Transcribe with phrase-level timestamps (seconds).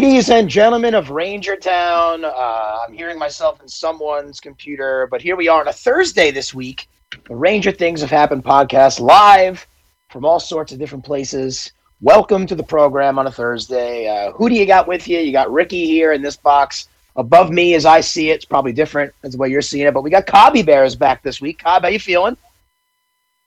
[0.00, 5.34] Ladies and gentlemen of Ranger Town, uh, I'm hearing myself in someone's computer, but here
[5.34, 6.88] we are on a Thursday this week.
[7.28, 9.66] The Ranger Things Have Happened podcast live
[10.08, 11.72] from all sorts of different places.
[12.00, 14.06] Welcome to the program on a Thursday.
[14.06, 15.18] Uh, who do you got with you?
[15.18, 16.86] You got Ricky here in this box.
[17.16, 19.94] Above me, as I see it, it's probably different as the way you're seeing it,
[19.94, 21.58] but we got Cobby Bears back this week.
[21.58, 22.36] Cobb, how you feeling?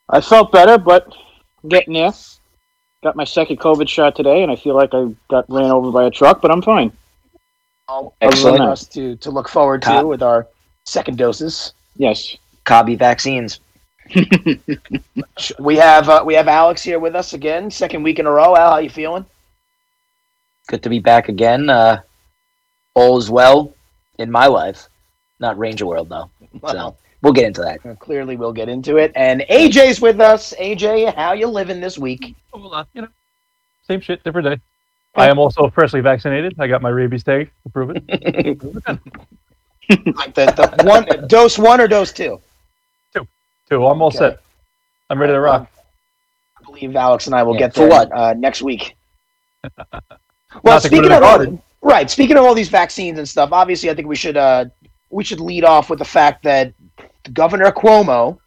[0.09, 1.15] I felt better, but
[1.69, 2.11] getting there.
[3.03, 6.05] Got my second COVID shot today, and I feel like I got ran over by
[6.05, 6.91] a truck, but I'm fine.
[7.87, 8.61] All Excellent.
[8.61, 10.47] us to, to look forward to with our
[10.85, 11.73] second doses.
[11.95, 12.37] Yes.
[12.63, 13.59] Cobby vaccines.
[15.59, 18.55] We have uh, we have Alex here with us again, second week in a row.
[18.55, 19.25] Al, how you feeling?
[20.67, 21.69] Good to be back again.
[21.69, 22.01] Uh,
[22.93, 23.73] all is well
[24.19, 24.87] in my life.
[25.39, 26.29] Not Ranger World, though.
[26.67, 27.79] So we'll get into that.
[27.85, 29.11] Uh, Clearly, we'll get into it.
[29.15, 30.53] And AJ's with us.
[30.59, 32.35] AJ, how you living this week?
[32.53, 33.07] Hold on, you know,
[33.83, 34.61] same shit, different day.
[35.15, 36.55] I am also freshly vaccinated.
[36.59, 38.03] I got my rabies tag to prove it.
[40.15, 42.39] Like the, the one dose one or dose two?
[43.13, 43.27] Two,
[43.69, 43.85] two.
[43.85, 44.17] I'm all Okay.
[44.17, 44.39] set.
[45.09, 45.69] I'm ready to rock.
[46.59, 48.11] I believe Alex and I will Yeah, get for there what?
[48.13, 48.95] Uh, next week.
[50.63, 51.61] well, Not speaking of all, garden.
[51.81, 54.65] right, speaking of all these vaccines and stuff, obviously, I think we should uh,
[55.11, 56.73] we should lead off with the fact that
[57.33, 58.39] Governor Cuomo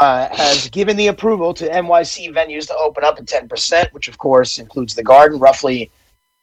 [0.00, 4.08] uh, has given the approval to NYC venues to open up at ten percent, which
[4.08, 5.90] of course includes the Garden, roughly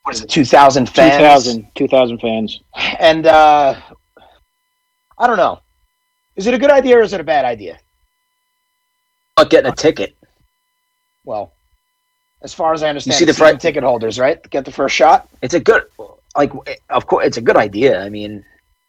[0.04, 1.16] what is it, two thousand fans?
[1.18, 2.62] 2,000, 2,000 fans.
[3.00, 3.76] And uh,
[5.18, 5.60] I don't know,
[6.36, 7.80] is it a good idea or is it a bad idea?
[9.38, 10.16] Not getting a ticket.
[11.24, 11.54] Well,
[12.44, 14.48] as far as I understand, you see the it's season pri- ticket holders, right?
[14.50, 15.28] Get the first shot.
[15.42, 15.84] It's a good,
[16.38, 16.52] like,
[16.90, 18.02] of course, it's a good idea.
[18.02, 18.46] I mean,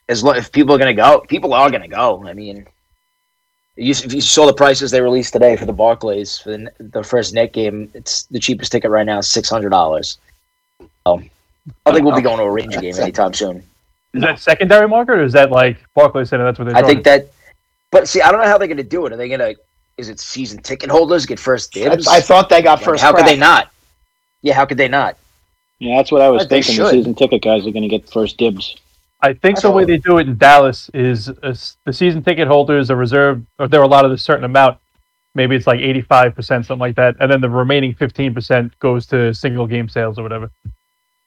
[0.08, 2.26] as lo- if people are gonna go, people are gonna go.
[2.26, 2.66] I mean,
[3.76, 7.02] you, if you saw the prices they released today for the Barclays for the, the
[7.02, 10.18] first net game, it's the cheapest ticket right now is six hundred dollars.
[11.06, 11.22] So,
[11.84, 13.62] I think we'll be going to a Ranger game anytime soon.
[14.14, 16.44] Is that secondary market or is that like Barclays Center?
[16.44, 17.28] That's what they're I think that,
[17.90, 19.12] but see, I don't know how they're going to do it.
[19.12, 19.56] Are they going to?
[19.98, 22.06] Is it season ticket holders get first dibs?
[22.06, 23.02] I thought they got Like, first.
[23.02, 23.70] how could they not?
[24.42, 25.16] Yeah, how could they not?
[25.78, 26.84] Yeah, that's what I was But they thinking.
[26.84, 28.76] The season ticket guys are going to get first dibs.
[29.26, 31.54] I think I the way they do it in Dallas is uh,
[31.84, 34.78] the season ticket holders are reserved, or they're allotted a certain amount.
[35.34, 37.16] Maybe it's like 85%, something like that.
[37.20, 40.50] And then the remaining 15% goes to single game sales or whatever.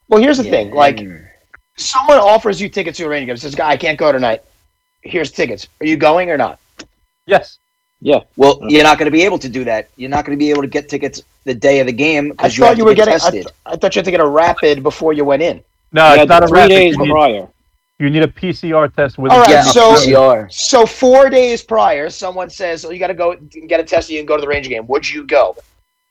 [0.08, 1.00] Well, here's the Yeah, thing: like,
[1.78, 3.38] someone offers you tickets to a Ranger game.
[3.38, 4.42] Says, "Guy, I can't go tonight.
[5.02, 5.68] Here's tickets.
[5.80, 6.60] Are you going or not?"
[7.28, 7.60] Yes.
[8.02, 8.22] Yeah.
[8.38, 9.90] well, you're not going to be able to do that.
[9.98, 12.30] You're not going to be able to get tickets the day of the game I
[12.31, 13.28] because you thought you were get getting.
[13.28, 15.62] I, th- I thought you had to get a rapid before you went in.
[15.92, 16.70] No, Yeah, it's not a three rapid.
[16.70, 17.48] days You prior.
[18.00, 20.52] You need a PCR test with All a yeah, so- PCR.
[20.52, 23.36] So four days prior, someone says, "Oh, you got to go
[23.68, 24.08] get a test.
[24.08, 25.56] So you can go to the Ranger game." Would you go?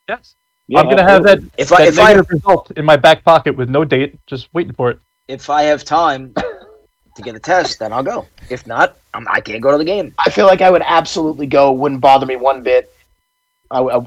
[0.09, 0.35] Yes.
[0.71, 2.97] Yeah, I'm going to have that, If I that if I negative result in my
[2.97, 4.99] back pocket with no date, just waiting for it.
[5.27, 8.27] if I have time to get a test, then I'll go.
[8.51, 10.13] If not, I'm, I can't go to the game.
[10.19, 11.73] I feel like I would absolutely go.
[11.73, 12.95] Wouldn't bother me one bit.
[13.71, 13.99] I, I,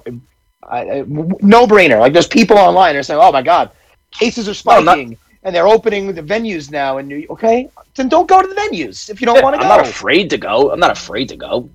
[0.70, 2.00] I, no brainer.
[2.00, 3.72] Like there's people online are saying, "Oh my god,
[4.12, 7.32] cases are Well, not- spiking, and they're opening the venues now." in New York.
[7.32, 9.64] okay, then don't go to the venues if you don't want to go.
[9.64, 10.72] I'm not afraid to go.
[10.72, 11.70] I'm not afraid to go.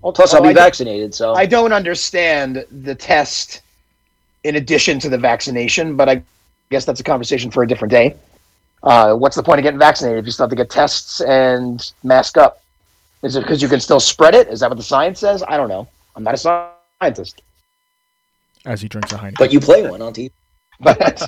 [0.00, 3.62] Well, Plus, I'll well, be I, vaccinated, so I don't understand the test
[4.44, 6.22] in addition to the vaccination, but I
[6.70, 8.14] guess that's a conversation for a different day.
[8.84, 11.92] Uh, what's the point of getting vaccinated if you still have to get tests and
[12.04, 12.62] mask up?
[13.24, 14.46] Is it because you can still spread it?
[14.46, 15.42] Is that what the science says?
[15.48, 15.88] I don't know.
[16.14, 16.70] I'm not a
[17.00, 17.42] scientist.
[18.64, 19.38] as he drinks a Heineken.
[19.38, 20.30] but you play one on TV.
[20.80, 21.20] But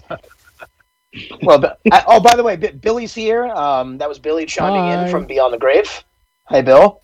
[1.43, 3.47] well, but, I, oh, by the way, B- Billy's here.
[3.47, 5.05] Um, that was Billy chiming Hi.
[5.05, 6.05] in from Beyond the Grave.
[6.47, 7.01] Hi, Bill.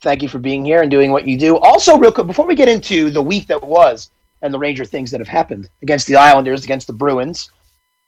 [0.00, 1.56] Thank you for being here and doing what you do.
[1.58, 4.10] Also, real quick, before we get into the week that was
[4.42, 7.50] and the Ranger things that have happened against the Islanders, against the Bruins,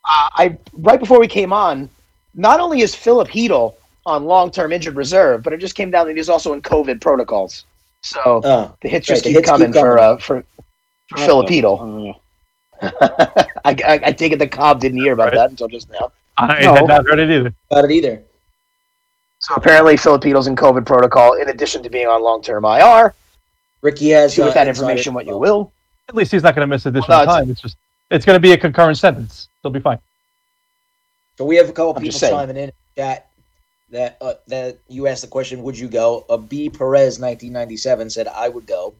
[0.08, 1.90] uh, I right before we came on,
[2.34, 3.74] not only is Filip Chytil
[4.06, 7.64] on long-term injured reserve, but it just came down that he's also in COVID protocols.
[8.02, 10.04] So Oh, the hits right, just the keep hits keep coming for coming.
[10.04, 10.44] uh, for
[11.08, 12.10] for Filip Chytil.
[12.14, 12.18] Uh,
[12.82, 15.34] I, I, I take it that Cobb didn't hear about Right.
[15.34, 16.12] that until just now.
[16.38, 16.74] I No.
[16.74, 17.54] had not heard it either.
[17.70, 18.22] About it either.
[19.40, 23.14] So apparently, Filipinos in COVID protocol, in addition to being on long-term IR.
[23.82, 25.72] Ricky has Do with uh, that information what you will.
[26.08, 27.50] At least he's not going to miss additional no, time.
[27.50, 27.76] It's just
[28.10, 29.48] it's going to be a concurrent sentence.
[29.62, 29.98] They'll be fine.
[31.38, 33.28] So we have a couple I'm people chiming in in chat
[33.90, 36.26] that uh, that you asked the question, would you go?
[36.28, 38.94] Uh, B Perez 1997 said I would go.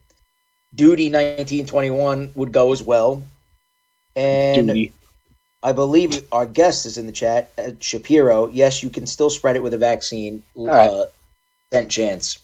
[0.73, 3.21] Duty 1921 would go as well.
[4.15, 4.93] And duty.
[5.63, 8.47] I believe our guest is in the chat, uh, Shapiro.
[8.49, 10.43] Yes, you can still spread it with a vaccine.
[10.55, 10.89] right.
[10.89, 11.05] Uh,
[11.71, 12.39] Percent chance.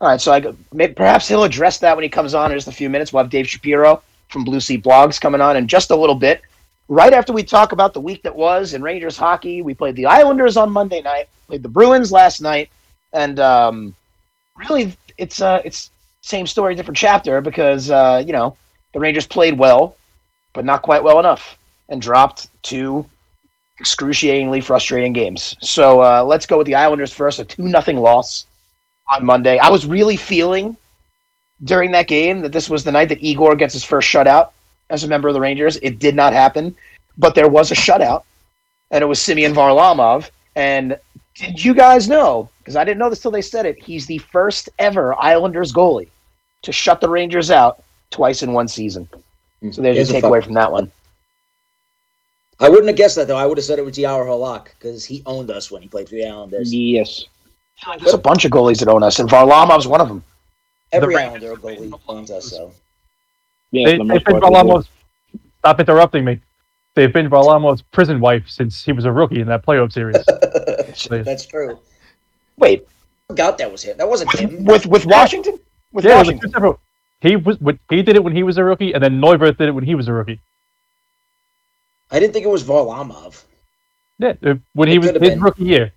[0.00, 2.56] All right, so I go- may- perhaps he'll address that when he comes on in
[2.56, 3.12] just a few minutes.
[3.12, 6.40] We'll have Dave Shapiro from Blue Seat Blogs coming on in just a little bit.
[6.88, 10.06] right after we talk about the week that was in Rangers hockey, we played the
[10.06, 12.68] Islanders on Monday night, played the Bruins last night,
[13.12, 13.94] and um,
[14.56, 15.90] really, it's uh, it's
[16.22, 18.56] same story, different chapter because uh, you know
[18.94, 19.94] the Rangers played well,
[20.52, 21.58] but not quite well enough,
[21.88, 23.06] and dropped two
[23.80, 25.56] excruciatingly frustrating games.
[25.60, 27.38] So uh, let's go with the Islanders first.
[27.38, 28.46] A two nothing loss
[29.10, 29.58] on Monday.
[29.58, 30.76] I was really feeling
[31.64, 34.50] during that game that this was the night that Igor gets his first shutout
[34.90, 35.76] as a member of the Rangers.
[35.82, 36.76] It did not happen,
[37.18, 38.24] but there was a shutout,
[38.90, 40.30] and it was Semyon Varlamov.
[40.54, 40.98] And
[41.34, 42.48] did you guys know?
[42.58, 43.82] Because I didn't know this till they said it.
[43.82, 46.08] He's the first ever Islanders goalie
[46.62, 49.08] to shut the Rangers out twice in one season.
[49.62, 49.74] Mm.
[49.74, 50.90] So there's Here's a your fuck- takeaway from that one.
[52.60, 53.36] I wouldn't have guessed that though.
[53.36, 56.08] I would have said it was Yar Halak because he owned us when he played
[56.08, 56.72] for the Islanders.
[56.72, 57.24] Yes.
[57.98, 60.22] There's a bunch of goalies that own us, and Varlamov's one of them.
[60.92, 62.50] Every The Islander goalie owns us.
[62.50, 62.72] So
[63.72, 64.52] Yeah, they, the they've been part.
[64.52, 64.88] Varlamov's.
[65.58, 66.40] Stop interrupting me.
[66.94, 70.24] They've been Varlamov's prison wife since he was a rookie in that playoff series.
[71.24, 71.78] that's true.
[72.58, 73.96] Wait, I forgot that was him.
[73.96, 74.64] That wasn't him.
[74.64, 75.58] with with Washington?
[75.92, 76.74] With yeah, it was Washington?
[77.22, 79.20] Two separate- he was what- he did it when he was a rookie, and then
[79.20, 80.40] Neuvirth did it when he was a rookie.
[82.10, 83.42] I didn't think it was Varlamov.
[84.18, 85.40] Yeah, uh, when he was his been.
[85.40, 85.92] rookie year.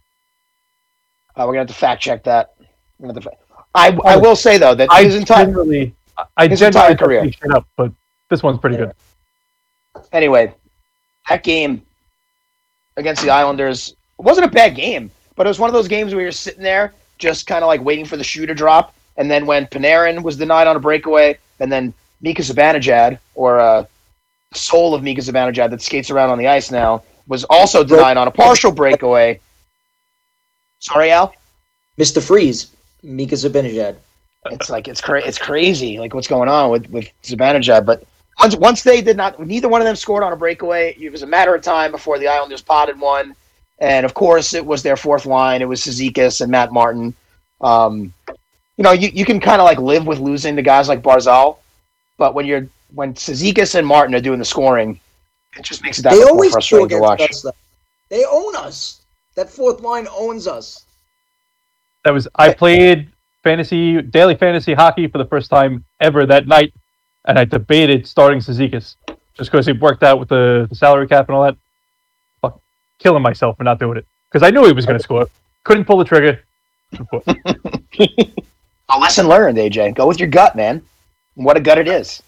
[1.35, 2.53] Uh, we're gonna have to fact check that.
[2.99, 5.93] We're gonna have to fa- I I will say though that I his entire generally,
[6.17, 7.21] I- I his generally entire career.
[7.23, 7.91] don't shit up, but
[8.29, 8.93] this one's pretty good.
[10.13, 10.53] anyway,
[11.29, 11.81] that game
[12.97, 16.23] against the Islanders wasn't a bad game, but it was one of those games where
[16.23, 19.45] you're sitting there just kind of like waiting for the shoe to drop, and then
[19.45, 23.85] when Panarin was denied on a breakaway, and then Mika Zibanejad or uh,
[24.53, 28.27] soul of Mika Zibanejad that skates around on the ice now was also denied on
[28.27, 29.39] a partial breakaway.
[30.79, 31.33] Sorry, Al.
[31.97, 32.21] Mr.
[32.21, 32.71] Freeze,
[33.03, 33.95] Mika Zibanejad.
[34.51, 37.85] It's like it's cra- it's crazy, like what's going on with with Zibanejad.
[37.85, 38.03] But
[38.39, 40.95] once once they did not, neither one of them scored on a breakaway.
[40.99, 43.35] It was a matter of time before the Islanders potted one,
[43.79, 45.61] and of course it was their fourth line.
[45.61, 47.15] It was Cizikas and Matt Martin.
[47.61, 48.13] Um,
[48.77, 51.57] you know, you, you can kind of like live with losing to guys like Barzal,
[52.17, 54.99] but when you're when Cizikas and Martin are doing the scoring,
[55.57, 57.21] it just makes it that They much more always score frustrating to watch.
[57.21, 57.45] us.
[58.09, 59.01] They own us.
[59.35, 60.85] That fourth line owns us.
[62.03, 63.09] That was I played
[63.43, 66.73] fantasy daily fantasy hockey for the first time ever that night,
[67.25, 68.95] and I debated starting Cizikas
[69.33, 71.57] just because it worked out with the, the salary cap and all that.
[72.41, 72.61] Fuck,
[72.99, 75.27] killing myself for not doing it because I knew he was going to score.
[75.63, 76.41] Couldn't pull the trigger.
[78.89, 79.95] A lesson learned, AJ.
[79.95, 80.81] Go with your gut, man.
[81.35, 82.21] What a gut it is.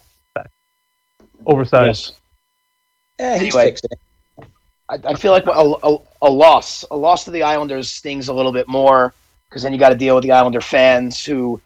[1.46, 2.14] Oversized.
[3.20, 3.20] Yes.
[3.20, 3.72] Eh, he's Anyway.
[3.72, 4.00] fixing it.
[4.90, 8.34] I, I feel like a, a, a loss, a loss to the Islanders stings a
[8.34, 9.14] little bit more
[9.50, 11.60] because then you got to deal with the Islander fans who,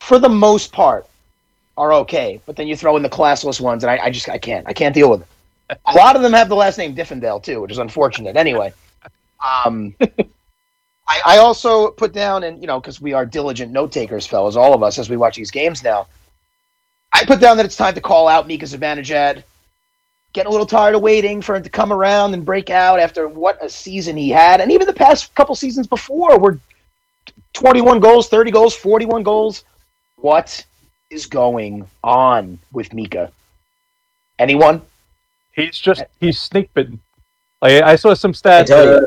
[0.00, 1.06] for the most part,
[1.76, 2.40] are okay.
[2.46, 4.72] But then you throw in the classless ones, and I, I just I can't I
[4.72, 5.78] can't deal with it.
[5.86, 8.36] A lot of them have the last name Diffendale too, which is unfortunate.
[8.36, 8.72] Anyway,
[9.64, 9.94] um,
[11.08, 14.56] I, I also put down, and you know, because we are diligent note takers, fellas,
[14.56, 16.06] all of us, as we watch these games now.
[17.12, 19.42] I put down that it's time to call out Mika Zibanejad
[20.34, 23.26] getting a little tired of waiting for him to come around and break out after
[23.26, 26.58] what a season he had, and even the past couple seasons before were
[27.54, 29.64] 21 goals, 30 goals, 41 goals.
[30.16, 30.64] What
[31.10, 33.32] is going on with Mika?
[34.38, 34.82] Anyone?
[35.52, 37.00] He's just he's snake bitten.
[37.62, 38.66] Like I saw some I stats.
[38.66, 38.90] tell you.
[38.90, 39.06] uh,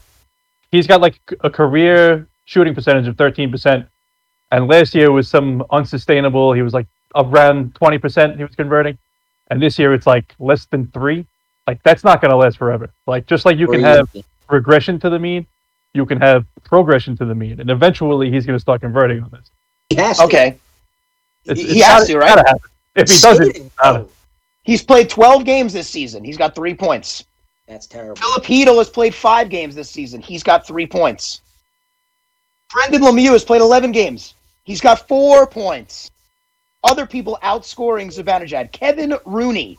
[0.71, 3.85] he's got like a career shooting percentage of thirteen percent,
[4.51, 6.53] and last year was some unsustainable.
[6.53, 8.37] He was like around twenty percent.
[8.37, 8.97] He was converting,
[9.49, 11.25] and this year it's like less than three.
[11.67, 12.89] Like that's not going to last forever.
[13.07, 14.09] Like just like you can have
[14.49, 15.45] regression to the mean,
[15.93, 19.29] you can have progression to the mean, and eventually he's going to start converting on
[19.29, 19.49] this.
[19.89, 20.23] He has to.
[20.23, 20.57] Okay.
[21.45, 22.55] It's, He- it's has gotta- to, right?
[22.95, 24.09] If he doesn't, Skating, though.
[24.63, 26.23] He's played 12 games this season.
[26.23, 27.23] He's got three points.
[27.71, 28.17] That's terrible.
[28.17, 30.21] Filip Chytil has played five games this season.
[30.21, 31.39] He's got three points.
[32.73, 34.33] Brendan Lemieux has played 11 games.
[34.65, 36.11] He's got four points.
[36.83, 38.73] Other people outscoring Zibanejad.
[38.73, 39.77] Kevin Rooney,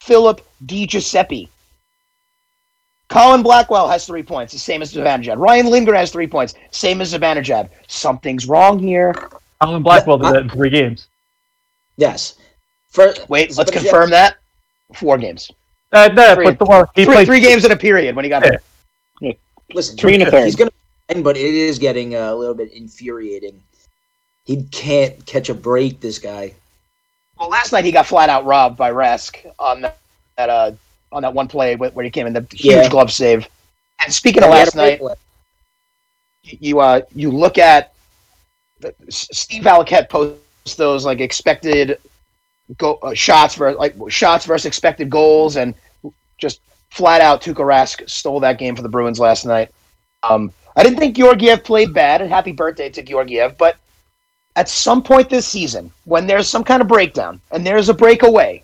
[0.00, 1.50] Philip Di Giuseppe.
[3.10, 5.36] Colin Blackwell has three points, the same as Zibanejad.
[5.36, 7.68] Ryan Lindgren has three points, same as Zibanejad.
[7.86, 9.12] Something's wrong here.
[9.60, 11.08] Colin Blackwell did that in three games.
[11.98, 12.36] Yes.
[12.88, 14.36] For, Wait, let's confirm that.
[14.94, 15.50] Four games.
[15.94, 16.44] Uh, no, Three.
[16.46, 18.50] but the one he Three, played three games in a period when he got Yeah.
[19.22, 19.38] hurt.
[19.72, 20.44] Listen, Three and a third.
[20.44, 20.70] He's gonna,
[21.08, 23.60] win, but it is getting uh, a little bit infuriating.
[24.44, 26.00] He can't catch a break.
[26.00, 26.52] This guy.
[27.38, 29.98] Well, last night he got flat out robbed by Rask on that,
[30.36, 30.72] that uh
[31.12, 32.88] on that one play where he came in the huge Yeah.
[32.88, 33.48] glove save.
[34.04, 35.20] And speaking of last night, left.
[36.42, 37.92] you uh you look at
[38.80, 41.98] the, Steve Valiquette posts those like expected
[42.78, 45.74] go uh, shots for like shots versus expected goals, and
[46.44, 46.60] just
[46.90, 49.70] flat out Tuukka Rask stole that game for the Bruins last night.
[50.22, 53.56] Um, I didn't think Georgiev played bad, and happy birthday to Georgiev.
[53.56, 53.76] But
[54.56, 58.62] at some point this season, when there's some kind of breakdown and there's a breakaway,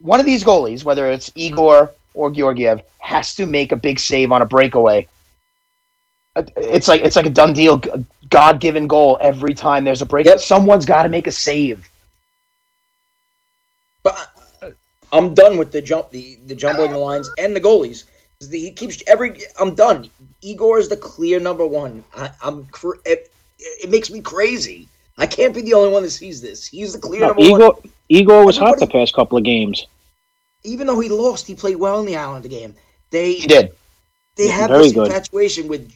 [0.00, 4.32] one of these goalies, whether it's Igor or Georgiev, has to make a big save
[4.32, 5.06] on a breakaway.
[6.56, 7.80] It's like it's like a done deal,
[8.28, 10.26] God given goal every time there's a break.
[10.26, 10.40] Yep.
[10.40, 11.88] Someone's got to make a save.
[14.02, 14.35] But
[15.12, 18.04] I'm done with the jump, the the jumbling the lines and the goalies.
[18.50, 19.40] He keeps every.
[19.58, 20.10] I'm done.
[20.42, 22.04] Igor is the clear number one.
[22.16, 22.66] I, I'm.
[22.66, 23.30] cr- It,
[23.82, 24.88] it makes me crazy.
[25.18, 26.66] I can't be the only one that sees this.
[26.66, 27.60] He's the clear No, number one.
[27.60, 29.86] Igor, Igor was hot the past couple of games.
[30.64, 32.74] Even though he lost, he played well in the Islander game.
[33.10, 33.72] They He did.
[34.36, 35.10] they have Very this good.
[35.10, 35.92] infatuation with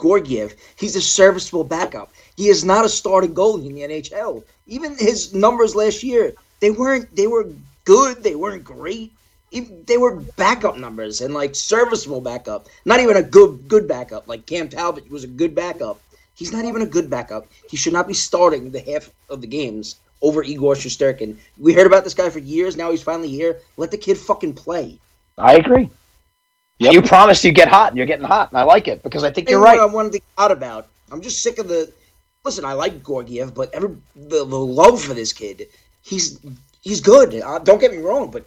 [0.00, 0.54] Georgiev.
[0.76, 2.12] He's a serviceable backup.
[2.36, 4.44] He is not a starting goalie in the NHL.
[4.66, 7.14] Even his numbers last year, they weren't.
[7.14, 7.46] They were
[7.84, 8.22] good.
[8.22, 9.12] They weren't great.
[9.52, 12.68] They were backup numbers and like serviceable backup.
[12.84, 14.26] Not even a good good backup.
[14.26, 16.00] Like Cam Talbot was a good backup.
[16.34, 17.46] He's not even a good backup.
[17.68, 21.36] He should not be starting the half of the games over Igor Shesterkin.
[21.58, 22.76] We heard about this guy for years.
[22.76, 23.60] Now he's finally here.
[23.76, 24.98] Let the kid fucking play.
[25.36, 25.90] I agree.
[26.78, 26.92] Yep.
[26.94, 29.30] You promised you'd get hot, and you're getting hot, and I like it because I
[29.30, 29.78] think you're right.
[29.78, 30.88] What I wanted to get out about.
[31.10, 31.92] I'm just sick of the.
[32.44, 35.68] Listen, I like Georgiev, but every the, the love for this kid.
[36.02, 36.40] He's
[36.82, 37.34] he's good.
[37.34, 38.44] Uh, don't get me wrong, but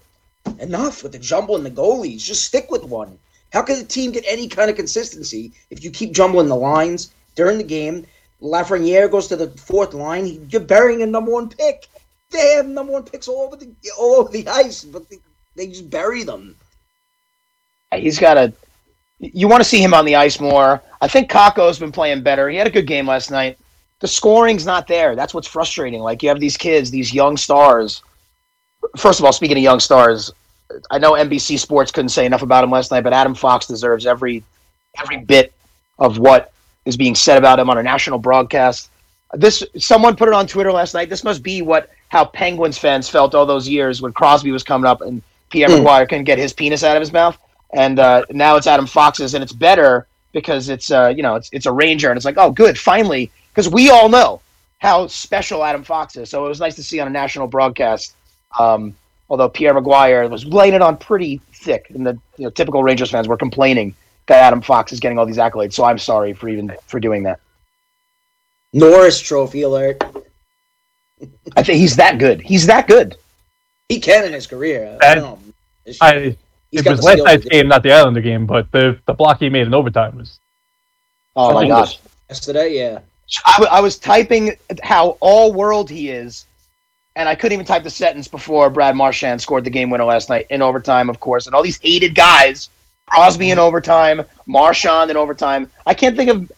[0.59, 2.23] enough with the jumble and the goalies.
[2.23, 3.17] Just stick with one.
[3.51, 7.11] How can the team get any kind of consistency if you keep jumbling the lines
[7.35, 8.05] during the game?
[8.41, 10.47] Lafreniere goes to the fourth line.
[10.51, 11.87] You're burying a number one pick.
[12.31, 15.19] They have number one picks all over the all over the ice, but they,
[15.55, 16.55] they just bury them.
[17.93, 18.53] He's got a.
[19.19, 20.81] You want to see him on the ice more.
[21.01, 22.49] I think Kakko's been playing better.
[22.49, 23.57] He had a good game last night.
[24.01, 25.15] The scoring's not there.
[25.15, 26.01] That's what's frustrating.
[26.01, 28.03] Like you have these kids, these young stars.
[28.97, 30.31] First of all, speaking of young stars,
[30.89, 34.05] I know NBC Sports couldn't say enough about him last night, but Adam Fox deserves
[34.05, 34.43] every
[34.99, 35.53] every bit
[35.99, 36.51] of what
[36.85, 38.89] is being said about him on a national broadcast.
[39.33, 41.09] This someone put it on Twitter last night.
[41.09, 44.85] This must be what how Penguins fans felt all those years when Crosby was coming
[44.85, 45.85] up and Pierre Hmm.
[45.85, 47.37] McGuire couldn't get his penis out of his mouth,
[47.73, 51.49] and uh, now it's Adam Fox's, and it's better because it's uh, you know it's
[51.51, 54.41] it's a Ranger, and it's like oh good finally because we all know
[54.79, 56.29] how special Adam Fox is.
[56.29, 58.14] So it was nice to see on a national broadcast.
[58.59, 58.95] Um,
[59.29, 63.11] although Pierre McGuire was laying it on pretty thick, and the you know typical Rangers
[63.11, 63.95] fans were complaining
[64.27, 65.73] that Adam Fox is getting all these accolades.
[65.73, 67.39] So I'm sorry for even for doing that.
[68.73, 70.03] Norris Trophy alert.
[71.55, 72.41] I think he's that good.
[72.41, 73.15] He's that good.
[73.87, 74.97] He can in his career.
[75.03, 75.39] And No,
[76.01, 76.37] I
[76.71, 77.59] it was last night's to do it.
[77.61, 80.39] game, not the Islander game, but the the block he made in overtime was
[81.35, 81.67] Oh my god.
[81.67, 81.99] Tremendous.
[82.29, 82.99] Yesterday, yeah.
[83.45, 86.45] I, w- I was typing how all world he is,
[87.15, 90.29] and I couldn't even type the sentence before Brad Marchand scored the game winner last
[90.29, 91.45] night in overtime, of course.
[91.45, 92.69] And all these hated guys,
[93.05, 95.69] Crosby in overtime, Marchand in overtime.
[95.85, 96.51] I can't think of.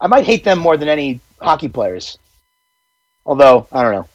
[0.00, 2.18] I might hate them more than any hockey players.
[3.24, 4.08] Although I don't know,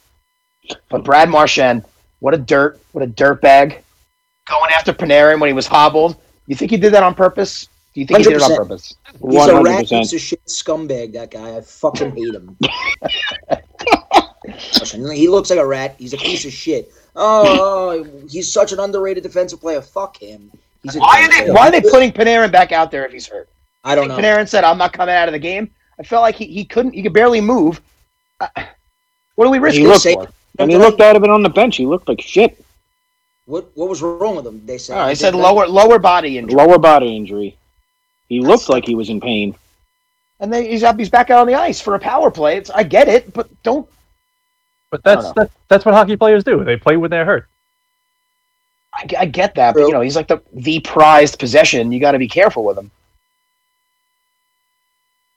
[0.89, 1.83] but Brad Marchand,
[2.19, 3.83] what a dirt, what a dirt bag,
[4.47, 6.17] going after Panarin when he was hobbled.
[6.47, 7.67] You think he did that on purpose?
[7.93, 8.57] Do you think he did it on 100%.
[8.57, 8.95] purpose?
[9.11, 10.13] He's One a rat piece percent.
[10.13, 11.57] of shit scumbag, that guy.
[11.57, 12.57] I fucking hate him.
[14.45, 15.95] Listen, he looks like a rat.
[15.99, 16.91] He's a piece of shit.
[17.15, 19.81] Oh, he's such an underrated defensive player.
[19.81, 20.51] Fuck him.
[20.83, 23.27] He's a Why are they Why are they putting Panarin back out there if he's
[23.27, 23.49] hurt?
[23.83, 24.17] I don't know.
[24.17, 25.69] Panarin said, "I'm not coming out of the game."
[25.99, 26.93] I felt like he, he couldn't.
[26.93, 27.79] He could barely move.
[28.39, 28.47] Uh,
[29.35, 30.27] what are we risking He looked this for?
[30.55, 32.63] When he looked out of it on the bench, he looked like shit.
[33.45, 34.65] What What was wrong with him?
[34.65, 34.97] They said.
[34.97, 37.57] Oh, He he said did lower lower body injury, Lower body injury.
[38.29, 39.55] He looked like he was in pain.
[40.39, 40.97] and then he's up.
[40.97, 42.57] He's back out on the ice for a power play.
[42.57, 43.87] It's I get it, but don't.
[44.91, 46.63] But I that's that, that's what hockey players do.
[46.63, 47.47] They play when they're hurt.
[48.93, 51.91] I, I get that, but you know he's like the the prized possession.
[51.91, 52.91] You got to be careful with him.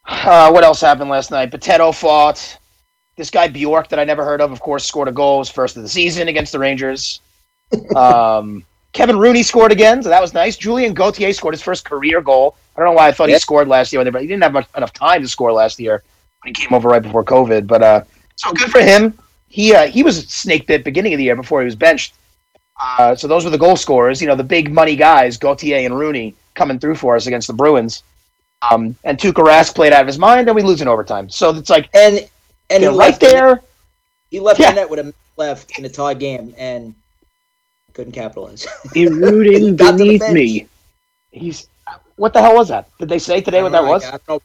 [0.06, 1.50] Uh, what else happened last night?
[1.50, 2.58] Potato fought.
[3.16, 5.76] This guy Bjork that I never heard of, of course, scored a goal his first
[5.76, 7.20] of the season against the Rangers.
[7.96, 10.56] um, Kevin Rooney scored again, so that was nice.
[10.56, 12.56] Julien Gauthier scored his first career goal.
[12.76, 14.66] I don't know why I thought he scored last year, but he didn't have much,
[14.76, 16.02] enough time to score last year
[16.42, 17.68] when he came over right before COVID.
[17.68, 19.16] But uh, so good for him.
[19.54, 22.14] He uh, he was snake bit beginning of the year before he was benched.
[22.82, 24.20] Uh, so those were the goal scorers.
[24.20, 27.52] You know, the big money guys, Gauthier and Rooney, coming through for us against the
[27.52, 28.02] Bruins.
[28.68, 31.30] Um, and Tuukka Rask played out of his mind, and we lose in overtime.
[31.30, 32.28] So it's like And
[32.68, 33.62] and they're he right left the- there.
[34.32, 34.70] He left Yeah.
[34.70, 36.92] the net with a minute left in a tie game and
[37.92, 38.66] couldn't capitalize.
[38.96, 40.66] Eroding Got to beneath me.
[41.30, 41.68] He's
[42.16, 42.88] what the hell was that?
[42.98, 44.02] Did they say today what that was?
[44.28, 44.40] Know.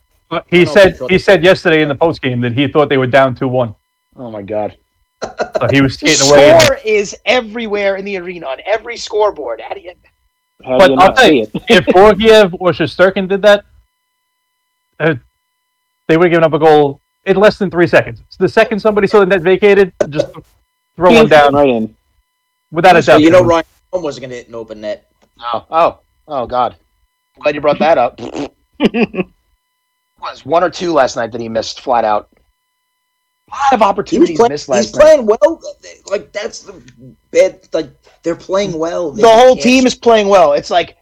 [0.51, 2.67] He I don't know said he he said yesterday in the post game that he
[2.67, 3.73] thought they were down two one.
[4.15, 4.77] Oh my god!
[5.21, 6.51] So he was The skating away.
[6.51, 9.61] and- score is everywhere in the arena on every scoreboard.
[9.61, 9.93] How do you?
[10.63, 11.63] How But do you I'll not tell see you, it?
[11.69, 13.65] if Georgiev or Shesterkin did that,
[14.99, 15.15] uh,
[16.07, 18.21] they would have given up a goal in less than three seconds.
[18.29, 20.27] So the second somebody saw the net vacated, just
[20.95, 21.95] throw one down right in.
[22.71, 23.21] without a So doubt.
[23.21, 25.09] you know Ryan Holm wasn't going to hit an open net.
[25.39, 26.75] Oh, oh, oh, God!
[27.39, 28.19] Glad you brought that up.
[30.21, 32.29] was one or two last night that he missed flat out.
[33.51, 34.51] Lot of opportunities playing.
[34.51, 35.01] missed He's last night.
[35.01, 35.61] playing well.
[36.09, 36.81] Like that's the
[37.31, 37.67] bad.
[37.73, 37.89] Like
[38.23, 39.11] they're playing well.
[39.11, 40.53] They The whole can't- team is playing well.
[40.53, 40.97] It's like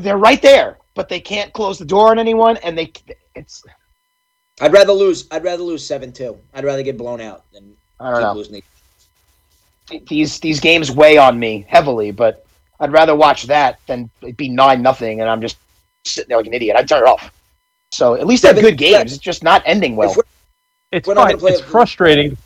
[0.00, 2.92] they're right there, but they can't close the door on anyone, and they
[3.34, 3.64] it's
[4.60, 5.26] I'd rather lose.
[5.30, 6.38] I'd rather lose seven two.
[6.54, 8.32] I'd rather get blown out than I don't know.
[8.34, 8.62] losing.
[10.08, 12.44] These these games weigh on me heavily, but
[12.80, 15.58] I'd rather watch that than it be nine nothing, and I'm just
[16.04, 16.76] sitting there like an idiot.
[16.76, 17.30] I'd turn it off.
[17.92, 19.12] So at least they have good games.
[19.12, 20.14] It's just not ending well.
[20.96, 21.26] If we're- It's We're fine.
[21.28, 22.36] gonna play It's it- frustrating,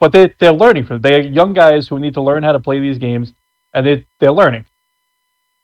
[0.00, 0.96] but they they're learning from.
[0.96, 1.02] it.
[1.02, 3.32] They're young guys who need to learn how to play these games,
[3.74, 4.64] and they they're learning.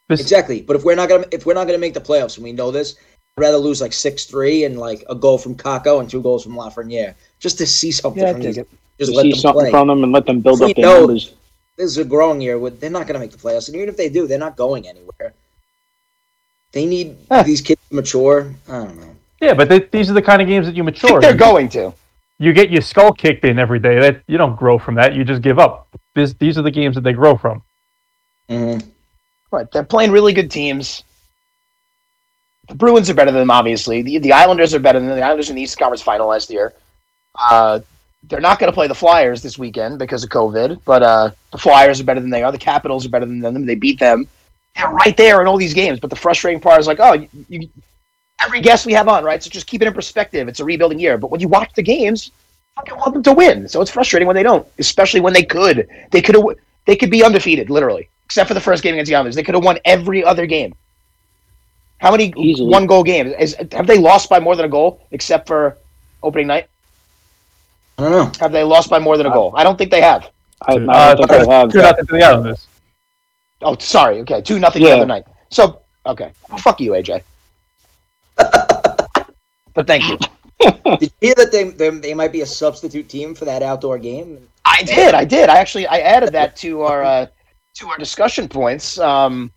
[0.09, 0.61] This Exactly.
[0.61, 2.71] But if we're not gonna if we're not gonna make the playoffs and we know
[2.71, 2.97] this,
[3.37, 6.43] I'd rather lose like six three and like a goal from Kakko and two goals
[6.45, 8.57] from Lafreniere just to see something Yeah, from these.
[8.57, 9.71] Just To let see them something play.
[9.71, 11.33] from them and let them build We up their know- numbers.
[11.77, 12.59] This is a growing year.
[12.59, 14.87] With they're not gonna make the playoffs, and even if they do, they're not going
[14.89, 15.33] anywhere.
[16.73, 17.45] They need Huh.
[17.45, 18.53] these kids to mature.
[18.69, 19.15] I don't know.
[19.41, 21.09] Yeah, but they, these are the kind of games that you mature.
[21.09, 21.93] think they're going to.
[22.39, 23.99] You get your skull kicked in every day.
[24.01, 25.15] That you don't grow from that.
[25.15, 25.89] You just give up.
[26.15, 27.63] This these are the games that they grow from.
[28.49, 28.79] hmm
[29.51, 31.05] Right, they're playing really good teams.
[32.69, 34.03] The Bruins are better than them, obviously.
[34.03, 35.17] The, the Islanders are better than them.
[35.17, 36.75] The Islanders in the East Conference Final last year.
[37.41, 37.81] Uh,
[38.25, 41.57] they're not going to play the Flyers this weekend because of COVID, but uh, the
[41.59, 42.53] Flyers are better than they are.
[42.53, 43.65] The Capitals are better than them.
[43.65, 44.29] They beat them.
[44.77, 45.99] They're right there in all these games.
[45.99, 47.69] But the frustrating part is like, oh, you, you,
[48.45, 49.43] every guest we have on, right?
[49.43, 50.49] So just keep it in perspective.
[50.49, 51.19] It's a rebuilding year.
[51.19, 52.33] But when you watch the games, you
[52.77, 53.69] fucking want them to win.
[53.69, 55.89] So it's frustrating when they don't, especially when they could.
[56.11, 56.45] They could have.
[56.87, 59.35] They could be undefeated, literally, except for the first game against the Islanders.
[59.35, 60.75] They could have won every other game.
[61.99, 62.71] How many Easily.
[62.71, 63.35] one goal games?
[63.39, 65.77] Is, have they lost by more than a goal except for
[66.23, 66.67] opening night?
[67.99, 68.33] I don't know.
[68.41, 69.53] Have they lost by more than a goal?
[69.57, 70.31] I don't think they have.
[70.63, 71.71] I, I Uh, don't think they have.
[71.73, 72.67] Two nothing to the Islanders.
[73.61, 74.21] Oh, sorry.
[74.21, 74.91] Okay, two nothing Yeah.
[74.91, 75.25] the other night.
[75.51, 77.23] So okay, well, fuck you, AJ.
[79.75, 80.19] but thank you.
[80.99, 83.99] Did you hear that they, they they might be a substitute team for that outdoor
[83.99, 84.49] game?
[84.65, 85.15] I did.
[85.15, 85.49] I did.
[85.49, 87.27] I actually I added that to our uh,
[87.75, 88.99] to our discussion points.
[88.99, 89.51] Um,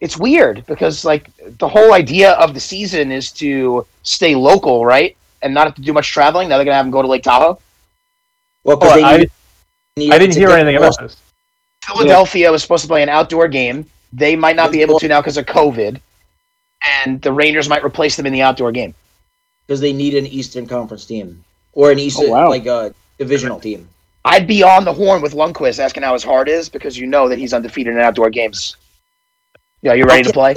[0.00, 5.16] it's weird because like the whole idea of the season is to stay local, right,
[5.42, 6.48] and not have to do much traveling.
[6.48, 7.58] Now they're gonna have them go to Lake Tahoe.
[8.64, 9.30] Well, because Oh, they I, need,
[9.96, 11.16] need I didn't hear anything about this.
[11.84, 13.86] Philadelphia was supposed to play an outdoor game.
[14.12, 16.00] They might not be able to now because of COVID,
[16.84, 18.94] and the Rangers might replace them in the outdoor game.
[19.66, 22.48] because they need an Eastern Conference team or an Eastern Oh, wow.
[22.48, 23.88] like a divisional team.
[24.24, 27.28] I'd be on the horn with Lundqvist asking how his heart is because you know
[27.28, 28.76] that he's undefeated in outdoor games.
[29.82, 30.54] Yeah, you ready to play?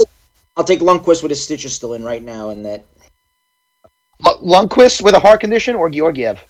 [0.58, 2.84] I'll take Lundqvist with his stitches still in right now, and that
[4.26, 6.44] L- Lundqvist with a heart condition or Georgiev?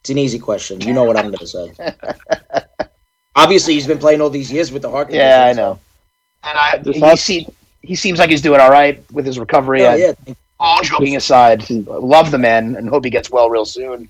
[0.00, 0.80] it's an easy question.
[0.80, 1.72] You know what I'm going to say.
[3.36, 5.10] Obviously, he's been playing all these years with the heart.
[5.10, 5.78] Yeah, I condition, know.
[6.44, 7.46] And I, Just he, not- see,
[7.82, 9.80] he seems like he's doing all right with his recovery.
[9.80, 10.34] so- I- Yeah, yeah.
[10.60, 14.08] All joking aside, love the man and hope he gets well real soon.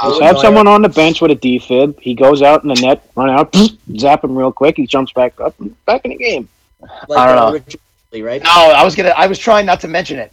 [0.00, 1.98] Just Uh, have someone on the bench with a defib.
[1.98, 3.52] He goes out in the net, run out,
[3.96, 4.76] zap him real quick.
[4.76, 6.48] He jumps back up, back in the game.
[7.08, 7.52] Like, I don't uh, know.
[7.54, 7.80] Richard
[8.12, 8.42] right?
[8.42, 9.10] No, I was gonna.
[9.10, 10.32] I was trying not to mention it.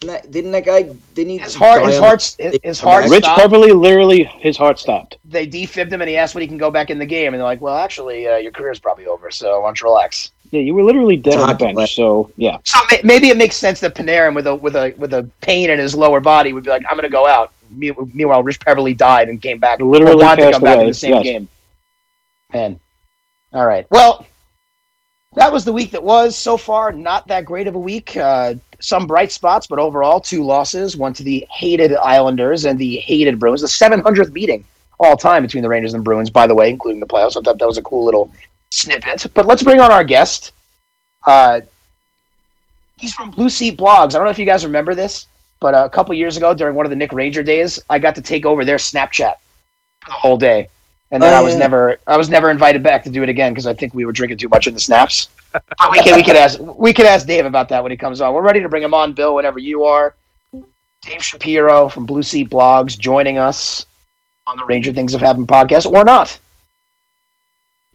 [0.00, 0.82] Didn't that, didn't that guy?
[1.14, 1.38] Didn't he?
[1.38, 3.50] His heart, his die on- heart's, his, his heart Rich stopped.
[3.50, 5.16] Literally, his heart stopped.
[5.24, 7.34] They defibbed him, and he asked when he can go back in the game.
[7.34, 10.30] And they're like, "Well, actually, uh, your career's probably over, so why don't you relax?"
[10.50, 11.74] Yeah, you were literally dead on the Hockey player.
[11.74, 11.94] bench.
[11.94, 15.28] So yeah, So maybe it makes sense that Panarin, with a with a with a
[15.40, 18.60] pain in his lower body, would be like, "I'm going to go out." Meanwhile, Rich
[18.60, 19.80] Peverley died and came back.
[19.80, 21.22] Literally or wanted to passed come back in the same yes.
[21.22, 21.48] game.
[22.52, 22.80] Man,
[23.52, 23.86] all right.
[23.90, 24.26] Well,
[25.34, 26.34] that was the week that was.
[26.36, 28.16] So far, not that great of a week.
[28.16, 30.96] Uh, some bright spots, but overall, two losses.
[30.96, 33.60] One to the hated Islanders and the hated Bruins.
[33.60, 34.64] The 700th meeting
[35.00, 37.36] all time between the Rangers and Bruins, by the way, including the playoffs.
[37.36, 38.32] I thought that was a cool little
[38.70, 39.26] snippet.
[39.34, 40.52] But let's bring on our guest.
[41.26, 41.60] Uh,
[42.98, 44.14] he's from Blue Seat Blogs.
[44.14, 45.26] I don't know if you guys remember this,
[45.60, 48.22] but a couple years ago during one of the Nick Ranger days, I got to
[48.22, 49.34] take over their Snapchat
[50.00, 50.68] for the whole day,
[51.10, 51.58] and then Oh, I was yeah.
[51.60, 54.12] never I was never invited back to do it again because I think we were
[54.12, 55.28] drinking too much in the snaps.
[55.52, 58.20] But we can we could ask we could ask Dave about that when he comes
[58.20, 58.34] on.
[58.34, 60.14] We're ready to bring him on, Bill, whenever you are.
[61.02, 63.86] Dave Shapiro from Blue Seat Blogs joining us
[64.46, 66.38] on the Ranger Things Have Happened podcast, or not.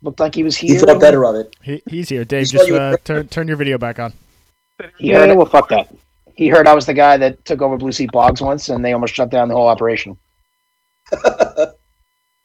[0.04, 0.68] Looked like he was here.
[0.74, 0.86] He here.
[0.86, 1.56] thought better of it.
[1.62, 2.26] He, he's here.
[2.26, 4.14] Dave, He's just uh, turn turn your video back on.
[4.98, 5.88] He yeah, heard, well, fuck that.
[6.36, 8.92] he heard I was the guy that took over Blue Seat Blogs once, and they
[8.94, 10.18] almost shut down the whole operation.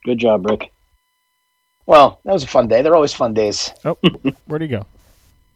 [0.04, 0.70] Good job, Rick.
[1.86, 2.82] Well, that was a fun day.
[2.82, 3.72] They're always fun days.
[3.84, 3.98] Oh,
[4.46, 4.86] Where'd he go?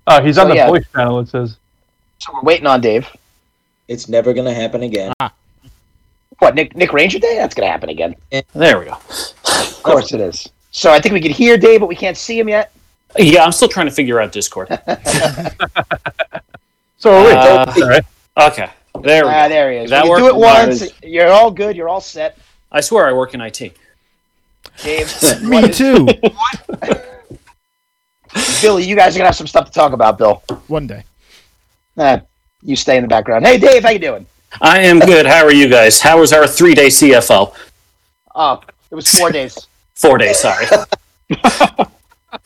[0.09, 0.67] Oh, he's on So, the yeah.
[0.67, 1.21] voice channel.
[1.21, 1.59] It says.
[2.19, 3.07] So we're waiting on Dave.
[3.87, 5.13] It's never gonna happen again.
[6.41, 7.37] What, Nick Nick Ranger Day?
[7.37, 8.17] That's gonna happen again.
[8.53, 8.95] There we go.
[9.45, 10.49] Of course it is.
[10.73, 12.73] So I think we can hear Dave, but we can't see him yet.
[13.19, 14.69] Yeah, I'm still trying to figure out Discord.
[16.99, 17.33] So are we.
[17.33, 18.05] Uh, All right.
[18.39, 18.71] Okay,
[19.03, 19.49] there we Ah, go.
[19.49, 19.91] there he is.
[19.91, 20.69] That we can do it worked?
[20.69, 21.03] once.
[21.03, 21.75] You're all good.
[21.75, 22.39] You're all set.
[22.71, 23.59] I swear I work in IT.
[24.85, 26.07] Dave, Me too.
[28.63, 30.17] Billy, you guys are gonna have some stuff to talk about.
[30.17, 31.03] Bill, One day.
[31.99, 32.21] Eh,
[32.63, 33.45] you stay in the background.
[33.45, 34.25] Hey, Dave, how you doing?
[34.61, 35.27] I am good.
[35.27, 36.01] How are you guys?
[36.01, 37.53] How was our three day CFO?
[38.37, 38.61] Oh,
[38.93, 39.67] it was four days.
[40.03, 40.67] Four days, sorry.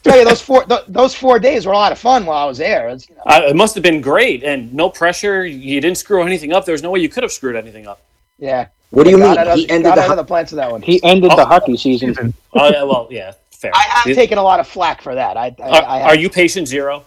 [0.03, 2.45] Tell you those four th- those four days were a lot of fun while I
[2.45, 2.89] was there.
[2.91, 5.47] It's, you know, Uh, it must have been great and no pressure.
[5.47, 6.65] You didn't screw anything up.
[6.67, 8.01] There was no way you could have screwed anything up.
[8.39, 8.67] yeah.
[8.91, 9.39] What do you Got mean?
[9.39, 10.81] out of- He ended got the out of the plans of that one.
[10.81, 11.37] He ended Oh.
[11.37, 12.15] the hockey season.
[12.15, 12.35] Season.
[12.55, 13.73] Oh, yeah, well, yeah, fair.
[13.75, 15.37] I have taken a lot of flack for that.
[15.37, 16.09] I, I, are, I have.
[16.11, 17.05] are you patient zero?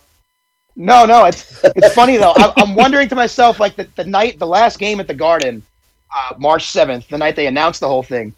[0.76, 2.34] No, no, it's it's funny though.
[2.36, 5.64] I, I'm wondering to myself, like the, the night, the last game at the Garden,
[6.16, 8.34] uh, March seventh, the night they announced the whole thing.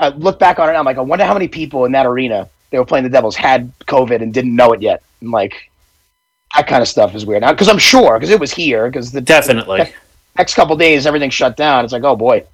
[0.00, 2.06] I look back on it, and I'm like, I wonder how many people in that
[2.06, 5.02] arena they were playing the Devils had COVID and didn't know it yet.
[5.20, 5.70] And like
[6.56, 9.12] that kind of stuff is weird now because I'm sure because it was here because
[9.12, 9.92] the Definitely.
[10.38, 11.84] next couple days everything shut down.
[11.84, 12.44] It's like, oh boy,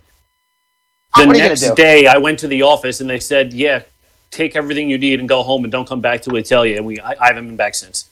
[1.17, 3.83] The what are you next day, I went to the office and they said, "Yeah,
[4.31, 6.77] take everything you need and go home and don't come back till we tell you."
[6.77, 8.11] And we, I, I haven't been back since.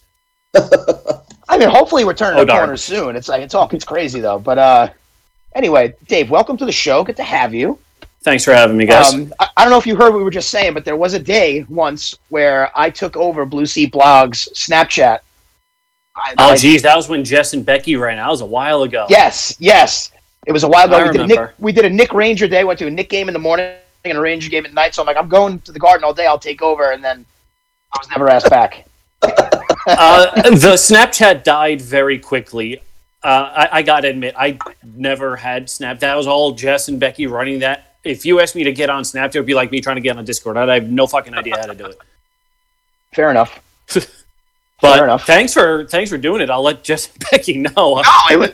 [1.48, 2.60] I mean, hopefully we're turning Oh, the darn.
[2.60, 3.16] corner soon.
[3.16, 4.38] It's like it's all it's crazy though.
[4.38, 4.88] But uh,
[5.54, 7.02] anyway, Dave, welcome to the show.
[7.04, 7.78] Good to have you.
[8.24, 9.12] Thanks for having me, guys.
[9.12, 10.96] Um, I, I don't know if you heard what we were just saying, but there
[10.96, 15.18] was a day once where I took over Blue Seat Blog's Snapchat.
[16.16, 18.16] I, oh, I- geez, that was when Jess and Becky ran.
[18.16, 19.06] That was a while ago.
[19.10, 20.10] yes, yes.
[20.46, 20.96] It was a while ago.
[20.96, 21.26] I we did, a.
[21.26, 22.64] Nick, we did a Nick Ranger day.
[22.64, 23.74] Went to a Nick game in the morning
[24.06, 24.94] and a Ranger game at night.
[24.94, 26.26] So I'm like, I'm going to the Garden all day.
[26.26, 27.26] I'll take over, and then
[27.92, 28.86] I was never asked back.
[29.22, 32.80] uh, the Snapchat died very quickly.
[33.22, 36.00] Uh, I, I got to admit, I never had Snap.
[36.00, 37.93] That was all Jess and Becky running that.
[38.04, 40.02] If you asked me to get on Snapchat, it would be like me trying to
[40.02, 40.56] get on Discord.
[40.56, 41.98] I'd have no fucking idea how to do it.
[43.12, 43.60] Fair enough.
[44.80, 45.24] But Fair enough.
[45.24, 46.50] thanks for thanks for doing it.
[46.50, 47.70] I'll let Jess and Becky know.
[47.76, 48.50] No, it was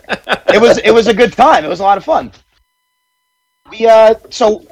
[0.55, 1.65] it was it was a good time.
[1.65, 2.31] It was a lot of fun.
[3.71, 4.65] We uh, so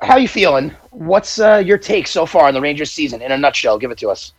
[0.00, 0.70] how you feeling?
[0.90, 3.78] What's uh, your take so far on the Rangers season in a nutshell?
[3.78, 4.32] Give it to us.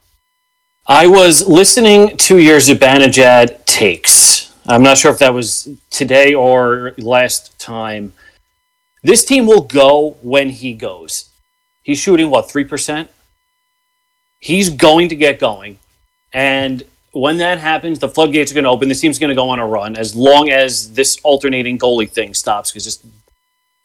[0.88, 4.53] I was listening to your Zibanejad takes.
[4.67, 8.13] I'm not sure if that was today or last time.
[9.05, 11.29] This team will go when he goes.
[11.83, 13.09] He's shooting what three percent.
[14.39, 15.77] He's going to get going,
[16.33, 18.89] and when that happens, the floodgates are going to open.
[18.89, 22.33] This team's going to go on a run as long as this alternating goalie thing
[22.33, 22.99] stops because it's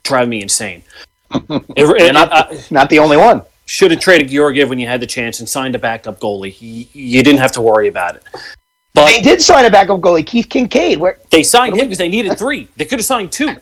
[0.04, 0.82] driving me insane.
[1.76, 3.42] It- it- not- I- Not the only one.
[3.66, 6.56] should have traded Georgiev when you had the chance and signed a backup goalie.
[6.60, 8.24] You, you didn't have to worry about it.
[8.94, 10.96] But They did sign a backup goalie, Keith Kinkaid.
[10.96, 12.68] Where they signed him because they needed three.
[12.76, 13.54] They could have signed two.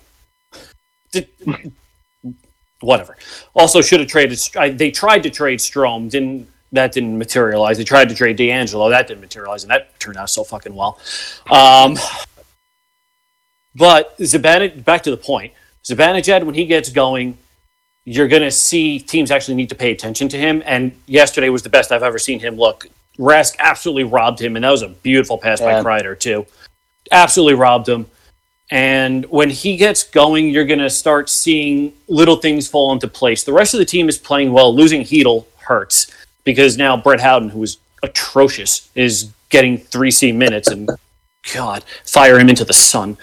[2.81, 3.17] Whatever.
[3.55, 4.41] Also, should have traded.
[4.57, 6.09] I- They tried to trade Strom.
[6.09, 7.79] Didn't that didn't materialize?
[7.79, 8.91] They tried to trade DeAngelo.
[8.91, 10.99] That didn't materialize, and that turned out so fucking well.
[11.51, 11.97] Um,
[13.75, 15.53] but Zibanejad, back to the point.
[15.85, 17.39] Zibanejad, when he gets going,
[18.05, 20.63] you're going to see teams actually need to pay attention to him.
[20.67, 22.87] And yesterday was the best I've ever seen him look.
[23.19, 25.83] Rask absolutely robbed him, and that was a beautiful pass Yeah.
[25.83, 26.47] by Kreider too.
[27.11, 28.07] Absolutely robbed him.
[28.71, 33.45] And when he gets going, you're going to start seeing little things fall into place.
[33.45, 34.75] The rest of the team is playing well.
[34.75, 36.11] Losing Chytil hurts
[36.45, 40.91] because now Brett Howden, who was atrocious, is getting 3C minutes, and
[41.55, 43.17] God, fire him into the sun.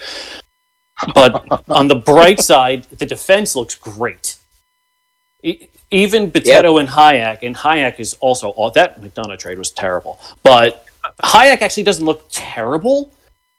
[1.14, 4.36] But on the bright side, the defense looks great.
[5.42, 10.86] E- even Potato and Hajek, and Hajek is also that McDonagh trade was terrible, but
[11.22, 13.12] Hajek actually doesn't look terrible.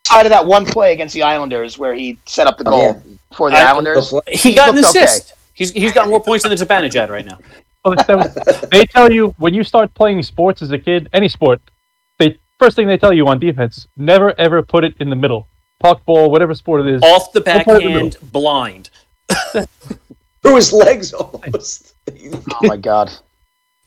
[0.07, 2.81] Side of that one play against the Islanders where he set up the oh, goal
[2.81, 3.17] Yeah.
[3.35, 4.13] for the I- Islanders.
[4.27, 5.03] He He got an looked okay.
[5.05, 5.33] assist.
[5.53, 7.39] He's he's got more points than the Zibanejad right now.
[7.83, 11.09] Well, it's- that was- they tell you when you start playing sports as a kid,
[11.13, 11.61] any sport,
[12.19, 15.47] they first thing they tell you on defense, never ever put it in the middle.
[15.79, 17.01] Puck ball, whatever sport it is.
[17.03, 18.89] Off the put it backhand, blind.
[20.41, 21.93] Through his legs almost.
[22.09, 23.11] Oh my god.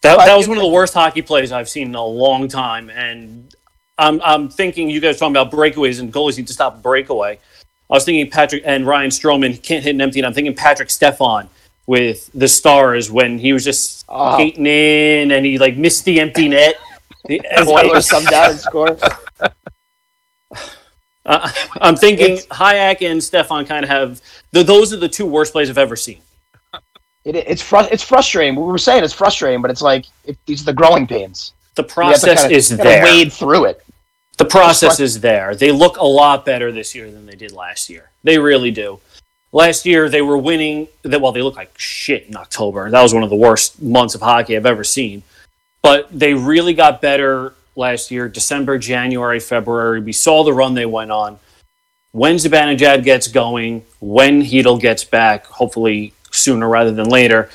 [0.03, 2.89] That, that was one of the worst hockey plays I've seen in a long time.
[2.91, 3.55] And
[4.01, 7.35] I'm, I'm thinking you guys talking about breakaways and goalies need to stop a breakaway.
[7.91, 10.91] I was thinking Patrick and Ryan Stroman can't hit an empty, and I'm thinking Patrick
[10.91, 11.49] Stefan
[11.87, 14.35] with the Stars when he was just Oh.
[14.35, 16.77] skating in and he like missed the empty net.
[17.27, 18.97] The- Oilers come down and score.
[21.27, 21.49] Uh,
[21.83, 25.69] I'm thinking Hajek and Stefan kind of have the, those are the two worst plays
[25.69, 26.19] I've ever seen.
[27.25, 28.57] It, it's fru- it's frustrating.
[28.57, 31.53] We were saying it's frustrating, but it's like it, these are the growing pains.
[31.75, 33.05] The process kinda- is kinda there.
[33.05, 33.85] Wade through it.
[34.41, 35.55] The process is there.
[35.55, 38.09] They look a lot better this year than they did last year.
[38.25, 38.99] They really do.
[39.53, 40.89] Last year they were winning.
[41.03, 42.89] They, well, they looked like shit in October.
[42.89, 45.25] That was one of the worst months of hockey I've ever seen.
[45.83, 48.31] But they really got better last year.
[48.31, 50.01] December, January, February.
[50.01, 51.39] We saw the run they went on.
[52.13, 57.51] When Zibanejad gets going, when Chytil gets back, hopefully sooner rather than later,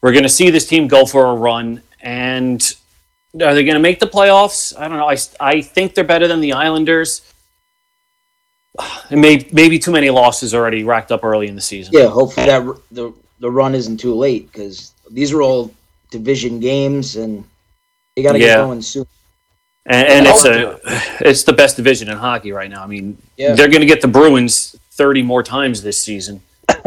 [0.00, 1.82] we're going to see this team go for a run.
[2.00, 2.62] And
[3.34, 4.76] are they going to make the playoffs?
[4.78, 5.08] I don't know.
[5.08, 7.22] I, I think they're better than the Islanders.
[9.10, 11.92] And may, maybe too many losses already racked up early in the season.
[11.94, 15.74] Yeah, hopefully that the the run isn't too late because these are all
[16.10, 17.44] division games and
[18.14, 18.46] they got to Yeah.
[18.46, 19.06] get going soon.
[19.86, 20.78] And, and it's a
[21.28, 22.82] it's the best division in hockey right now.
[22.82, 23.54] I mean, Yeah.
[23.54, 26.42] they're going to get the Bruins thirty more times this season.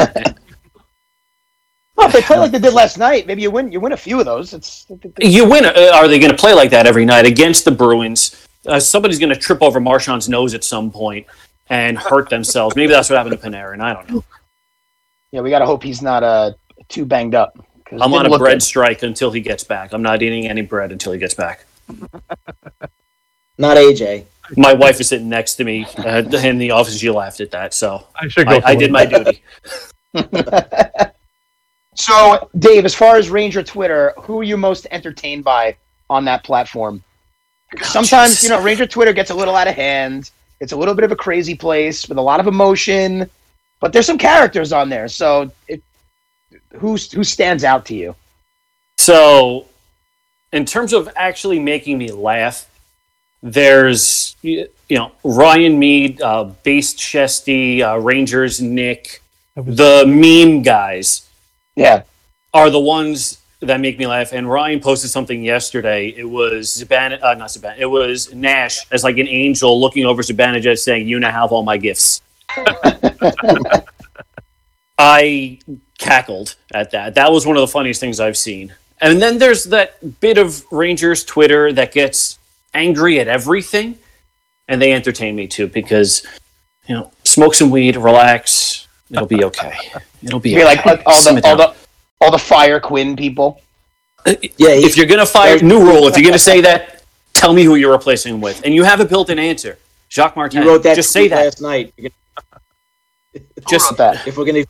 [2.03, 3.71] Well, if they play like they did last night, maybe you win.
[3.71, 4.53] You win a few of those.
[4.53, 4.85] It's
[5.19, 5.65] You win.
[5.65, 8.45] Uh, are they going to play like that every night against the Bruins?
[8.65, 11.27] Uh, somebody's going to trip over Marchand's nose at some point
[11.69, 12.75] and hurt themselves.
[12.75, 13.81] Maybe that's what happened to Panarin.
[13.81, 14.23] I don't know.
[15.31, 15.41] yeah.
[15.41, 16.51] We got to hope he's not uh
[16.89, 17.57] too banged up.
[17.91, 18.63] I'm on a bread good.
[18.63, 19.93] strike until he gets back.
[19.93, 21.65] I'm not eating any bread until he gets back.
[23.57, 24.25] Not AJ.
[24.57, 26.97] My wife is sitting next to me uh, in the office.
[26.97, 28.55] She laughed at that, so I should go.
[28.55, 29.41] I, I did my duty.
[31.95, 35.75] So, Dave, as far as Ranger Twitter, who are you most entertained by
[36.09, 37.03] on that platform?
[37.71, 38.43] Because sometimes, Jesus.
[38.43, 40.31] you know, Ranger Twitter gets a little out of hand.
[40.59, 43.29] It's a little bit of a crazy place with a lot of emotion,
[43.79, 45.07] but there's some characters on there.
[45.07, 45.81] So, it,
[46.75, 48.15] who's who stands out to you?
[48.97, 49.67] So,
[50.51, 52.69] in terms of actually making me laugh,
[53.41, 59.21] there's you know Ryan Mead, uh, Based Chesty, uh, Rangers Nick,
[59.55, 61.27] the meme guys
[61.75, 62.03] Yeah,
[62.53, 64.33] are the ones that make me laugh.
[64.33, 66.09] And Ryan posted something yesterday.
[66.09, 67.75] It was Zaban, uh, not Zaban.
[67.77, 71.63] It was Nash as like an angel looking over Zibanejad saying, "You now have all
[71.63, 72.21] my gifts."
[74.97, 75.59] I
[75.97, 77.15] cackled at that.
[77.15, 78.73] That was one of the funniest things I've seen.
[79.01, 82.37] And then there's that bit of Rangers Twitter that gets
[82.73, 83.97] angry at everything,
[84.67, 86.25] and they entertain me too because
[86.87, 88.72] you know, smoke some weed, relax,
[89.09, 89.73] it'll be okay.
[90.21, 91.03] It'll be you mean like okay.
[91.05, 91.75] all the all the
[92.21, 93.61] all the Fire Quinn people?
[94.25, 97.63] Uh, yeah, if you're gonna fire new rule, if you're gonna say that, tell me
[97.63, 99.77] who you're replacing him with, and you have a built-in answer.
[100.09, 100.65] Jacques he Martin.
[100.65, 101.43] wrote that Just say that.
[101.43, 101.93] last night.
[103.67, 104.25] Just that.
[104.27, 104.63] If we're gonna,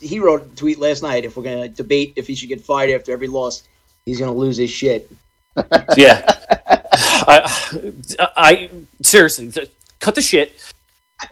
[0.00, 1.24] he wrote a tweet last night.
[1.24, 3.62] If we're gonna debate if he should get fired after every loss,
[4.04, 5.10] he's gonna lose his shit.
[5.96, 6.24] yeah.
[7.26, 7.76] I,
[8.36, 8.70] I
[9.02, 9.70] seriously th-
[10.00, 10.58] cut the shit.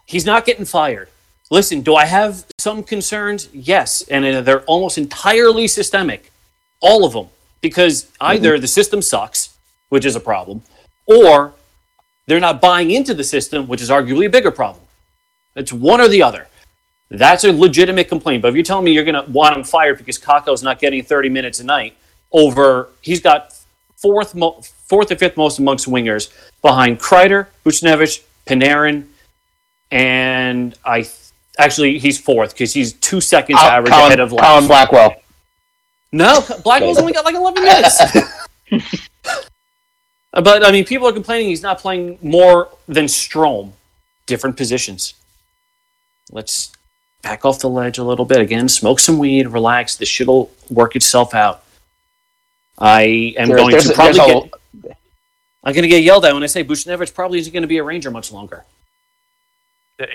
[0.05, 1.09] He's not getting fired.
[1.51, 3.49] Listen, do I have some concerns?
[3.53, 6.33] Yes, and uh, they're almost entirely systemic,
[6.81, 7.29] all of them,
[7.61, 9.57] because either the system sucks,
[9.89, 10.63] which is a problem,
[11.07, 11.53] or
[12.27, 14.83] they're not buying into the system, which is arguably a bigger problem.
[15.55, 16.49] It's one or the other.
[17.09, 18.43] That's a legitimate complaint.
[18.43, 21.05] But if you're telling me you're going to want him fired because Kakko's not getting
[21.05, 21.97] 30 minutes a night
[22.33, 23.55] over, he's got
[23.97, 29.07] fourth, mo- fourth or fifth most amongst wingers behind Kreider, Buchnevich, Panarin,
[29.93, 31.09] and I
[31.59, 34.67] actually he's fourth because he's two seconds average Colin, ahead of Colin.
[34.67, 35.17] Blackwell.
[36.13, 38.03] No, Blackwell's only got like 11 minutes.
[40.33, 43.73] but I mean, people are complaining he's not playing more than Strom.
[44.27, 45.15] Different positions.
[46.33, 46.73] Let's
[47.23, 48.69] back off the ledge a little bit again.
[48.69, 49.97] Smoke some weed, relax.
[49.97, 51.63] This shit'll work itself out.
[52.79, 54.41] I am There's- going to probably a-
[54.83, 54.97] get.
[55.65, 57.79] I'm going to get yelled at when I say Buchnevich probably isn't going to be
[57.79, 58.65] a Ranger much longer.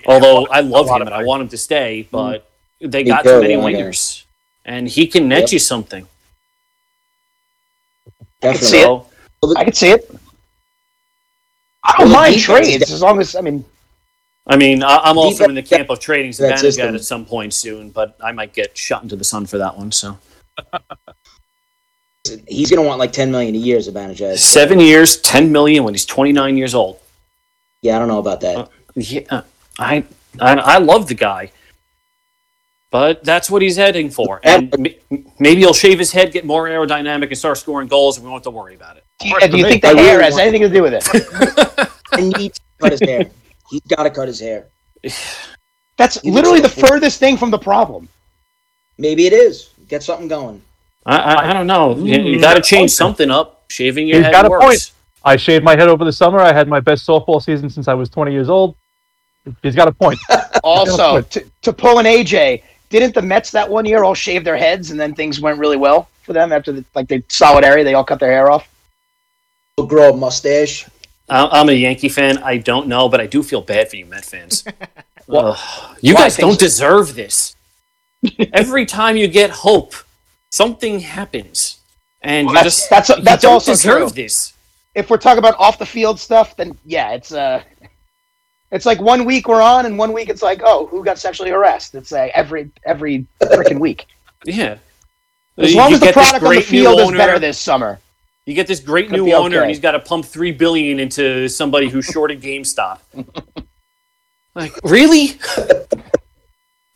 [0.06, 2.48] Although I love him and I want him to stay, but
[2.80, 3.78] they got too, too many yeah, yeah.
[3.84, 4.24] wingers,
[4.66, 5.52] and he can net Yep.
[5.54, 6.08] you something.
[8.44, 9.02] I can see it.
[9.58, 10.10] I can see it.
[11.84, 13.66] I don't Well, mind trades as long as I mean
[14.48, 16.96] I mean, I, I'm also in the camp of trading that Zibanejad system.
[16.96, 19.92] at some point soon, but I might get shot into the sun for that one.
[19.92, 20.18] So
[22.48, 24.38] He's gonna want like 10 million a year, Zibanejad.
[24.38, 27.00] seven years, ten million when he's 29 years old.
[27.82, 28.58] Yeah, I don't know about that.
[28.58, 29.42] Uh, Yeah,
[29.80, 30.04] I
[30.40, 31.52] I, I love the guy,
[32.90, 34.40] but that's what he's heading for.
[34.44, 34.74] And
[35.12, 38.30] m- maybe he'll shave his head, get more aerodynamic, and start scoring goals, and we
[38.32, 39.06] won't have to worry about it.
[39.20, 41.88] do you, do you think the I really hair has anything to do with it?
[42.18, 43.30] He needs to cut his hair.
[43.70, 44.68] He's got to cut his hair.
[45.98, 48.10] That's You literally the think furthest thing from the problem.
[48.98, 49.70] Maybe it is.
[49.88, 50.62] Get something going.
[51.06, 51.96] I I, I don't know.
[51.98, 52.66] You, you got to mm.
[52.66, 53.66] change something up.
[53.70, 54.92] Shaving your He's head got a point.
[55.24, 56.40] I shaved my head over the summer.
[56.40, 58.76] I had my best softball season since I was 20 years old.
[59.64, 60.20] He's got a point.
[60.64, 64.58] Also, to, to pull an AJ, didn't the Mets that one year all shave their
[64.58, 67.96] heads and then things went really well for them after the like the solidarity they
[67.96, 68.70] all cut their hair off?
[69.76, 70.86] He'll grow a mustache.
[71.30, 72.38] I- I'm a Yankee fan.
[72.44, 74.64] I don't know, but I do feel bad for you Met fans.
[75.28, 75.98] Well, Ugh.
[76.02, 77.56] you guys don't deserve this.
[78.54, 79.94] Every time you get hope,
[80.52, 81.80] something happens,
[82.22, 84.24] and Well, you that's- just that's- you that's don't also deserve true.
[84.24, 84.54] this.
[84.94, 87.64] If we're talking about off the field stuff, then yeah, it's uh
[88.72, 91.52] it's like one week we're on and one week it's like, oh, who got sexually
[91.52, 91.96] harassed?
[91.96, 94.08] It's like every every freaking week.
[94.46, 94.78] Yeah.
[95.58, 98.00] As long you as the product on the field is better this summer.
[98.46, 99.64] You get this great Could new owner, okay.
[99.64, 103.00] and he's got to pump three billion into somebody who shorted GameStop.
[104.56, 105.38] like, really?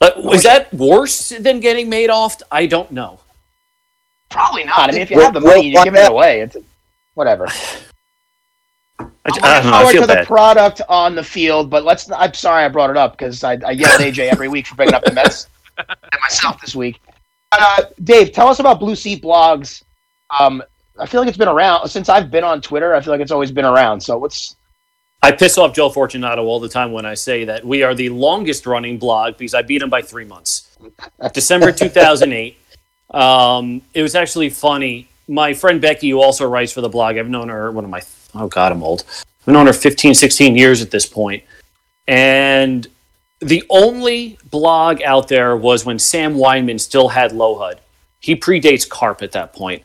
[0.01, 2.41] Like, was that worse than getting Madoff?
[2.51, 3.19] I don't know.
[4.29, 4.89] Probably not.
[4.89, 6.41] I mean, if you have the money, you give it away.
[6.41, 6.57] It's
[7.13, 7.47] whatever.
[9.25, 9.77] I, I'm I don't know.
[9.77, 10.27] I forward feel to the bad.
[10.27, 12.09] product on the field, but let's.
[12.11, 14.75] I'm sorry I brought it up because I, I yell at AJ every week for
[14.75, 15.87] bringing up the Mets and
[16.21, 17.01] myself this week.
[17.51, 19.83] Uh, Dave, tell us about Blue Seat Blogs.
[20.39, 20.61] Um,
[20.99, 22.95] I feel like it's been around since I've been on Twitter.
[22.95, 24.01] I feel like it's always been around.
[24.01, 24.55] So what's
[25.25, 28.09] I piss off Joe Fortunato all the time when I say that we are the
[28.09, 30.77] longest running blog because I beat him by three months.
[31.33, 32.57] December 2008.
[33.11, 35.07] Um, it was actually funny.
[35.27, 38.01] My friend Becky, who also writes for the blog, I've known her, one of I?
[38.35, 39.03] Oh, God, I'm old.
[39.47, 41.43] I've known her 15, 16 years at this point.
[42.07, 42.87] And
[43.39, 47.77] the only blog out there was when Sam Weinman still had LoHud.
[48.19, 49.83] He predates Carp at that point.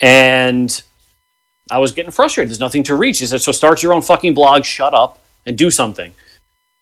[0.00, 0.82] And
[1.70, 2.50] I was getting frustrated.
[2.50, 3.18] There's nothing to reach.
[3.18, 6.12] He said, so start your own fucking blog, shut up, and do something.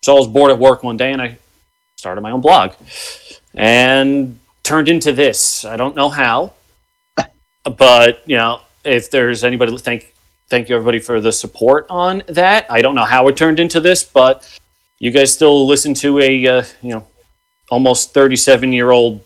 [0.03, 1.39] So I was bored at work one day and I
[1.97, 2.73] started my own blog
[3.55, 5.65] and turned into this.
[5.65, 6.53] I don't know how,
[7.65, 10.15] but you know, if there's anybody, thank
[10.49, 12.67] thank you everybody for the support on that.
[12.71, 14.49] I don't know how it turned into this, but
[14.99, 17.07] you guys still listen to a uh, you know
[17.71, 19.25] almost 37 year old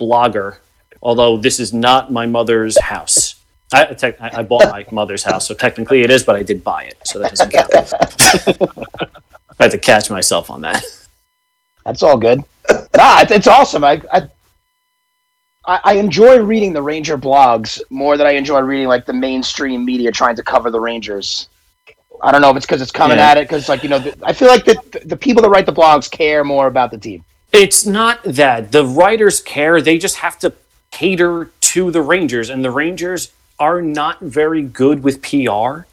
[0.00, 0.58] blogger.
[1.02, 3.36] Although this is not my mother's house.
[3.72, 6.84] I, I I bought my mother's house, so technically it is, but I did buy
[6.84, 9.08] it, so that doesn't count.
[9.58, 10.84] I had to catch myself on that.
[11.84, 12.38] that's all good.
[12.68, 13.82] nah, it's, it's awesome.
[13.82, 14.28] I, I
[15.66, 19.84] I I enjoy reading the Ranger blogs more than I enjoy reading like the mainstream
[19.84, 21.48] media trying to cover the Rangers.
[22.22, 23.30] I don't know if it's because it's coming Yeah.
[23.30, 25.66] at it because like you know the, I feel like the the people that write
[25.66, 27.24] the blogs care more about the team.
[27.52, 30.52] It's not that the writers care; they just have to
[30.90, 35.86] cater to the Rangers, and the Rangers are not very good with PR.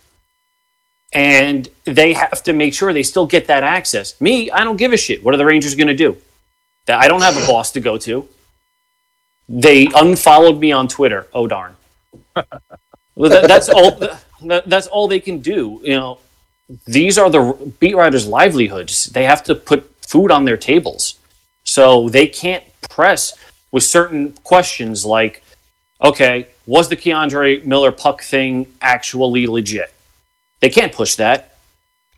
[1.12, 4.20] And they have to make sure they still get that access.
[4.22, 5.24] Me, I don't give a shit.
[5.24, 6.18] What are the Rangers going to do?
[6.86, 8.28] That I don't have a boss to go to.
[9.50, 11.26] They unfollowed me on Twitter.
[11.34, 11.76] Oh darn!
[12.36, 13.92] That, that's all.
[14.46, 15.82] That, that's all they can do.
[15.84, 16.18] You know,
[16.86, 19.06] these are the beat writers' livelihoods.
[19.06, 21.16] They have to put food on their tables,
[21.64, 23.34] so they can't press
[23.72, 25.44] with certain questions like,
[26.02, 29.92] "Okay, was the K'Andre Miller puck thing actually legit?"
[30.62, 31.56] They can't push that,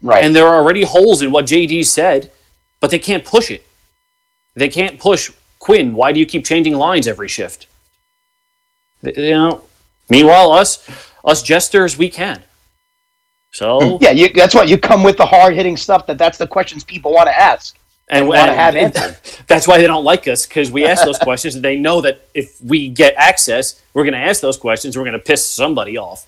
[0.02, 0.24] Right.
[0.24, 2.30] and there are already holes in what JD said,
[2.82, 3.65] but they can't push it.
[4.56, 5.93] They can't push Quinn.
[5.93, 7.67] Why do you keep changing lines every shift?
[9.04, 9.63] You know.
[10.10, 10.89] Meanwhile, us
[11.24, 12.43] us jesters, we can.
[13.52, 16.08] So yeah, you, that's what you come with the hard hitting stuff.
[16.08, 17.78] That that's the questions people want to ask.
[18.10, 19.17] and, want to have answered.
[19.47, 22.28] that's why they don't like us because we ask those questions and they know that
[22.34, 24.97] if we get access, we're going to ask those questions.
[24.97, 26.28] We're going to piss somebody off.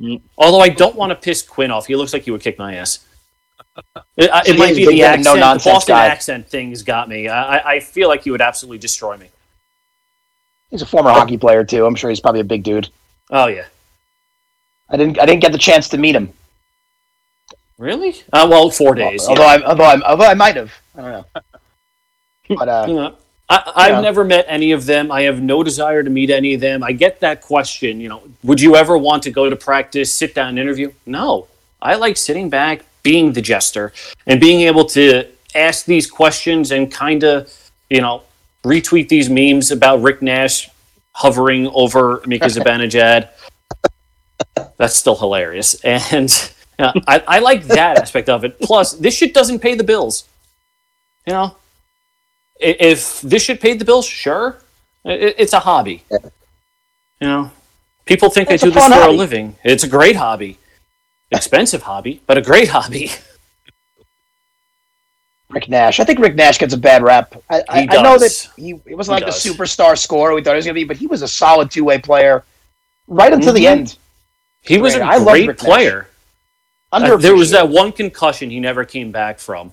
[0.00, 0.20] Mm.
[0.36, 1.86] Although I don't want to piss Quinn off.
[1.86, 3.00] He looks like he would kick my ass.
[4.16, 5.24] It, it might be the accent.
[5.24, 6.06] the no-nonsense Boston guy.
[6.06, 7.28] accent thing's got me.
[7.28, 9.28] I, I- feel like he would absolutely destroy me.
[10.70, 11.84] He's a former hockey player too.
[11.86, 12.88] I'm sure he's probably a big dude.
[13.30, 13.66] Oh yeah,
[14.90, 16.32] I didn't I didn't get the chance to meet him.
[17.78, 18.16] really?
[18.32, 19.26] Uh, well, four days.
[19.28, 19.48] although yeah.
[19.48, 20.72] I although I although I might have.
[20.96, 21.24] I don't know.
[22.48, 23.14] But uh, You know,
[23.50, 24.00] I, I've Yeah.
[24.02, 25.10] never met any of them.
[25.10, 26.84] I have no desire to meet any of them.
[26.84, 28.00] I get that question.
[28.00, 30.92] You know, would you ever want to go to practice, sit down, and interview?
[31.06, 31.48] No.
[31.82, 33.92] I like sitting back, being the jester,
[34.26, 35.04] and being able to
[35.54, 37.36] ask these questions and kind of,
[37.88, 38.22] you know,
[38.64, 40.68] retweet these memes about Rick Nash
[41.12, 43.28] hovering over Mika Zibanejad.
[44.76, 46.28] That's still hilarious, and
[46.78, 48.58] know, I, I like that aspect of it.
[48.60, 50.24] Plus, this shit doesn't pay the bills.
[51.26, 51.56] You know,
[52.60, 54.58] if this shit paid the bills, sure,
[55.04, 56.02] it's a hobby.
[57.20, 57.50] You know,
[58.04, 59.14] people think It's I a do this for hobby.
[59.14, 59.56] a living.
[59.64, 60.58] It's a great hobby,
[61.30, 63.10] expensive hobby, but a great hobby.
[65.50, 66.00] Rick Nash.
[66.00, 67.34] I think Rick Nash gets a bad rap.
[67.48, 68.48] I, I, I know that does.
[68.56, 70.84] he it wasn't He like the superstar scorer we thought he was going to be,
[70.84, 72.44] but he was a solid two way player
[73.06, 73.70] right until the Mhm.
[73.70, 73.98] end.
[74.62, 75.06] He was Great.
[75.08, 76.08] a great player.
[76.90, 79.72] Uh, there was that one concussion he never came back from,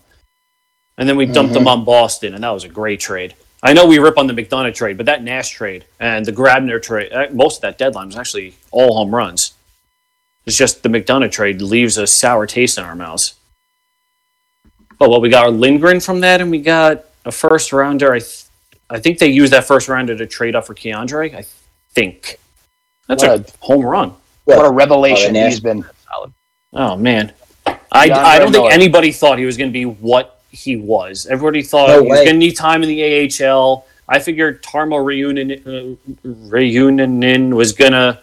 [0.98, 1.62] and then we dumped Mm-hmm.
[1.62, 3.34] him on Boston, and that was a great trade.
[3.64, 6.82] I know we rip on the McDonagh trade, but that Nash trade and the Grabner
[6.82, 9.54] trade, uh, most of that deadline was actually all home runs.
[10.46, 13.36] It's just the McDonagh trade leaves a sour taste in our mouths.
[15.00, 18.14] Oh well, we got our Lindgren from that, and we got a first rounder.
[18.14, 18.46] I, th-
[18.90, 21.34] I think they used that first rounder to trade up for K'Andre.
[21.34, 21.46] I
[21.92, 22.40] think
[23.08, 24.14] that's What a home run.
[24.46, 25.86] What a revelation he's been.
[26.74, 27.32] Oh man,
[27.66, 31.26] I, I don't think anybody thought he was going to be what he was.
[31.28, 33.86] Everybody thought No he was going to need time in the AHL.
[34.10, 38.20] I figured Tarmo Reunanen, uh, Reunanen was going to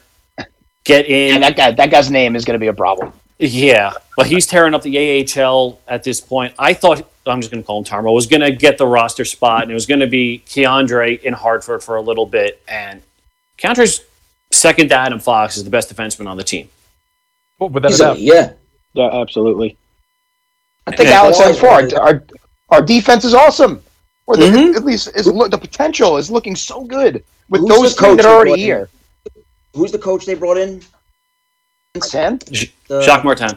[0.85, 1.35] get in.
[1.35, 3.13] And that guy, that guy's name is going to be a problem.
[3.39, 6.53] Yeah, but he's tearing up the AHL at this point.
[6.59, 9.25] I thought I'm just going to call him Tarmo was going to get the roster
[9.25, 12.61] spot, and it was going to be K'Andre in Hartford for a little bit.
[12.69, 13.01] And
[13.57, 14.03] K'Andre's
[14.51, 16.69] second to Adam Fox is the best defenseman on the team.
[17.61, 18.19] Oh, without a doubt.
[18.19, 18.53] Yeah.
[18.93, 19.77] Yeah, absolutely.
[20.87, 21.17] I think Yeah.
[21.21, 22.25] Alex said before, our, our,
[22.71, 23.83] our defense is awesome.
[24.27, 24.77] Or the, Mhm.
[24.77, 28.09] at least is lo- the potential is looking so good with Who's those the three
[28.09, 28.65] coach that are already brought in?
[28.65, 28.89] here.
[29.75, 30.83] Who's the coach they brought in?
[32.03, 32.39] Ten?
[32.89, 33.57] The- Jacques Martin.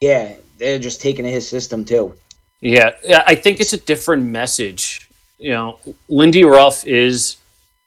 [0.00, 2.14] Yeah, they're just taking his system too.
[2.60, 5.08] Yeah, yeah, I think it's a different message.
[5.38, 7.36] You know, Lindy Ruff is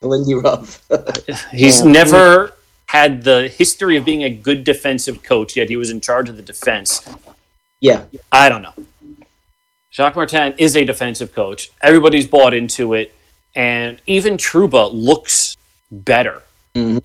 [0.02, 0.82] Lindy Ruff.
[1.52, 1.92] he's Yeah.
[1.92, 2.54] never
[2.88, 6.36] had the history of being a good defensive coach, yet he was in charge of
[6.38, 7.02] the defense.
[7.82, 8.74] yeah, I don't know.
[9.92, 11.72] Jacques Martin is a defensive coach.
[11.82, 13.14] Everybody's bought into it,
[13.56, 15.56] and even Trouba looks
[15.92, 16.42] better.
[16.76, 17.04] Mhm.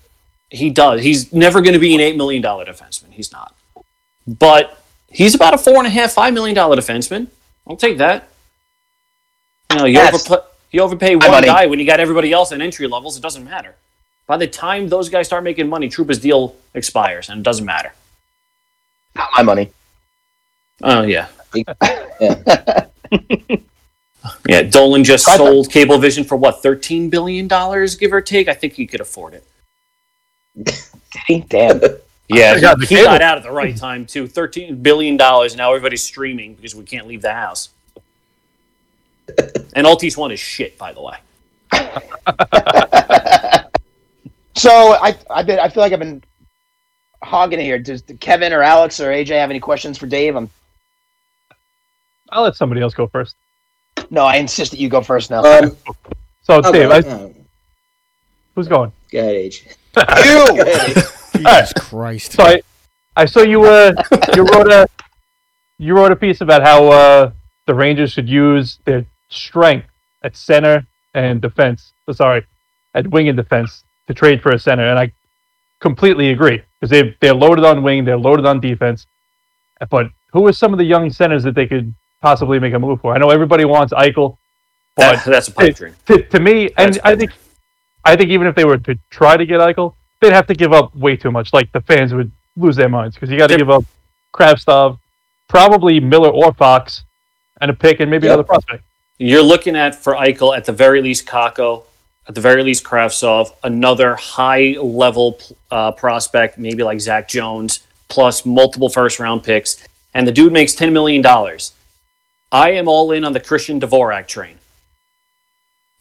[0.51, 1.01] He does.
[1.03, 3.11] He's never going to be an eight million dollar defenseman.
[3.11, 3.55] He's not.
[4.27, 7.27] But he's about a four and a half, five million dollar defenseman.
[7.67, 8.29] I'll take that.
[9.71, 11.47] You know, you, That's- overpla- you overpay one money.
[11.47, 13.17] guy when you got everybody else in entry levels.
[13.17, 13.75] It doesn't matter.
[14.27, 17.91] By the time those guys start making money, Trouba's deal expires, and it doesn't matter.
[19.15, 19.71] Not my money.
[20.83, 21.27] Oh yeah.
[21.53, 22.85] yeah.
[24.47, 28.47] Yeah, Dolan just sold Cablevision for what, thirteen billion dollars, give or take.
[28.47, 29.43] I think he could afford it.
[31.49, 31.81] Damn.
[32.31, 34.27] Yeah, I got he, the got out at the right time too.
[34.27, 35.55] Thirteen billion dollars.
[35.55, 37.69] Now everybody's streaming because we can't leave the house.
[39.73, 41.17] and Altice One is shit, by the way.
[44.55, 46.23] so I I've been I feel like I've been
[47.23, 47.79] hogging it here.
[47.79, 50.35] Does Kevin or Alex or AJ have any questions for Dave?
[50.35, 50.51] I'm,
[52.29, 53.35] I'll let somebody else go first.
[54.11, 55.43] no, I insist that you go first now.
[55.43, 55.75] Um,
[56.43, 57.29] So, okay, Dave, I, uh,
[58.55, 58.91] who's going?
[59.11, 59.65] go ahead, Age.
[60.25, 60.47] You.
[60.55, 60.95] Go ahead,
[61.35, 62.33] Jesus Christ.
[62.33, 62.61] So I,
[63.15, 63.63] I saw you.
[63.65, 63.93] Uh,
[64.35, 64.87] you wrote a,
[65.77, 67.31] you wrote a piece about how uh,
[67.65, 69.87] the Rangers should use their strength
[70.23, 71.93] at center and defense.
[72.07, 72.45] oh, Sorry,
[72.93, 75.11] at wing and defense to trade for a center, and I
[75.79, 79.05] completely agree because they they're loaded on wing, they're loaded on defense.
[79.89, 82.99] But who are some of the young centers that they could possibly make a move
[83.01, 83.13] for?
[83.13, 84.37] I know everybody wants Eichel,
[84.95, 85.95] but That, that's a pipe dream.
[86.07, 87.31] to, to me, and I think,
[88.09, 90.73] I think even if they were to try to get Eichel, they'd have to give
[90.73, 91.53] up way too much.
[91.53, 93.85] Like the fans would lose their minds because you got to give up
[94.33, 94.97] Kravtsov,
[95.47, 97.03] probably Miller or Fox,
[97.61, 98.33] and a pick and maybe Yep.
[98.33, 98.83] another prospect.
[99.19, 101.83] You're looking at for Eichel at the very least Kakko,
[102.27, 105.39] at the very least Kravtsov, another high level
[105.71, 110.73] uh, prospect, maybe like Zach Jones, plus multiple first round picks, and the dude makes
[110.73, 111.73] ten million dollars.
[112.51, 114.58] I am all in on the Christian Dvorak train.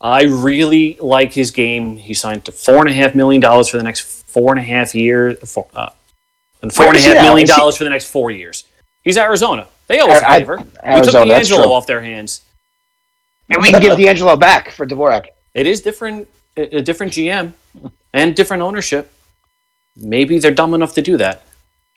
[0.01, 1.97] I really like his game.
[1.97, 4.63] He signed to four and a half million dollars for the next four and a
[4.63, 5.91] half years, four, uh,
[6.63, 7.29] and four Where and a is he half now?
[7.31, 8.65] million Is he- dollars for the next four years.
[9.03, 9.67] He's Arizona.
[9.89, 10.57] They owe us a I- I- favor.
[10.59, 12.43] we took Arizona, that's DeAngelo off their hands.
[13.51, 15.27] And we can give DeAngelo back for Dvorak.
[15.55, 17.53] it is different a a different gm
[18.13, 19.11] and different ownership
[19.97, 21.43] maybe they're dumb enough to do that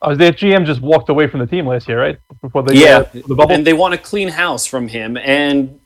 [0.04, 2.18] Oh, their GM just walked away from the team last year, right?
[2.42, 3.04] Before the Yeah.
[3.14, 3.54] the bubble.
[3.54, 5.80] and they want a clean house from him and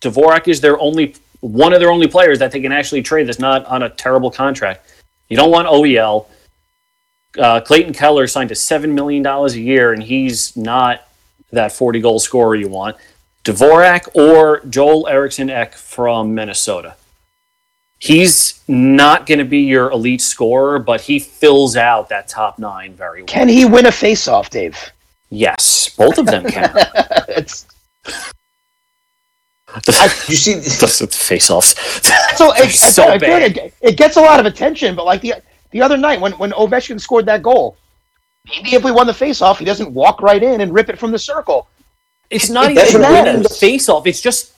[0.00, 3.38] Dvorak is their only one of their only players that they can actually trade that's
[3.38, 4.90] not on a terrible contract
[5.28, 6.26] you don't want oel
[7.38, 11.06] uh, clayton keller signed to $7 million a year and he's not
[11.50, 12.96] that 40 goal scorer you want
[13.44, 16.94] Dvorak or Joel Eriksson Ek from Minnesota.
[17.98, 22.94] He's not going to be your elite scorer, but he fills out that top nine
[22.94, 23.26] very well.
[23.26, 24.76] Can he win a face-off, Dave?
[25.30, 26.74] Yes, both of them can.
[30.28, 31.74] You see, the face-offs.
[32.36, 33.22] so, it, so I like
[33.56, 35.34] it, it gets a lot of attention, but like the
[35.70, 37.76] the other night when when Ovechkin scored that goal,
[38.48, 41.10] maybe if we won the face-off, he doesn't walk right in and rip it from
[41.10, 41.68] the circle.
[42.30, 44.06] It's not It even winning the face-off.
[44.06, 44.52] It's just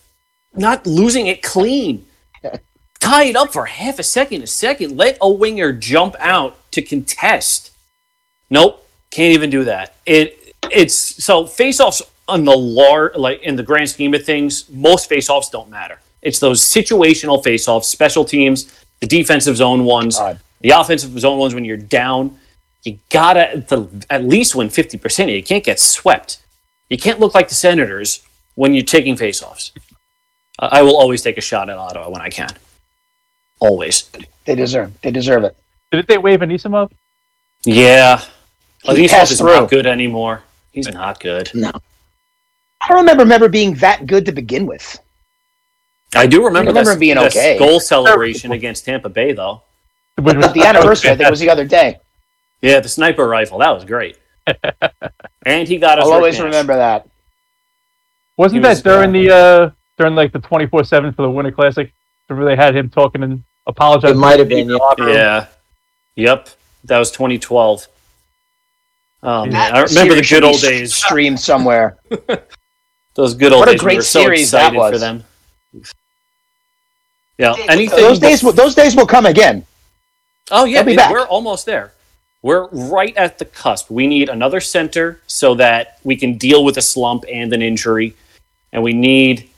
[0.55, 2.07] not losing it clean.
[3.01, 4.97] Tie it up for half a second, a second.
[4.97, 7.73] Let a winger jump out to contest.
[8.51, 9.95] Nope, can't even do that.
[10.07, 15.09] It it's so face-offs on the lar like in the grand scheme of things, most
[15.09, 15.99] face-offs don't matter.
[16.23, 20.41] It's those situational faceoffs, special teams, the defensive zone ones, God.
[20.61, 22.39] the offensive zone ones when you're down.
[22.83, 23.65] You gotta
[24.11, 25.31] at least win fifty percent.
[25.31, 26.39] You can't get swept.
[26.91, 28.23] You can't look like the Senators
[28.55, 29.73] when you're taking faceoffs.
[30.59, 32.51] I I will always take a shot at Ottawa when I can.
[33.61, 34.11] Always.
[34.45, 34.93] They deserve.
[35.01, 35.57] They deserve it.
[35.91, 36.91] Didn't they wave Anisimov?
[37.65, 38.23] Yeah.
[38.83, 39.55] He Anisov is through.
[39.55, 40.43] not good anymore.
[40.73, 41.51] He's not good.
[41.55, 41.73] No.
[42.85, 45.01] I don't remember remember being that good to begin with.
[46.15, 47.59] I do remember, remember this, him being this okay.
[47.59, 49.63] goal celebration against Tampa Bay, though.
[50.17, 51.99] Which was The anniversary, I think, it was the other day.
[52.61, 53.59] Yeah, the sniper rifle.
[53.59, 54.19] That was great.
[55.47, 56.05] and he got us.
[56.05, 56.45] I'll always Nash.
[56.45, 57.09] remember that.
[58.37, 61.31] Wasn't He that was, during the uh during like the twenty four seven for the
[61.31, 61.93] Winter Classic?
[62.29, 64.17] Remember they had him talking and apologizing.
[64.17, 64.77] It might have been, yeah.
[64.99, 65.47] Yeah.
[66.17, 66.49] Yep.
[66.85, 67.89] That was 2012.
[69.23, 70.95] Oh man, I remember the good old days.
[70.95, 71.97] Streamed somewhere.
[73.15, 73.81] Those good old What a days.
[73.81, 74.93] we great were so series that was.
[74.93, 75.25] for them.
[77.39, 77.55] Yeah.
[77.69, 77.99] Anything.
[77.99, 79.67] Those days, will, those days will come again.
[80.51, 81.11] Oh yeah, They'll be it- back.
[81.11, 81.93] we're almost there.
[82.43, 83.91] We're right at the cusp.
[83.91, 88.15] We need another center so that we can deal with a slump and an injury,
[88.71, 89.49] and we need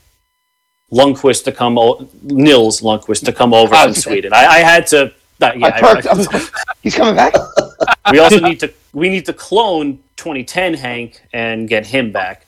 [0.93, 1.77] Lundqvist to come.
[1.77, 4.31] O- Nils Lundqvist to come over from Sweden.
[4.33, 5.07] I, I had to.
[5.41, 6.07] uh, yeah, I perked.
[6.07, 6.49] I was
[6.81, 7.33] He's coming back.
[8.11, 8.73] we also need to.
[8.93, 12.46] We need to clone 2010 Hank and get him back.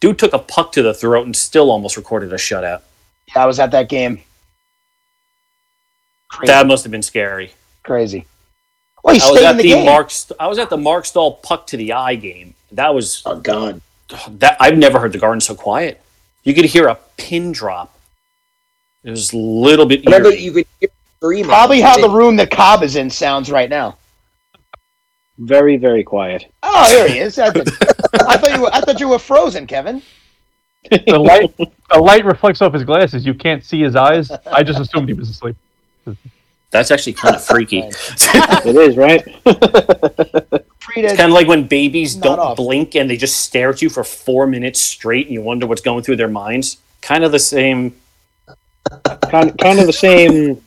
[0.00, 2.82] Dude took a puck to the throat and still almost recorded a shutout.
[3.34, 4.20] Yeah, I was at that game.
[6.28, 6.52] Crazy.
[6.52, 7.52] That must have been scary.
[7.82, 8.26] Crazy.
[9.02, 9.86] Well, he I was at in the, the game.
[9.86, 10.10] Marc.
[10.38, 12.54] I was at the Marc Staal puck to the eye game.
[12.72, 13.80] That was Oh God.
[14.38, 16.00] that I've never heard the garden so quiet.
[16.44, 17.94] You could hear a pin drop.
[19.04, 20.40] It was a little bit Remember, eerie.
[20.40, 20.90] you could hear.
[21.44, 23.96] Probably how the room that Cobb is in sounds right now.
[25.38, 26.52] Very, very quiet.
[26.62, 27.38] Oh, here he is.
[27.38, 27.68] I thought,
[28.28, 28.70] I thought you were.
[28.74, 30.02] I thought you were frozen, Kevin.
[30.90, 33.24] the light the light reflects off his glasses.
[33.24, 34.30] You can't see his eyes.
[34.46, 35.56] I just assumed he was asleep.
[36.70, 37.82] That's actually kind of freaky.
[37.84, 39.22] it's right?
[40.80, 41.16] Treated.
[41.16, 42.56] kind of like when babies Not don't off.
[42.56, 45.80] blink and they just stare at you for four minutes straight, and you wonder what's
[45.82, 46.78] going through their minds.
[47.00, 47.94] Kind of the same.
[49.30, 50.62] kind, kind of the same.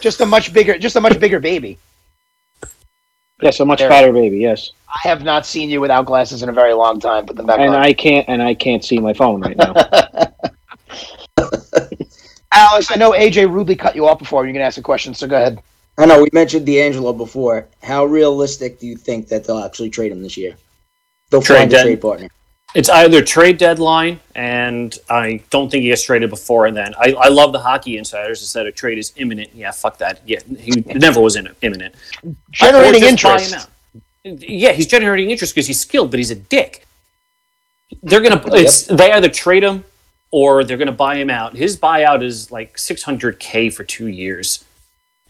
[0.00, 0.78] just a much bigger.
[0.78, 1.78] Just a much bigger baby.
[3.42, 3.88] Yes, a much There.
[3.88, 4.38] fatter baby.
[4.38, 7.26] Yes, I have not seen you without glasses in a very long time.
[7.26, 7.82] Put them back and on.
[7.82, 9.74] I can't, and I can't see my phone right now.
[12.52, 14.44] Alex, I know AJ rudely cut you off before.
[14.44, 15.60] You're going to ask a question, so go ahead.
[15.98, 17.66] I know we mentioned DeAngelo before.
[17.82, 20.54] How realistic do you think that they'll actually trade him this year?
[21.30, 22.28] They'll Trade find a trade partner.
[22.74, 26.94] It's either trade deadline, and I don't think he gets traded before and then.
[26.98, 29.50] I, I love the hockey insiders that said a trade is imminent.
[29.54, 30.22] Yeah, fuck that.
[30.26, 31.94] Yeah, he never was in, imminent.
[32.50, 33.68] Generating Or just buy him interest.
[34.24, 36.86] Yeah, he's generating interest because he's skilled, but he's a dick.
[38.02, 38.42] They're gonna.
[38.54, 39.84] It's they either trade him
[40.30, 41.54] or they're gonna buy him out.
[41.54, 44.64] His buyout is like 600k for two years.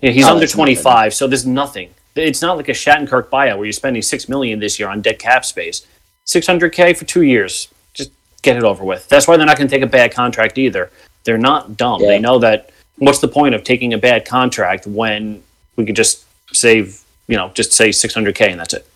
[0.00, 0.76] Yeah, he's Oh, under that's nothing.
[0.76, 1.90] 25, so there's nothing.
[2.14, 5.18] It's not like a Shattenkirk buyout where you're spending six million this year on dead
[5.18, 5.86] cap space.
[6.26, 7.68] 600k for two years.
[7.94, 8.10] Just
[8.42, 9.08] get it over with.
[9.08, 10.90] That's why they're not going to take a bad contract either.
[11.24, 12.00] They're not dumb.
[12.00, 12.08] Yeah.
[12.08, 12.70] They know that.
[12.96, 15.42] What's the point of taking a bad contract when
[15.76, 18.86] we could just save, you know, just say 600k and that's it.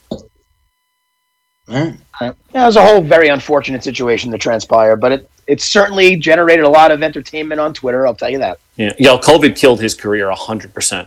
[1.68, 1.96] Alright.
[2.20, 6.64] Yeah, it was a whole very unfortunate situation to transpire, but it, it certainly generated
[6.64, 8.06] a lot of entertainment on Twitter.
[8.06, 8.58] I'll tell you that.
[8.76, 11.06] Yeah, yo, COVID killed his career 100%.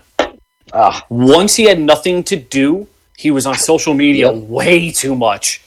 [0.74, 5.62] Ah, Once he had nothing to do, he was on social media way too much.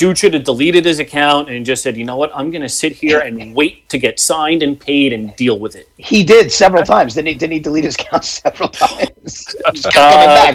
[0.00, 2.70] Dude should have deleted his account and just said, you know what, I'm going to
[2.70, 5.90] sit here and wait to get signed and paid and deal with it.
[5.98, 7.16] he did several times.
[7.16, 7.34] Didn't he?
[7.34, 9.54] Didn't he delete his account several times?
[9.94, 10.54] Uh.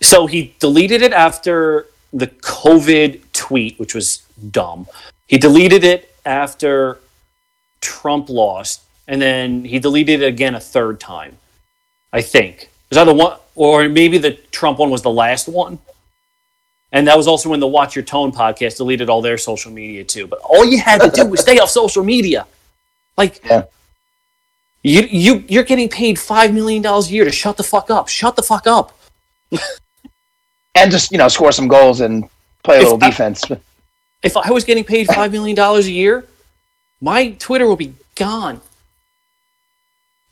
[0.00, 4.86] So he deleted it after the COVID tweet, which was dumb.
[5.26, 6.98] He deleted it after
[7.82, 11.36] Trump lost, and then he deleted it again a third time.
[12.10, 15.78] I think it that the one, or maybe the Trump one was the last one.
[16.94, 20.04] And that was also when the Watch Your Tone podcast deleted all their social media
[20.04, 20.26] too.
[20.26, 22.46] But all you had to do was stay off social media.
[23.16, 23.64] Like, Yeah.
[24.82, 28.08] you you you're getting paid five million dollars a year to shut the fuck up.
[28.08, 28.96] Shut the fuck up.
[30.74, 32.28] and just you know score some goals and
[32.62, 33.42] play a If little I- defense.
[34.22, 36.26] if I was getting paid five million dollars a year,
[37.00, 38.60] my Twitter will be gone.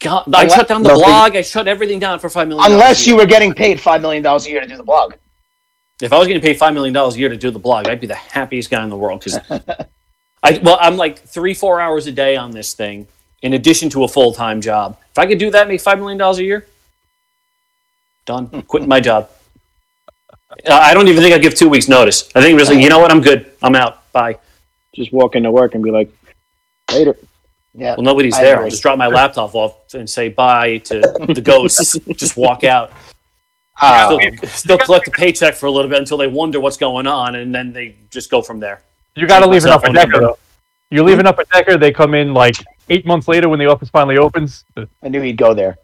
[0.00, 0.24] Gone.
[0.34, 1.36] I shut down the no, blog.
[1.36, 2.70] I shut everything down for five million.
[2.72, 5.14] Unless you were getting paid five million dollars a year to do the blog.
[6.00, 8.00] If I was getting paid five million dollars a year to do the blog, I'd
[8.00, 9.22] be the happiest guy in the world.
[9.24, 9.40] Because
[10.42, 13.06] I, well, I'm like three, four hours a day on this thing,
[13.42, 14.98] in addition to a full time job.
[15.10, 16.66] If I could do that, make five million dollars a year,
[18.26, 18.62] done.
[18.62, 19.28] Quitting my job.
[20.68, 22.28] Uh, I don't even think I'd give two weeks notice.
[22.34, 23.52] I think I'm just like, you know what, I'm good.
[23.62, 24.10] I'm out.
[24.12, 24.38] Bye.
[24.94, 26.12] Just walk into work and be like,
[26.92, 27.14] later.
[27.74, 27.94] Yeah.
[27.94, 28.54] Well, nobody's I there.
[28.54, 28.64] agree.
[28.64, 31.96] I'll just drop my laptop off and say bye to the ghosts.
[32.16, 32.92] just walk out.
[33.80, 37.06] Uh, Still, still collect a paycheck for a little bit until they wonder what's going
[37.06, 38.82] on, and then they just go from there.
[39.16, 40.26] You got to leave my an upper cell phone decker number.
[40.28, 40.38] though.
[40.90, 41.76] You leave up a decker.
[41.78, 42.56] They come in like
[42.88, 44.64] eight months later when the office finally opens.
[45.02, 45.78] I knew he'd go there.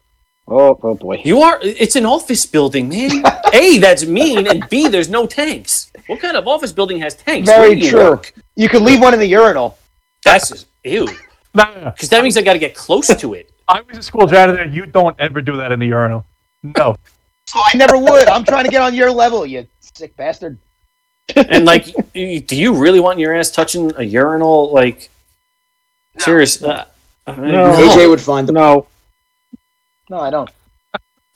[0.48, 1.22] Oh, oh boy.
[1.24, 1.58] You are.
[1.62, 3.22] It's an office building, man.
[3.52, 5.90] A, that's mean, and B, there's no tanks.
[6.06, 7.48] What kind of office building has tanks?
[7.48, 8.00] Very you true.
[8.10, 8.32] work?
[8.54, 9.78] You could leave one in the urinal.
[10.24, 11.06] That's just, ew.
[11.54, 11.90] No, no, no.
[11.90, 13.50] Because that means I got to get close to it.
[13.68, 14.64] I was a school janitor.
[14.66, 16.24] You don't ever do that in the urinal.
[16.62, 16.96] No.
[17.46, 18.26] So I never would.
[18.28, 20.58] I'm trying to get on your level, you sick bastard.
[21.34, 24.72] And like, do you really want your ass touching a urinal?
[24.72, 25.10] Like,
[26.18, 26.62] serious?
[26.62, 26.84] Uh,
[27.26, 27.72] uh, No.
[27.72, 28.86] AJ would find the No.
[30.08, 30.50] No, I don't.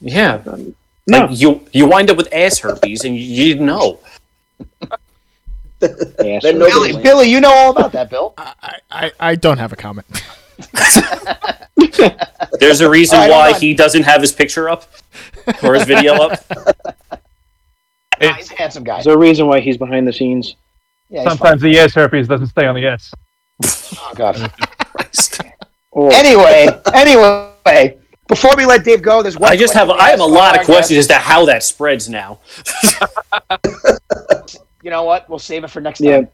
[0.00, 0.42] Yeah.
[1.06, 1.26] No.
[1.26, 3.98] Like, you you wind up with ass herpes, and you, you know.
[5.80, 6.42] Yes.
[6.42, 7.02] Then nobody Billy.
[7.02, 8.34] Billy, you know all about that, Bill.
[8.36, 10.06] I, I, I don't have a comment.
[12.60, 14.84] There's a reason All right, why hold he doesn't have his picture up
[15.62, 16.44] or his video up.
[18.20, 18.98] Nah, he's a handsome guy.
[18.98, 20.56] Is there a reason why he's behind the scenes?
[21.08, 21.38] Yeah, he's fine.
[21.38, 23.12] Sometimes the yes herpes doesn't stay on the yes.
[23.64, 24.52] Oh, God.
[25.92, 26.16] Or oh.
[26.16, 27.98] Anyway, anyway,
[28.28, 29.50] before we let Dave go, there's one.
[29.50, 31.10] I just have I have a lot of questions guests.
[31.10, 32.38] as to how that spreads now.
[34.82, 35.28] You know what?
[35.28, 36.28] We'll save it for next yeah, time,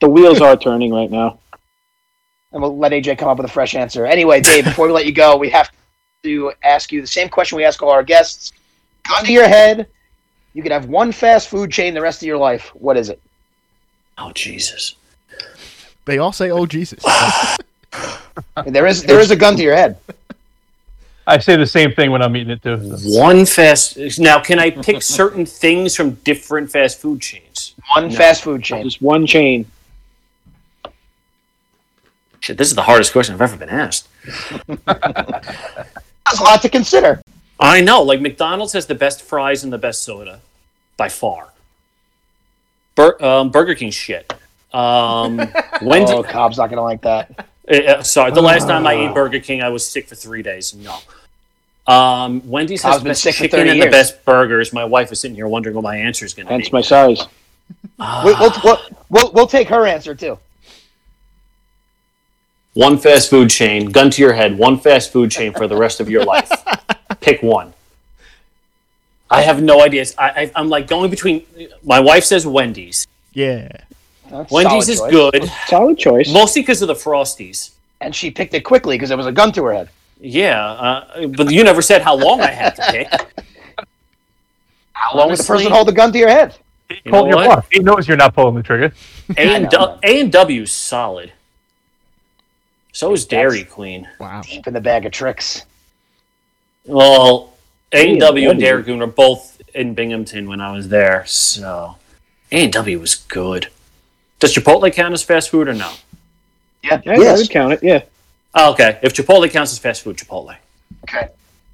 [0.00, 1.38] the wheels are turning right now.
[2.52, 4.06] And we'll let AJ come up with a fresh answer.
[4.06, 5.70] Anyway, Dave, before we let you go, we have
[6.22, 8.52] to ask you the same question we ask all our guests.
[9.08, 9.86] Gun to your head.
[10.54, 12.70] You could have one fast food chain the rest of your life.
[12.74, 13.20] What is it?
[14.18, 14.96] Oh Jesus!
[16.06, 17.04] They all say, "Oh Jesus."
[18.66, 19.98] There is there is a gun to your head.
[21.26, 22.76] I say the same thing when I'm eating it too.
[23.18, 24.40] One fast now.
[24.40, 27.74] Can I pick certain things from different fast food chains?
[27.94, 28.84] One fast food chain.
[28.84, 29.66] Just one chain.
[32.46, 34.06] Shit, this is the hardest question I've ever been asked.
[34.86, 37.20] That's a lot to consider.
[37.58, 40.40] I know, like McDonald's has the best fries and the best soda,
[40.96, 41.48] by far.
[42.94, 44.32] Bur- um, Burger King shit.
[44.72, 45.38] Um,
[45.82, 47.48] Wendy, Oh, Cobb's not gonna like that.
[47.68, 50.72] uh, sorry, the last time I ate Burger King, I was sick for three days.
[50.72, 50.98] No.
[51.92, 53.92] Um, Wendy's has been the sick for chicken 30 and the years.
[53.92, 54.72] best burgers.
[54.72, 56.62] My wife is sitting here wondering what my answer is going to be.
[56.62, 57.26] Hence my size.
[57.98, 58.78] We, we'll, we'll,
[59.08, 60.38] we'll, we'll take her answer too.
[62.76, 65.98] One fast food chain, gun to your head, one fast food chain for the rest
[65.98, 66.50] of your life.
[67.22, 67.72] Pick one.
[69.30, 70.14] I have no ideas.
[70.18, 71.46] I, I, I'm like going between.
[71.82, 73.06] My wife says Wendy's.
[73.32, 73.68] yeah.
[74.28, 75.10] That's Wendy's is choice.
[75.10, 76.30] good, Solid choice.
[76.32, 77.70] mostly because of the Frosties.
[78.00, 79.88] and she picked it quickly because it was a gun to her head.
[80.20, 83.08] Yeah, uh, but you never said how long I had to pick.
[84.92, 86.56] How long does the person hold the gun to your head?
[86.88, 87.54] He You called know your what?
[87.54, 87.68] bluff.
[87.70, 88.92] He knows you're not pulling the trigger.
[89.36, 89.98] A I and know.
[90.02, 91.32] A and W's solid.
[92.96, 94.08] So is Dairy Queen.
[94.18, 94.40] Wow.
[94.40, 95.66] Deep in the bag of tricks.
[96.86, 97.52] Well,
[97.92, 101.22] A and and W and Dairy Queen were both in Binghamton when I was there,
[101.26, 101.96] so
[102.50, 103.68] A and W was good.
[104.38, 105.92] Does Chipotle count as fast food or no?
[106.82, 107.28] Yeah, Yes.
[107.28, 107.82] I would count it.
[107.82, 108.00] Yeah.
[108.54, 110.56] Oh, okay, if Chipotle counts as fast food, Chipotle.
[111.06, 111.28] Okay.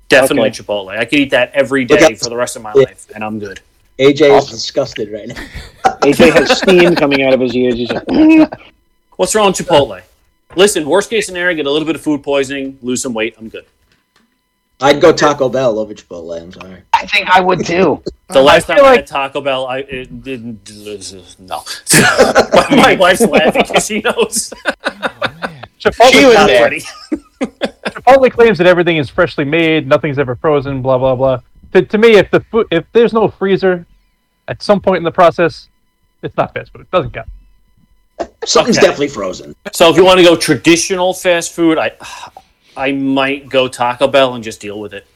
[0.09, 0.61] Definitely Okay.
[0.65, 0.89] Chipotle.
[0.99, 2.83] I could eat that every Look day at- for the rest of my Yeah.
[2.87, 3.61] life, and I'm good.
[4.01, 5.37] AJ is disgusted right now.
[6.03, 7.75] AJ has steam coming out of his ears.
[7.75, 8.53] He's like, mm-hmm.
[9.15, 10.03] What's wrong Chipotle?
[10.55, 13.49] Listen, worst case scenario, get a little bit of food poisoning, lose some weight, I'm
[13.49, 13.65] good.
[14.81, 16.41] I'd go Taco Bell over Chipotle.
[16.43, 16.83] I'm sorry.
[16.93, 18.03] I think I would too.
[18.31, 20.69] The last feel time I like- had Taco Bell, I it didn't.
[21.39, 21.63] No,
[22.77, 24.53] my wife's laughing because she knows.
[25.81, 26.65] Chipotle, She was Not there.
[26.65, 26.81] ready.
[27.87, 31.41] Chipotle claims that everything is freshly made, nothing's ever frozen, blah blah blah.
[31.75, 33.87] To, to me, if the food, if there's no freezer,
[34.49, 35.69] at some point in the process,
[36.23, 36.83] it's not fast food.
[36.83, 37.29] It doesn't count.
[38.45, 38.87] Something's Okay.
[38.87, 39.55] definitely frozen.
[39.73, 41.93] So if you want to go traditional fast food, I
[42.77, 45.07] I might go Taco Bell and just deal with it.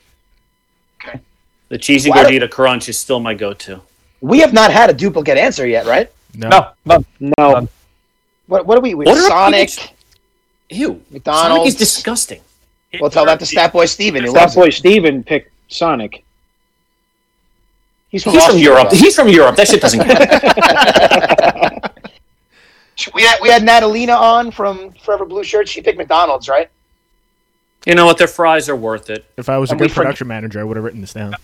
[1.02, 1.20] Okay.
[1.68, 3.80] The cheesy Why- gordita crunch is still my go-to.
[4.20, 6.10] We have not had a duplicate answer yet, right?
[6.34, 6.48] No.
[6.84, 7.32] No, no.
[7.38, 7.68] no.
[8.46, 8.94] What, what are we?
[8.94, 9.94] we What are Sonic, people-
[10.70, 11.48] Ew, McDonald's.
[11.48, 12.40] Sonic is disgusting.
[13.00, 14.24] We'll tell that to Stat Boy Steven.
[14.24, 14.74] Who That loves boy it.
[14.74, 16.24] Steven picked Sonic.
[18.10, 18.92] He's from, He's from Europe.
[18.92, 19.56] He's from Europe.
[19.56, 21.92] That shit doesn't count.
[23.14, 25.68] We had we had Natalina on from Forever Blue Shirt.
[25.68, 26.68] She picked McDonald's, right?
[27.84, 28.18] you know what?
[28.18, 29.24] Their fries are worth it.
[29.36, 31.12] If I was a And we good forg- production manager, I would have written this
[31.12, 31.34] down.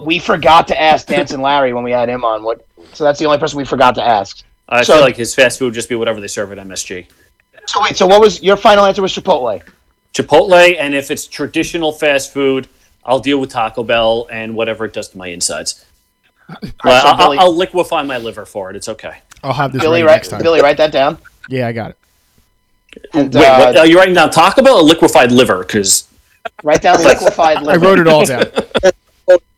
[0.00, 2.42] We forgot to ask Dancing Larry when we had him on.
[2.42, 2.66] What?
[2.94, 4.42] So that's the only person we forgot to ask.
[4.70, 7.06] I So- feel like his fast food would just be whatever they serve at MSG.
[7.66, 7.96] So wait.
[7.96, 9.02] So what was your final answer?
[9.02, 9.60] Was Chipotle?
[10.14, 12.68] Chipotle, and if it's traditional fast food,
[13.04, 15.84] I'll deal with Taco Bell and whatever it does to my insides.
[16.84, 18.76] Well, I'll, I'll liquefy my liver for it.
[18.76, 19.18] It's okay.
[19.42, 20.42] I'll have this Billy, ready write next time.
[20.42, 21.18] Billy, write that down.
[21.48, 21.98] Yeah, I got it.
[23.14, 25.60] And Wait, what, uh, are you writing down Taco Bell or liquefied liver?
[25.64, 26.08] Because
[26.62, 28.44] write down liquefied I wrote it all down.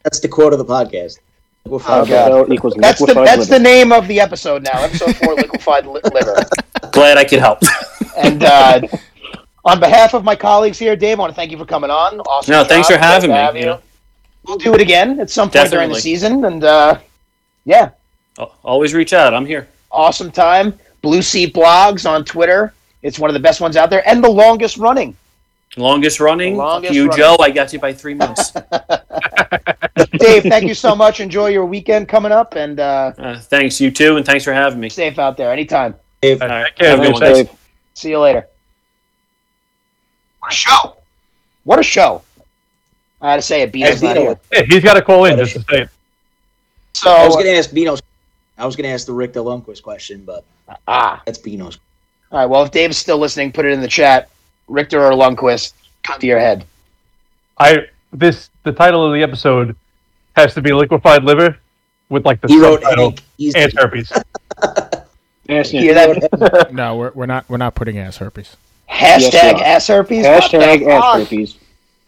[0.02, 1.18] That's the quote of the podcast.
[1.64, 2.32] We'll Oh, find God.
[2.32, 2.52] out.
[2.52, 4.82] Equals That's the liquefied that's the name of the episode now.
[4.84, 6.36] Episode four, liquefied li- liver.
[6.92, 7.60] glad I could help.
[8.16, 8.82] And uh,
[9.64, 12.20] on behalf of my colleagues here, Dave, I want to thank you for coming on.
[12.20, 12.52] Awesome.
[12.52, 12.98] No, thanks job.
[12.98, 13.66] for having Glad me, have you you.
[13.66, 13.80] know.
[14.46, 16.98] We'll do it again at some point during the season, and uh,
[17.64, 17.90] yeah,
[18.62, 19.32] Always reach out.
[19.32, 19.66] I'm here.
[19.94, 20.78] Awesome time.
[21.02, 22.74] Blue Seat Blogs on Twitter.
[23.02, 25.16] It's one of the best ones out there, and the longest running.
[25.76, 26.54] Longest running.
[26.54, 27.18] The longest you, running.
[27.18, 27.36] Joe.
[27.40, 28.50] I got you by three months.
[30.18, 31.20] Dave, thank you so much.
[31.20, 34.80] Enjoy your weekend coming up, and uh, uh, thanks you too, and thanks for having
[34.80, 34.88] me.
[34.88, 35.52] safe out there.
[35.52, 35.94] Anytime.
[36.22, 37.22] Dave, All right, Take have a good Dave.
[37.22, 37.22] one.
[37.22, 37.50] Dave.
[37.94, 38.46] See you later.
[40.40, 40.96] What a show!
[41.64, 42.22] What a show!
[43.20, 43.72] I had to say it.
[43.72, 44.40] Bino's Hey, not Bino, here.
[44.52, 45.88] Yeah, he's got to call in just to say it.
[46.94, 48.02] So I was going to ask Bino's.
[48.58, 50.44] I was going to ask the Rick Delunquist question, but
[50.86, 51.78] ah, that's Bino's.
[52.30, 52.46] all right.
[52.46, 54.28] Well, if Dave's still listening, put it in the chat.
[54.68, 56.64] Richter or Lundqvist, cut to your head.
[57.58, 59.76] I this the title of the episode
[60.36, 61.58] has to be liquefied liver
[62.08, 63.22] with like the He wrote subtitle Hank.
[63.36, 64.10] He's ants herpes.
[65.48, 65.82] Ask him.
[65.82, 66.70] Hear that?
[66.72, 68.56] No, we're, we're not we're not putting ass herpes.
[68.88, 70.24] Hashtag Yes, ass herpes.
[70.24, 71.18] Hashtag ass fuck?
[71.20, 71.58] herpes.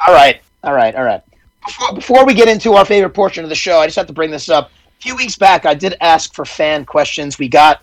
[0.06, 1.22] All right, all right, all right.
[1.64, 4.12] Before, before we get into our favorite portion of the show, I just have to
[4.12, 4.70] bring this up.
[4.98, 7.38] A few weeks back, I did ask for fan questions.
[7.38, 7.82] We got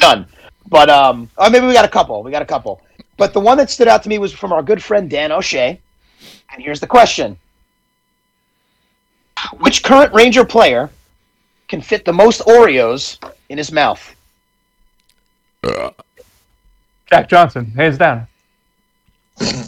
[0.00, 0.26] none,
[0.68, 2.22] but um, or maybe we got a couple.
[2.22, 2.80] We got a couple,
[3.16, 5.80] but the one that stood out to me was from our good friend Dan O'Shea.
[6.52, 7.36] And here's the question:
[9.58, 10.90] Which current Ranger player
[11.68, 13.18] can fit the most Oreos
[13.48, 14.14] in his mouth?
[17.10, 18.26] Jack Johnson, hands down.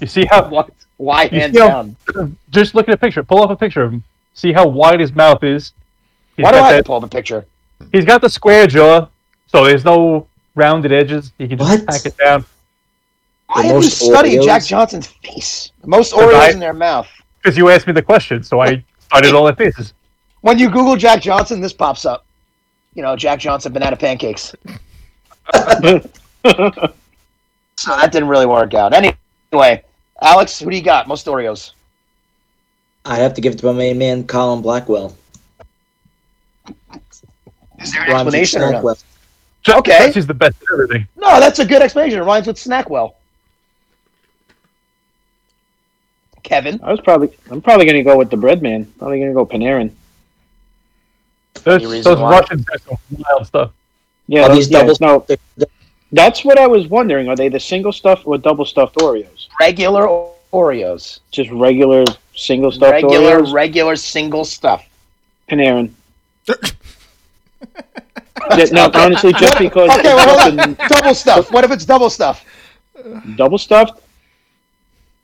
[0.00, 0.70] You see how What?
[0.96, 1.96] Why hands how- down?
[2.50, 4.02] just look at a picture, pull up a picture of him.
[4.34, 5.72] See how wide his mouth is.
[6.36, 7.46] He's Why do got I have that- to pull the picture?
[7.92, 9.06] He's got the square jaw,
[9.46, 11.32] so there's no rounded edges.
[11.38, 11.86] He can just What?
[11.86, 12.44] pack it down.
[13.48, 14.44] Why The have you most studied Oreos?
[14.44, 15.70] Jack Johnson's face?
[15.82, 17.06] The most Because Oreos I- in their mouth.
[17.42, 19.92] Because you asked me the question, so I studied all their faces.
[20.40, 22.24] When you Google Jack Johnson, this pops up.
[22.94, 24.54] You know, Jack Johnson banana pancakes.
[27.78, 28.94] So that didn't really work out.
[28.94, 29.82] Anyway,
[30.22, 31.06] Alex, who do you got?
[31.08, 31.72] Most Oreos.
[33.04, 35.14] I'd have to give it to my main man, Colin Blackwell.
[37.80, 38.80] Is there an Rhymes explanation or no?
[38.82, 39.04] Snackwell.
[39.62, 39.98] Jack Okay.
[39.98, 41.08] Johnson's the best at everything.
[41.16, 42.18] No, that's a good explanation.
[42.20, 43.14] It rhymes with Snackwell.
[46.42, 46.78] Kevin.
[46.82, 47.30] I was probably.
[47.50, 48.84] I'm probably gonna go with the bread man.
[48.98, 49.90] Probably gonna go Panarin.
[51.64, 52.30] Those, those why?
[52.40, 52.98] Russians do some
[53.28, 53.70] wild stuff.
[54.28, 54.96] Yeah, Are those- these yeah, double?
[55.00, 55.68] No, the- the-
[56.12, 57.28] that's what I was wondering.
[57.28, 59.48] Are they the single stuffed or double stuffed Oreos?
[59.60, 60.06] Regular
[60.52, 61.18] Oreos.
[61.32, 62.04] Just regular
[62.36, 63.52] single stuffed Regular, Oreos.
[63.52, 64.86] regular single stuff.
[65.50, 65.90] Panarin.
[68.56, 70.76] Yeah, no, honestly, just because Okay, well, hold on.
[70.88, 71.50] double stuff.
[71.50, 72.44] What if it's double stuff?
[73.36, 74.00] double stuffed.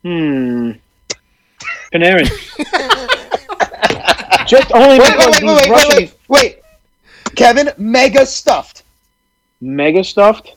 [0.02, 0.72] Hmm.
[1.92, 2.28] Panarin.
[4.46, 6.58] just only Wait, because wait, wait, wait, wait, Russian wait, wait.
[7.36, 8.82] Kevin, mega stuffed.
[9.60, 10.54] mega stuffed,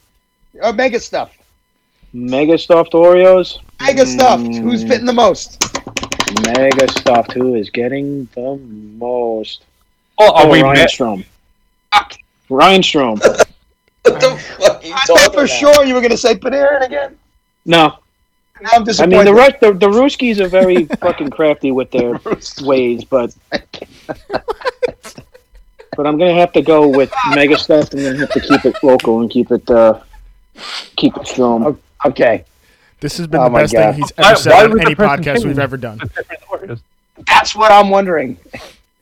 [0.61, 1.38] Uh, mega stuffed.
[2.13, 3.59] mega stuffed Oreos.
[3.82, 4.55] Mega stuffed.
[4.55, 4.88] Who's Mm.
[4.88, 5.63] fitting the most?
[6.28, 7.34] Mega stuffed.
[7.34, 8.57] Who is getting the
[8.97, 9.63] most?
[10.17, 10.88] Oh, are Oh, we Ryan
[12.02, 12.12] met?
[12.14, 12.58] Strom.
[12.58, 13.20] Ryan Strome.
[13.20, 15.50] What the fuck are you I thought for about?
[15.50, 17.18] sure you were going to say Panarin again.
[17.66, 17.98] No,
[18.62, 19.16] Now I'm disappointed.
[19.16, 22.20] I mean the Rus- the, the Ruskies are very fucking crafty with their
[22.64, 23.36] ways, but
[25.98, 27.93] but I'm gonna have to go with mega stuffed.
[27.93, 30.00] I'm gonna have to keep it local and keep it uh,
[30.96, 31.80] keep it strong.
[32.06, 32.46] Okay,
[33.00, 33.96] This has been Oh the best God.
[33.96, 35.98] thing he's Why- ever said why on any podcast we've ever done.
[35.98, 36.82] The different Oreos.
[37.26, 38.38] that's what I'm wondering.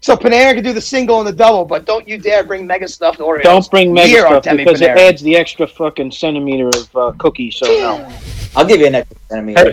[0.03, 2.89] So Panarin can do the single and the double, but don't you dare bring mega
[2.89, 3.43] stuffed Oreos.
[3.43, 4.97] Don't bring mega Here, stuff because Panarin.
[4.97, 7.49] it adds the extra fucking centimeter of uh, cookie.
[7.49, 8.13] So no.
[8.53, 9.71] I'll give you an extra centimeter.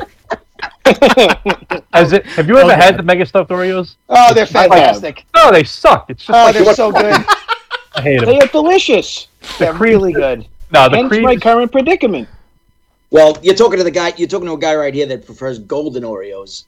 [1.93, 2.25] Has it?
[2.27, 2.81] Have you ever Okay.
[2.81, 3.97] had the mega stuffed Oreos?
[4.09, 5.25] Oh, they're fantastic.
[5.35, 6.09] No, they suck.
[6.11, 7.13] It's just Oh, like they're so good.
[7.97, 8.27] I hate them.
[8.27, 9.27] they are delicious.
[9.59, 10.47] They're really good.
[10.73, 11.23] No, the Hence cream.
[11.25, 12.29] my current predicament.
[13.11, 14.13] Well, you're talking to the guy.
[14.17, 16.67] You're talking to a guy right here that prefers golden Oreos.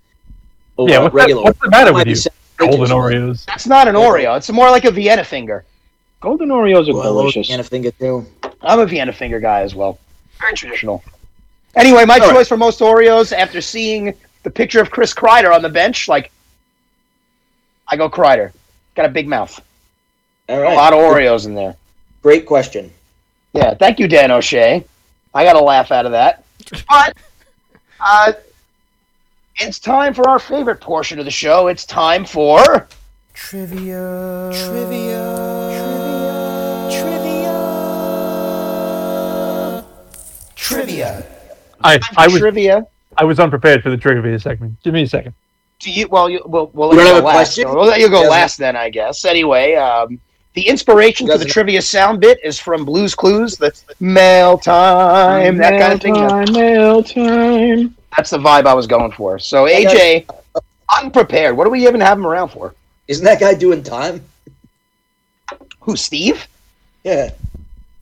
[0.76, 2.16] Over Yeah, what's, that, what's the matter with be you?
[2.58, 3.44] Sa- Golden Oreos.
[3.46, 4.36] That's not an Oreo.
[4.36, 5.64] It's more like a Vienna finger.
[6.20, 7.48] Golden Oreos are Well, I love delicious.
[7.48, 8.26] Vienna finger too.
[8.60, 9.98] I'm a Vienna finger guy as well.
[10.40, 11.02] Very traditional.
[11.74, 12.32] Anyway, my All right.
[12.34, 16.30] choice for most Oreos after seeing the picture of Chris Kreider on the bench, like,
[17.88, 18.52] I go Kreider.
[18.94, 19.60] Got a big mouth.
[20.48, 21.76] All A lot of Oreos in there.
[22.22, 22.92] Great question.
[23.54, 24.84] Yeah, thank you, Dan O'Shea.
[25.34, 26.44] I got a laugh out of that.
[26.88, 27.16] But
[28.00, 28.32] uh,
[29.56, 31.68] it's time for our favorite portion of the show.
[31.68, 32.88] It's time for
[33.34, 34.50] Trivia.
[34.52, 35.38] Trivia.
[36.90, 37.52] Trivia.
[40.56, 41.26] Trivia.
[41.84, 42.86] I I was trivia.
[43.18, 44.80] I was unprepared for the trivia segment.
[44.82, 45.34] Give me a second.
[45.80, 46.06] Do you?
[46.08, 47.36] Well, you, we'll, we'll let don't you have go a last.
[47.36, 47.64] question?
[47.68, 48.30] So we'll let you go Yes.
[48.30, 49.24] last then, I guess.
[49.24, 50.20] Anyway, um,
[50.54, 53.56] the inspiration for the trivia sound bit is from Blue's Clues.
[53.56, 56.14] The mail time, that kind of thing.
[56.14, 57.96] Time, mail time.
[58.16, 59.38] That's the vibe I was going for.
[59.38, 60.26] So AJ,
[61.00, 61.56] unprepared.
[61.56, 62.74] What do we even have him around for?
[63.08, 64.24] Isn't that guy doing time?
[65.80, 65.96] Who?
[65.96, 66.46] Steve?
[67.04, 67.30] Yeah,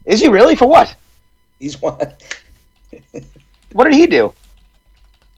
[0.04, 0.56] Is he really?
[0.56, 0.94] For what?
[1.58, 1.98] he's one.
[3.72, 4.34] What did he do?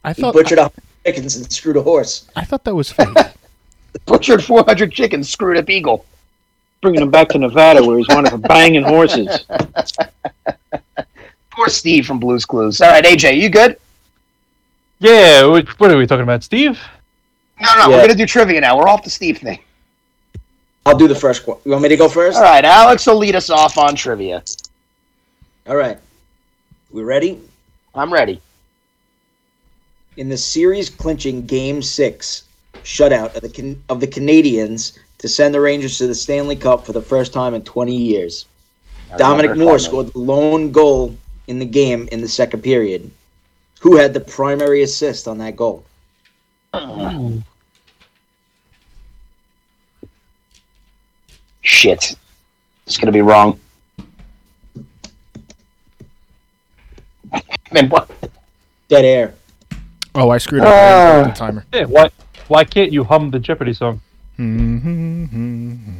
[0.04, 0.72] I He thought butchered up
[1.04, 2.26] chickens and screwed a horse.
[2.34, 3.08] I thought that was fake.
[4.06, 6.06] Butchered 400 chickens, screwed up eagle.
[6.80, 9.44] Bringing him back to Nevada where he's one of the banging horses.
[11.50, 12.80] Poor Steve from Blue's Clues.
[12.80, 13.76] All right, AJ, you good?
[15.02, 16.78] Yeah, what what are we talking about, Steve?
[17.60, 17.96] No, no, Yeah.
[17.96, 18.78] we're gonna do trivia now.
[18.78, 19.58] We're off the Steve thing.
[20.86, 21.58] I'll do the first one.
[21.64, 22.36] You want me to go first?
[22.38, 24.42] All right, Alex will lead us off on trivia.
[25.68, 25.98] All right.
[26.92, 27.40] We ready?
[27.94, 28.40] I'm ready.
[30.16, 32.44] In the series clinching Game Six
[32.84, 36.86] shutout of the Can- of the Canadiens to send the Rangers to the Stanley Cup
[36.86, 38.46] for the first time in 20 years,
[39.18, 41.16] Dominic Moore scored the lone goal
[41.48, 43.10] in the game in the second period.
[43.82, 45.84] Who had the primary assist on that goal?
[51.62, 52.14] Shit.
[52.86, 53.58] It's gonna be wrong.
[57.72, 58.10] Man, what?
[58.88, 59.34] Dead air.
[60.14, 61.24] oh, I screwed up Ah.
[61.28, 61.64] the timer.
[61.72, 62.10] Yeah, why
[62.48, 64.00] why can't you hum the Jeopardy song?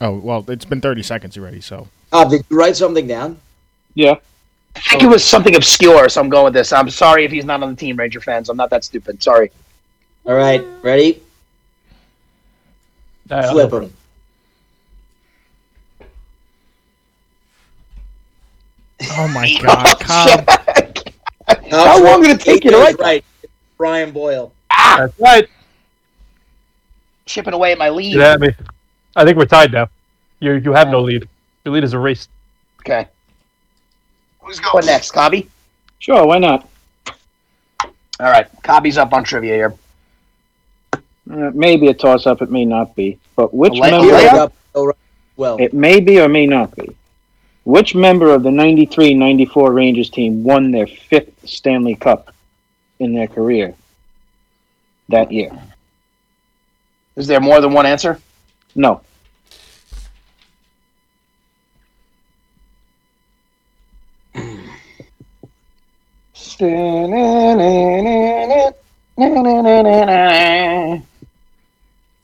[0.00, 3.38] Oh well, it's been 30 seconds already, so Uh, did you write something down?
[3.94, 4.16] Yeah.
[4.78, 6.72] I think it was something obscure, so I'm going with this.
[6.72, 8.48] I'm sorry if he's not on the team, Ranger fans.
[8.48, 9.22] I'm not that stupid.
[9.22, 9.50] Sorry.
[10.24, 11.20] All right, ready?
[13.30, 13.92] Uh, Flip him.
[19.10, 20.48] oh my god, Cobb.
[21.70, 23.02] How long did it take you to write that?
[23.04, 23.24] Right.
[23.76, 24.52] Brian Boyle.
[24.76, 25.48] That's right.
[27.26, 28.14] Chipping away at my lead.
[28.14, 28.50] Get at me.
[29.16, 29.88] I think we're tied now.
[30.40, 31.28] You you have no lead.
[31.64, 32.30] Your lead is erased.
[32.80, 33.08] Okay.
[34.48, 35.46] Who's going next, Cobby?
[35.98, 36.66] Sure, why not?
[38.18, 39.74] All right, Cobby's up on trivia here.
[40.94, 43.18] Uh, maybe a toss up, it may not be.
[43.36, 44.44] But which Let- member Yeah.
[44.44, 44.96] Up, right.
[45.36, 46.96] Well, it may be or may not be.
[47.64, 52.32] Which member of the 93-94 Rangers team won their fifth Stanley Cup
[52.98, 53.74] in their career
[55.10, 55.52] that year?
[57.16, 58.18] Is there more than one answer?
[58.74, 59.02] No.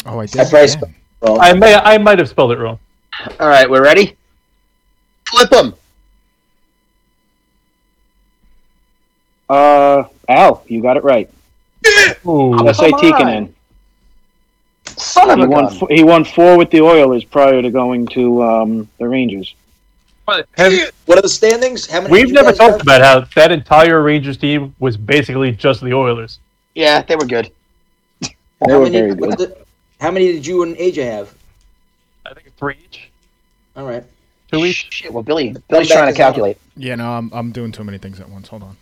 [0.06, 0.32] Oh, I did.
[0.32, 0.74] That's right.
[0.74, 0.94] again.
[1.20, 2.78] well, I may I might have spelled it wrong.
[3.40, 4.16] All right, we're ready.
[5.28, 5.74] Flip them.
[9.48, 11.30] Uh, Al, you got it right.
[12.26, 12.66] Ooh.
[12.66, 13.52] Esa come Tikkanen.
[14.86, 15.76] Son of He a won, gun.
[15.82, 19.54] f- he won four with the Oilers prior to going to um, the Rangers.
[20.26, 21.86] Have- what are the standings?
[21.86, 22.12] How many?
[22.12, 22.80] we've never talked have?
[22.82, 26.38] about how that entire Rangers team was basically just the Oilers.
[26.74, 27.50] Yeah, they were good.
[28.20, 28.28] They
[28.72, 29.50] How were many, very what's good.
[29.50, 29.56] the-
[30.00, 31.34] how many did you and AJ have?
[32.26, 33.10] I think three each,
[33.76, 34.02] All right.
[34.50, 34.86] two each.
[34.90, 36.26] Shit, well, Billy, Billy's trying to to Zach.
[36.26, 36.58] calculate.
[36.76, 38.48] Yeah, no, I'm I'm doing too many things at once.
[38.48, 38.76] Hold on.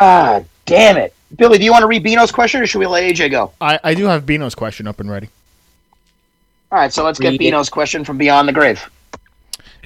[0.00, 1.14] Ah, damn it.
[1.36, 3.52] Billy, do you want to read Bino's question or should we let AJ go?
[3.60, 5.28] I I do have Bino's question up and ready.
[6.72, 7.38] All right, so let's get Read it.
[7.38, 8.88] Bino's question from Beyond the Grave.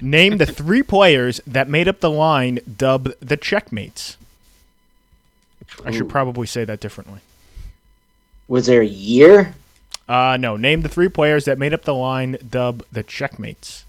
[0.01, 4.17] Name the three players that made up the line dubbed the Checkmates.
[5.85, 7.21] I should probably say that differently.
[8.49, 9.55] Was there a year?
[10.09, 13.85] Uh, no, name the three players that made up the line dubbed the Checkmates.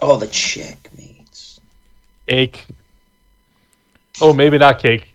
[0.00, 1.60] Oh, the checkmates.
[2.26, 2.66] Cake.
[4.20, 5.14] Oh, maybe not cake.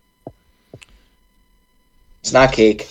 [2.22, 2.88] It's not cake.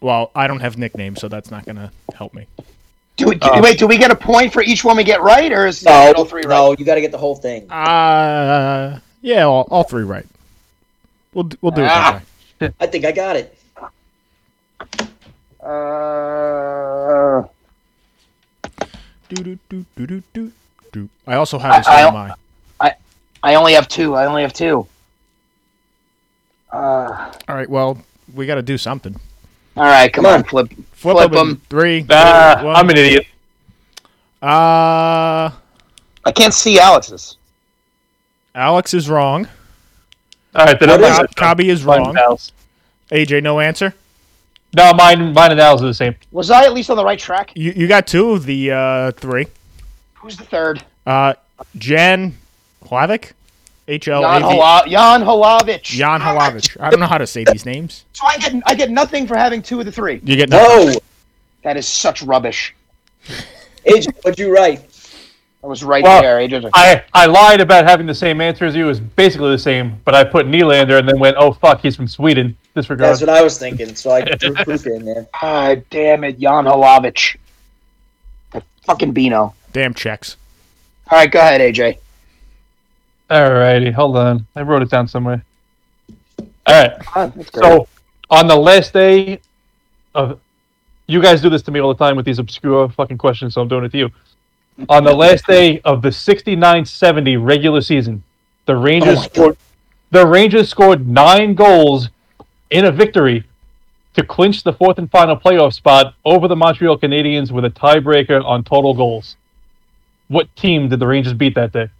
[0.00, 2.46] Well, I don't have nicknames, so that's not gonna help me.
[3.16, 5.22] Do we, do, Uh, wait, do we get a point for each one we get
[5.22, 6.48] right, or is No, that all three right?
[6.48, 7.70] no, you got to get the whole thing.
[7.70, 10.26] Uh, yeah, all, all three right.
[11.32, 12.20] We'll we'll do it Ah.
[12.58, 12.74] that way.
[12.80, 13.56] I think I got it.
[15.62, 17.42] Uh,
[19.28, 20.52] Do, do, do, do, do, do,
[20.92, 21.08] do.
[21.26, 22.34] I also have this I- on my.
[23.46, 24.14] I only have two.
[24.14, 24.86] I only have two.
[26.72, 27.98] Uh, All right, well,
[28.34, 29.14] we got to do something.
[29.76, 30.44] all right, come, Come on, on.
[30.44, 30.72] flip.
[31.12, 31.62] Flip, Flip 'em in 'em.
[31.68, 32.06] Three.
[32.10, 32.68] Ah, two.
[32.70, 33.26] I'm an idiot.
[34.42, 35.50] Uh,
[36.24, 37.36] I can't see Alex's.
[38.54, 39.46] Alex is wrong.
[40.54, 41.30] All right, then What I'm is?
[41.36, 42.16] Cobby is wrong.
[43.10, 43.94] AJ, no answer.
[44.74, 46.14] No, mine, mine and Al's are the same.
[46.32, 47.52] Was I at least on the right track?
[47.54, 49.46] You you got two of the uh, three.
[50.14, 50.82] Who's the third?
[51.06, 51.34] Uh,
[51.76, 52.34] Jan
[52.86, 53.32] Hlavac.
[53.86, 54.90] H L Jan, A V.
[54.90, 55.82] Jan Halavic.
[55.82, 56.76] Jan Halavic.
[56.80, 58.04] I don't know how to say these names.
[58.12, 60.20] So I get I get nothing for having two of the three.
[60.24, 60.88] You get nothing.
[60.94, 60.98] No,
[61.62, 62.74] That is such rubbish.
[63.86, 64.90] AJ, what'd you write?
[65.62, 66.40] I was right Well, there.
[66.40, 68.84] Adrian's like, I, I lied about having the same answer as you.
[68.84, 71.96] It was basically the same, but I put Nylander and then went, oh, fuck, he's
[71.96, 72.54] from Sweden.
[72.74, 73.08] Disregard.
[73.08, 73.94] That's what I was thinking.
[73.94, 75.26] So I threw Krupa in there.
[75.32, 77.36] ah, damn it, Jan Halavic.
[78.52, 79.54] The fucking Bino.
[79.72, 80.36] Damn checks.
[81.10, 81.96] All right, go ahead, AJ.
[83.34, 84.46] Alrighty, hold on.
[84.54, 85.44] I wrote it down somewhere.
[86.68, 87.64] Alright, Ah, that's great.
[87.64, 87.88] so
[88.30, 89.40] on the last day
[90.14, 90.38] of.
[91.06, 93.60] You guys do this to me all the time with these obscure fucking questions, so
[93.60, 94.10] I'm doing it to you.
[94.88, 98.22] On the last day of the 69-70 regular season,
[98.64, 99.56] the Rangers Oh scored.
[100.12, 102.08] The Rangers scored nine goals
[102.70, 103.44] in a victory
[104.14, 108.42] to clinch the fourth and final playoff spot over the Montreal Canadiens with a tiebreaker
[108.42, 109.36] on total goals.
[110.28, 111.90] What team did the Rangers beat that day?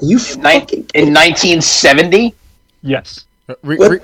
[0.00, 2.34] Are you Nin- fucking in 1970,
[2.82, 3.26] Yes.
[3.48, 4.00] Uh, Re- re-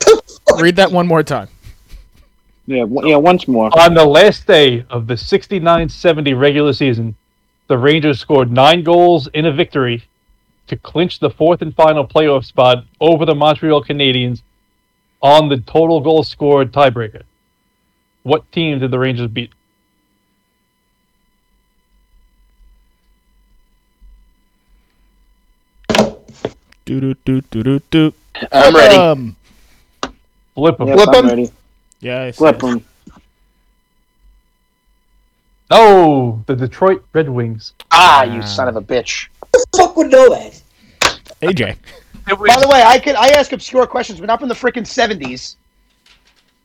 [0.61, 1.49] read that one more time.
[2.67, 3.71] Yeah, one- yeah, once more.
[3.79, 7.15] On the last day of the 69 70 regular season,
[7.69, 10.05] the Rangers scored nine goals in a victory
[10.67, 14.43] to clinch the fourth and final playoff spot over the Montreal Canadiens
[15.23, 17.23] on the total goals scored tiebreaker.
[18.25, 19.53] What team did the Rangers beat?
[26.87, 28.15] Do do do do do do.
[28.53, 28.95] I'm ready.
[28.97, 29.37] Um,
[30.55, 30.87] Flip 'em.
[30.89, 31.27] Yes, Flip I'm 'em.
[31.27, 31.51] ready.
[32.01, 32.37] yes.
[32.37, 32.85] Flip him.
[35.71, 37.73] Oh, the Detroit Red Wings.
[37.91, 39.27] ah, you son of a bitch.
[39.53, 40.63] Who the fuck would know that?
[41.43, 41.77] AJ.
[42.27, 45.57] By the way, I could I ask obscure questions, but not from the freaking 70s.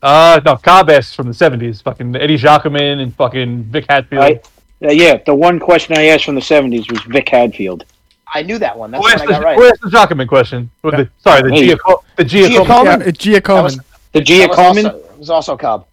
[0.04, 1.82] uh, no, Cabas from the 70s.
[1.82, 4.24] Fucking Eddie Giacomin and fucking Vic Hadfield.
[4.24, 4.40] I-
[4.84, 7.86] Uh, yeah, the one question I asked from the 70s was Vic Hadfield.
[8.34, 8.92] I knew that one.
[8.92, 9.58] That's Who what asked I the, got right.
[9.58, 10.70] who asked the Giacomin question?
[10.84, 11.68] Or the, sorry, the, Hey.
[11.76, 12.64] Giaco- the Giacomo.
[12.64, 12.90] Giacomo?
[12.90, 13.64] Yeah, it's Gia Coleman.
[13.66, 13.80] was-
[14.14, 15.86] The Gia That was also- it was also Cobb.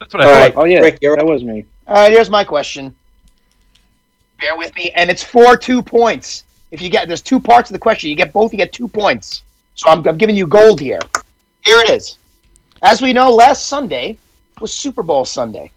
[0.00, 0.40] That's what I All thought.
[0.40, 1.64] right, Oh, yeah, Rick, you're that was me.
[1.86, 2.94] All right, here's my question.
[4.40, 6.44] Bear with me, and it's for two points.
[6.72, 8.52] If you get there's two parts of the question, you get both.
[8.52, 9.42] You get two points.
[9.74, 10.98] So I'm, I'm giving you gold here.
[11.60, 12.16] Here it is.
[12.82, 14.16] As we know, last Sunday
[14.60, 15.70] was Super Bowl Sunday.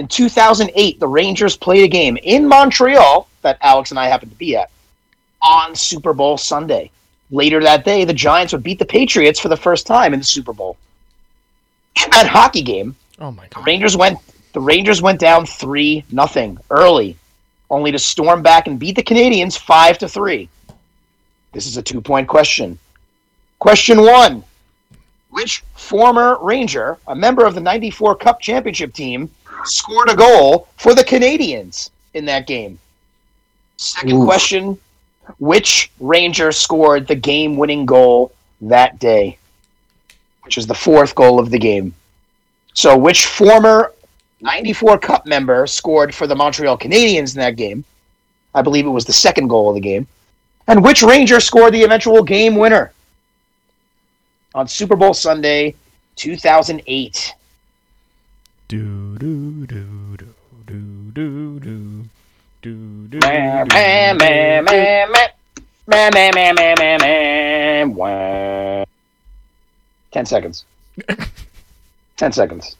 [0.00, 4.38] In 2008, the Rangers played a game in Montreal that Alex and I happened to
[4.38, 4.70] be at
[5.42, 6.90] on Super Bowl Sunday.
[7.30, 10.24] Later that day, the Giants would beat the Patriots for the first time in the
[10.24, 10.78] Super Bowl.
[12.02, 13.66] In that hockey game, Oh my the god.
[13.66, 14.18] Rangers went
[14.54, 17.18] the Rangers went down three nothing early,
[17.68, 20.48] only to storm back and beat the Canadians five to three.
[21.52, 22.78] This is a two point question.
[23.58, 24.44] Question one.
[25.40, 29.30] Which former Ranger, a member of the 94 Cup championship team,
[29.64, 32.78] scored a goal for the Canadians in that game?
[33.78, 34.78] Second question.
[35.38, 39.38] Which Ranger scored the game winning goal that day?
[40.42, 41.94] Which is the fourth goal of the game.
[42.74, 43.94] So, which former
[44.42, 47.82] 94 Cup member scored for the Montreal Canadiens in that game?
[48.54, 50.06] I believe it was the second goal of the game.
[50.68, 52.92] And which Ranger scored the eventual game winner
[54.54, 55.74] on Super Bowl Sunday
[56.16, 57.34] 2008?
[58.68, 60.34] Do do do do
[60.66, 62.04] do do do
[62.62, 63.18] do do.
[63.18, 65.28] Man, man, man, man, man.
[65.86, 67.94] Man, man, man, man, man, man.
[67.94, 68.84] Wah.
[70.12, 70.64] Ten seconds.
[72.16, 72.76] Ten seconds.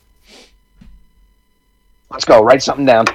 [2.10, 2.42] Let's go.
[2.42, 3.06] Write something down.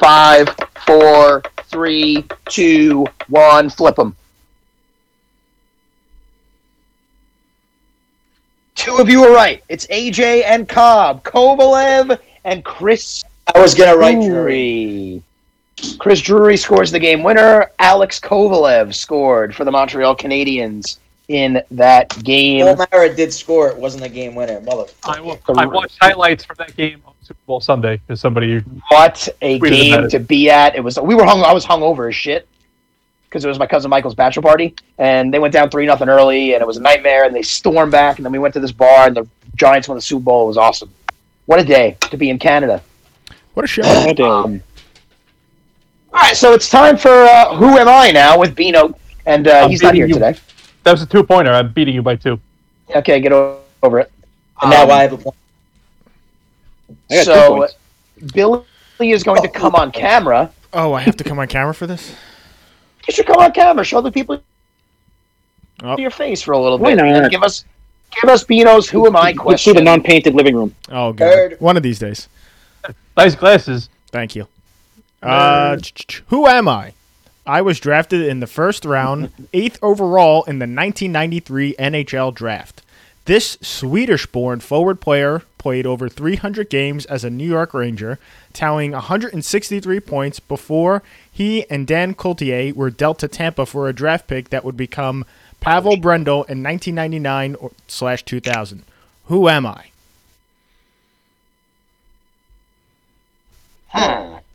[0.00, 0.48] Five,
[0.86, 3.68] four, three, two, one.
[3.68, 4.16] Flip them.
[8.86, 9.64] Two of you are right.
[9.68, 15.22] It's AJ and Cobb, Kovalev and Chris I was gonna write Drury.
[15.76, 15.98] Drury.
[15.98, 17.72] Chris Drury scores the game winner.
[17.80, 22.64] Alex Kovalev scored for the Montreal Canadiens in that game.
[22.76, 23.70] Paul Mara did score.
[23.70, 24.84] It wasn't a game winner, mother.
[25.02, 28.00] I, wa- I watched highlights from that game on Super Bowl Sunday.
[28.08, 30.76] As somebody, What a game to be at!
[30.76, 30.96] It was.
[31.00, 31.42] We were hung.
[31.42, 32.46] I was hung over as shit
[33.28, 36.54] because it was my cousin Michael's bachelor party, and they went down three nothing early,
[36.54, 37.24] and it was a nightmare.
[37.24, 39.96] And they stormed back, and then we went to this bar, and the Giants won
[39.96, 40.44] the Super Bowl.
[40.44, 40.90] It was awesome.
[41.46, 42.82] What a day to be in Canada.
[43.54, 43.82] What a show.
[43.82, 44.22] That day.
[44.22, 44.62] Um,
[46.12, 48.96] all right, so it's time for uh, Who Am I now with Bino,
[49.26, 50.14] and uh, he's not here you.
[50.14, 50.34] today.
[50.84, 51.52] that was a two pointer.
[51.52, 52.40] I'm beating you by two.
[52.94, 54.10] Okay, get over it.
[54.62, 55.36] And now Um, I have a point.
[57.10, 57.74] I got so points.
[58.32, 58.62] Billy
[59.00, 60.50] is going to come on camera.
[60.72, 62.14] Oh, I have to come on camera for this.
[63.06, 64.40] You should come on camera, show the people
[65.82, 65.98] Oh.
[65.98, 67.30] your face for a little Why bit, not?
[67.30, 67.64] give us
[68.22, 70.74] give us Bino's "Who Am I?" Let's see the non-painted living room.
[70.90, 71.30] Oh god.
[71.32, 71.56] Third.
[71.60, 72.28] One of these days.
[73.16, 73.90] Nice glasses.
[74.10, 74.48] Thank you.
[75.22, 75.76] Uh,
[76.28, 76.92] who am I?
[77.46, 82.82] I was drafted in the first round, eighth overall in the 1993 NHL draft.
[83.26, 88.20] This Swedish born forward player played over 300 games as a New York Ranger,
[88.52, 94.28] tallying 163 points before he and Dan Cloutier were dealt to Tampa for a draft
[94.28, 95.24] pick that would become
[95.58, 97.56] Pavel Brendl in 1999
[97.88, 98.84] slash 2000.
[99.24, 99.86] Who am I?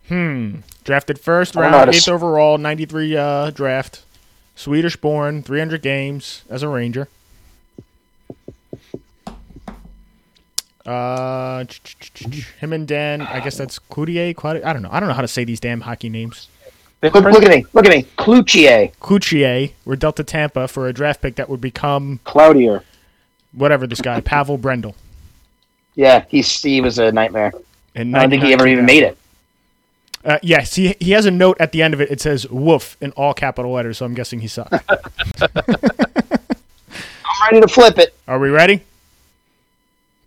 [0.08, 0.56] Hmm.
[0.84, 4.02] Drafted first I don't know how round, eighth overall, 93 uh, draft.
[4.56, 7.08] Swedish born, 300 games as a Ranger.
[10.84, 11.64] Uh,
[12.58, 14.34] him and Dan, I guess that's Cloutier.
[14.34, 14.66] Claudier?
[14.66, 14.88] I don't know.
[14.90, 16.48] I don't know how to say these damn hockey names.
[17.02, 17.64] Look, look at me.
[17.72, 18.04] Look at me.
[18.16, 18.92] Cloutier.
[19.00, 22.84] Cloutier were dealt to Tampa for a draft pick that would become Cloudier.
[23.52, 24.94] whatever this guy, Pavel Brendl.
[25.94, 27.52] Yeah, he's, he was a nightmare.
[27.94, 29.18] In I don't think he ever even made it.
[30.24, 32.10] Uh, yes, he, he has a note at the end of it.
[32.10, 34.72] It says "woof" in all capital letters, so I'm guessing he sucked.
[35.42, 35.50] I'm
[37.50, 38.14] ready to flip it.
[38.28, 38.82] Are we ready?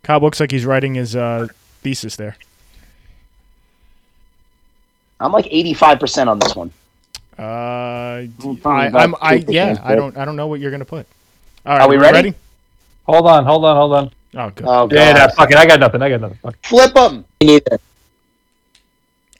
[0.06, 1.48] Cobb looks like he's writing his uh,
[1.82, 2.38] thesis there.
[5.20, 6.72] I'm like 85% on this one.
[7.40, 10.70] Uh, I'm I, probably I'm, I, 2% yeah, I don't, I don't know what you're
[10.70, 11.08] gonna put.
[11.66, 12.36] All right, Are we ready?
[13.08, 14.12] Hold on, hold on, hold on.
[14.36, 14.66] Oh, good.
[14.68, 15.20] Oh, Yeah, God.
[15.20, 15.58] nah, fuck it.
[15.58, 16.02] I got nothing.
[16.04, 16.38] I got nothing.
[16.38, 16.58] Fuck.
[16.62, 17.26] Flip them.
[17.42, 17.80] Me neither.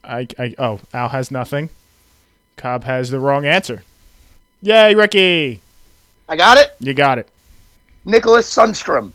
[0.04, 1.70] I, I, oh, Al has nothing.
[2.58, 3.84] Cobb has the wrong answer.
[4.64, 5.62] Yay, Ricky!
[6.28, 6.76] I got it.
[6.80, 7.30] You got it.
[8.06, 9.14] Niklas Sundstrom.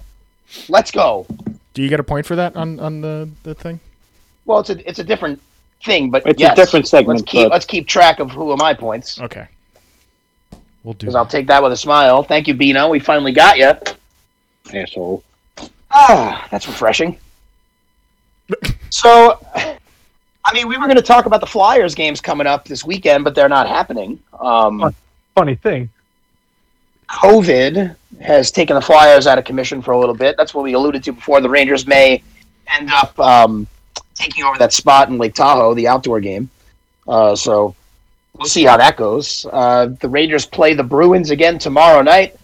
[0.68, 1.26] Let's go.
[1.74, 3.78] Do you get a point for that on, on the, the thing?
[4.46, 5.40] Well, it's a it's a different
[5.84, 8.56] thing, but It's a different segment, Let's keep but- let's keep track of who are
[8.56, 9.46] my points Okay.
[10.82, 11.00] We'll do.
[11.06, 12.22] because I'll take that with a smile.
[12.22, 12.88] Thank you, Bino.
[12.88, 13.72] We finally got you.
[14.72, 15.22] Asshole.
[15.90, 17.18] Ah, that's refreshing.
[18.92, 22.84] So, I mean, we were going to talk about the Flyers games coming up this
[22.84, 24.18] weekend, but they're not happening.
[24.40, 24.92] Um,
[25.36, 25.88] Funny thing.
[27.10, 30.36] COVID has taken the Flyers out of commission for a little bit.
[30.36, 31.40] That's what we alluded to before.
[31.40, 32.22] The Rangers may
[32.68, 33.66] end up um,
[34.14, 36.48] taking over that spot in Lake Tahoe, the outdoor game.
[37.08, 37.74] Uh, so
[38.36, 39.46] we'll see how that goes.
[39.52, 42.38] Uh, the Rangers play the Bruins again tomorrow night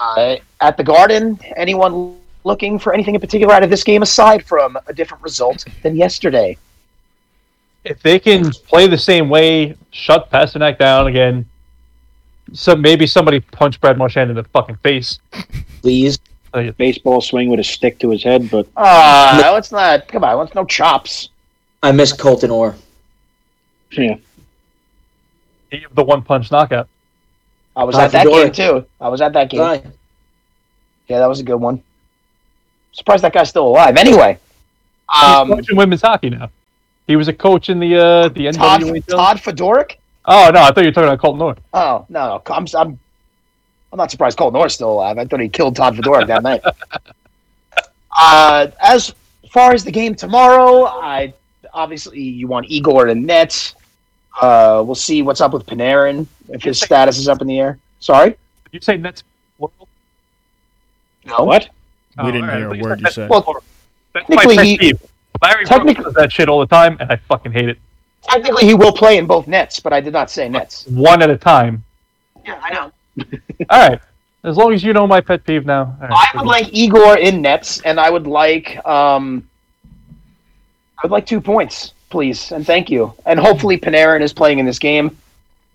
[0.00, 1.38] uh, at the Garden.
[1.56, 5.64] Anyone looking for anything in particular out of this game aside from a different result
[5.82, 6.56] than yesterday?
[7.84, 11.46] If they can play the same way, shut Pastrnak down again.
[12.52, 15.18] So maybe somebody punched Brad Marchand in the fucking face.
[15.82, 16.18] Please.
[16.78, 20.08] Baseball swing with a stick to his head, but Ah, let's not.
[20.08, 21.28] Come on, let's no chops.
[21.82, 22.74] I miss Colton Orr.
[23.92, 24.16] yeah.
[25.70, 26.88] He the one punch knockout.
[27.76, 28.44] I was Todd at that Fedora.
[28.44, 28.86] game too.
[29.00, 29.60] I was at that game.
[29.60, 29.82] Bye.
[31.08, 31.82] Yeah, that was a good one.
[32.92, 33.96] Surprised that guy's still alive.
[33.98, 34.38] Anyway,
[35.12, 36.48] He's um, coaching women's hockey now.
[37.06, 39.06] He was a coach in the uh, the Todd NWA.
[39.06, 39.96] Todd Fedoruk.
[40.26, 41.60] Oh no, I thought you were talking about Colton North.
[41.72, 42.98] Oh no, no, I'm I'm,
[43.92, 45.18] I'm not surprised Colton Orr's still alive.
[45.18, 46.62] I thought he killed Todd Fedoruk that night.
[48.18, 49.14] Uh, as
[49.50, 51.34] far as the game tomorrow, I
[51.74, 53.74] obviously you want Igor and Nets.
[54.40, 57.78] Uh, we'll see what's up with Panarin if his status is up in the air.
[58.00, 58.38] Sorry, Did
[58.72, 59.22] you say Nets?
[59.58, 59.86] plural?
[61.26, 61.44] no.
[61.44, 61.68] What?
[62.16, 63.28] We Oh, didn't all right, hear I a thought word you said said.
[63.30, 63.62] Well, plural.
[64.14, 65.02] That's my technically pet he- peeve.
[65.42, 67.78] Larry technically- does that shit all the time, and I fucking hate it.
[68.28, 70.86] Technically, he will play in both nets, but I did not say nets.
[70.86, 71.84] One at a time.
[72.44, 72.92] Yeah, I know.
[73.70, 74.00] All right.
[74.44, 75.96] As long as you know my pet peeve now.
[76.00, 76.28] All right.
[76.34, 79.48] I would like Igor in nets, and I would like um,
[80.98, 83.12] I would like two points, please, and thank you.
[83.26, 85.16] And hopefully Panarin is playing in this game,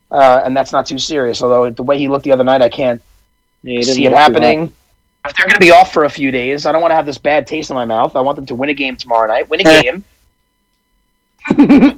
[0.09, 1.41] uh, and that's not too serious.
[1.41, 3.01] Although the way he looked the other night, I can't
[3.63, 4.71] Yeah, see it happening.
[5.25, 7.05] If they're going to be off for a few days, I don't want to have
[7.05, 8.15] this bad taste in my mouth.
[8.15, 9.49] I want them to win a game tomorrow night.
[9.49, 10.03] Win a game.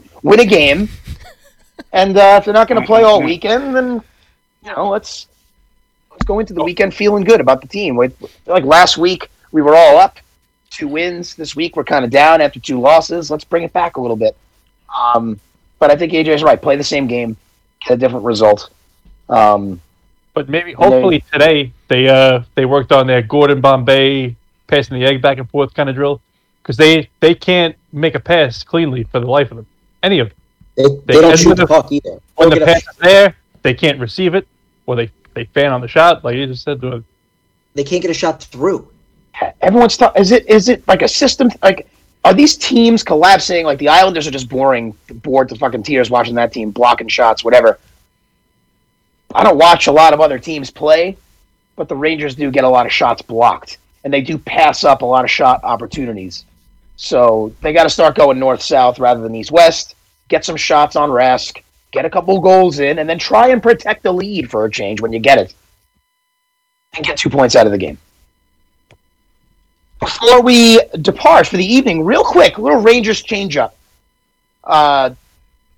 [0.24, 0.90] win a game.
[1.92, 4.02] And uh, if they're not going to play all weekend, then
[4.66, 5.28] you know let's
[6.12, 7.98] let's go into the weekend feeling good about the team.
[7.98, 8.12] Like
[8.46, 10.18] like last week, we were all up,
[10.70, 11.36] two wins.
[11.36, 13.30] This week, we're kind of down after two losses.
[13.30, 14.36] Let's bring it back a little bit.
[14.96, 15.40] Um,
[15.80, 16.62] but I think AJ's right.
[16.62, 17.36] Play the same game,
[17.86, 18.70] get a different result.
[19.30, 19.82] Um,
[20.34, 24.36] But maybe, hopefully today they uh they worked on their Gordon Bombay
[24.68, 26.22] passing the egg back and forth kind of drill
[26.62, 29.68] because they they can't make a pass cleanly for the life of them.
[30.04, 30.38] Any of them.
[30.76, 32.20] They, They they don't shoot the puck either.
[32.36, 34.48] When the get a- pass is there, they can't receive it,
[34.86, 36.82] or they they fan on the shot like you just said.
[37.74, 38.88] they can't get a shot through.
[39.62, 40.22] everyone's talking.
[40.22, 41.50] Is it is it like a system?
[41.62, 41.88] Like,
[42.26, 43.66] are these teams collapsing?
[43.66, 47.44] Like the Islanders are just boring, bored to fucking tears watching that team blocking shots,
[47.44, 47.80] whatever.
[49.34, 51.18] I don't watch a lot of other teams play,
[51.76, 55.02] but the Rangers do get a lot of shots blocked, and they do pass up
[55.02, 56.46] a lot of shot opportunities.
[57.04, 59.96] So they got to start going north south rather than east west.
[60.30, 61.62] Get some shots on Rask.
[61.92, 65.02] get a couple goals in, and then try and protect the lead for a change
[65.02, 65.54] when you get it,
[66.96, 67.98] and get two points out of the game.
[70.00, 73.76] Before we depart for the evening, real quick, little Rangers change up.
[74.64, 75.12] Uh,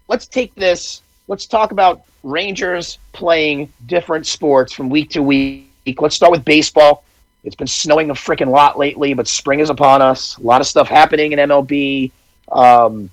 [0.08, 1.02] let's take this.
[1.28, 5.68] Let's talk about Rangers playing different sports from week to week.
[6.00, 7.04] Let's start with baseball.
[7.46, 10.36] It's been snowing a freaking lot lately, but spring is upon us.
[10.38, 12.12] A lot of stuff happening in MLB.
[12.52, 13.10] Um,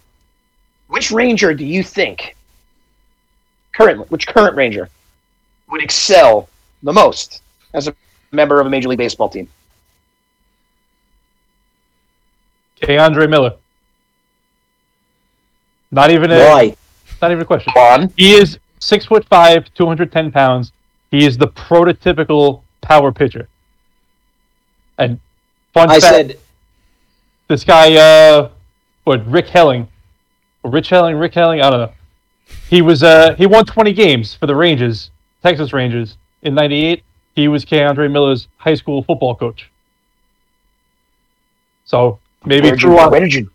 [0.88, 2.34] which Ranger do you think
[3.72, 4.88] current which current Ranger
[5.70, 6.48] would excel
[6.82, 7.42] the most
[7.74, 7.94] as a
[8.30, 9.48] member of a Major League Baseball team?
[12.82, 13.54] Okay, Andre Miller.
[15.90, 16.76] Not even a Why?
[17.20, 17.72] not even a question.
[17.76, 18.12] On.
[18.16, 20.72] He is six foot five, two hundred ten pounds.
[21.10, 23.48] He is the prototypical power pitcher.
[24.98, 25.18] And
[25.74, 26.38] fun I fact, said
[27.48, 28.50] this guy, uh,
[29.04, 29.88] what Rick Helling,
[30.62, 31.92] or Rich Helling, Rick Helling, I don't know.
[32.68, 35.10] He was uh he won twenty games for the Rangers,
[35.42, 37.02] Texas Rangers in '98.
[37.34, 39.70] He was K'Andre Miller's high school football coach.
[41.84, 43.50] So maybe Where did, you, through where did you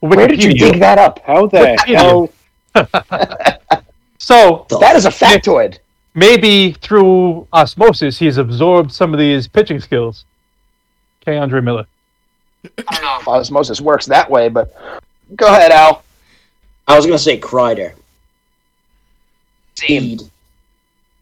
[0.00, 1.18] where did you dig that up?
[1.24, 1.94] How the Wikipedia.
[1.96, 2.30] hell?
[4.20, 5.78] So That is a factoid.
[6.14, 10.26] maybe through osmosis, he's absorbed some of these pitching skills.
[11.26, 11.86] K'Andre Miller.
[12.64, 14.74] I don't know if osmosis works that way, but
[15.36, 16.02] go ahead, Al.
[16.86, 17.94] I was gonna say Kreider.
[19.76, 20.20] Speed.
[20.20, 20.30] Speed.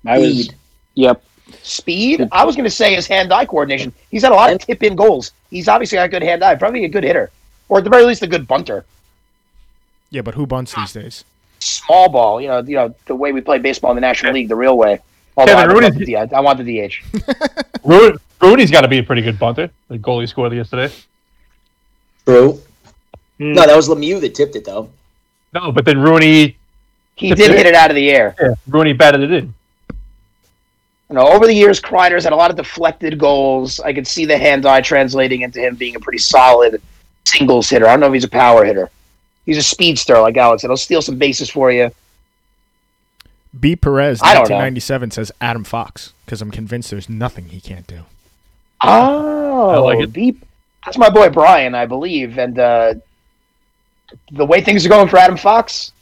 [0.06, 0.44] I was.
[0.44, 0.54] Speed.
[0.94, 1.22] Yep.
[1.62, 2.28] Speed.
[2.32, 3.92] I was going to say his hand-eye coordination.
[4.10, 5.32] He's had a lot of tip-in goals.
[5.50, 6.56] He's obviously got good hand-eye.
[6.56, 7.30] Probably a good hitter,
[7.68, 8.84] or at the very least, a good bunter.
[10.10, 11.24] Yeah, but who bunts these days?
[11.60, 12.40] Small ball.
[12.40, 14.76] You know, you know the way we play baseball in the National League, the real
[14.76, 15.00] way.
[15.36, 17.84] Although Kevin I, would Rooney's- love the, D- I want the DH.
[17.84, 19.70] Ro- Rooney's got to be a pretty good bunter.
[19.88, 20.92] The goal he scored yesterday.
[22.24, 22.60] True.
[23.38, 23.52] Hmm.
[23.52, 24.88] No, that was Lemieux that tipped it though.
[25.52, 26.56] No, but then Rooney,
[27.14, 28.34] He did hit it out of the air.
[28.40, 29.54] yeah, Rooney batted it in.
[31.08, 33.78] You know, over the years, Kreider's had a lot of deflected goals.
[33.78, 36.82] I could see the hand-eye translating into him being a pretty solid
[37.24, 37.86] singles hitter.
[37.86, 38.90] I don't know if he's a power hitter.
[39.46, 40.68] He's a speedster, like Alex said.
[40.68, 41.92] He'll steal some bases for you.
[43.58, 43.76] B.
[43.76, 44.56] Perez, I don't know.
[44.56, 48.02] 1997, says Adam Fox because I'm convinced there's nothing he can't do.
[48.82, 50.12] Oh, I like it.
[50.12, 50.44] Beep.
[50.84, 52.38] That's my boy Brian, I believe.
[52.38, 52.94] And uh,
[54.30, 55.92] the way things are going for Adam Fox,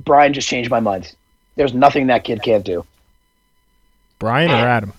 [0.00, 1.14] Brian just changed my mind.
[1.56, 2.84] There's nothing that kid can't do.
[4.18, 4.92] Brian or Adam?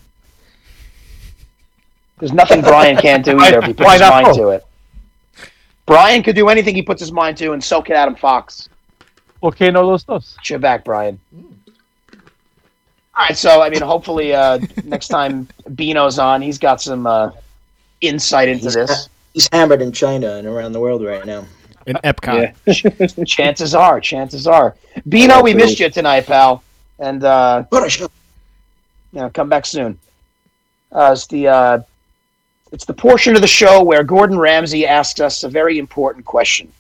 [2.20, 4.66] There's nothing Brian can't do either if he puts his mind to it.
[5.86, 8.70] Brian could do anything he puts his mind to, and so can Adam Fox.
[9.44, 10.36] Okay, no los dos.
[10.38, 11.20] Get your back, Brian.
[13.18, 17.32] All right, so I mean, hopefully uh, next time Bino's on, he's got some uh,
[18.02, 19.10] insight into He's this.
[19.34, 21.46] He's hammered in China and around the world right now.
[21.86, 22.56] In Epcot.
[22.66, 23.24] Yeah.
[23.26, 24.76] chances are, chances are.
[25.08, 26.64] Bino, we missed you tonight, pal,
[27.00, 28.10] and uh, What a show.
[29.12, 30.00] you know, come back soon.
[30.92, 31.80] Uh, it's the uh,
[32.72, 36.72] it's the portion of the show where Gordon Ramsay asks us a very important question.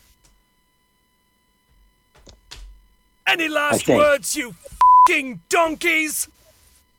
[3.27, 4.53] Any last words, you
[5.07, 6.29] fing donkeys?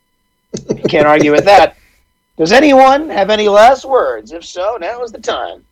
[0.89, 1.77] Can't argue with that.
[2.37, 4.33] Does anyone have any last words?
[4.33, 5.65] If so, now is the time.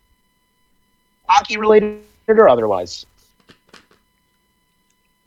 [1.27, 3.05] Hockey related or otherwise.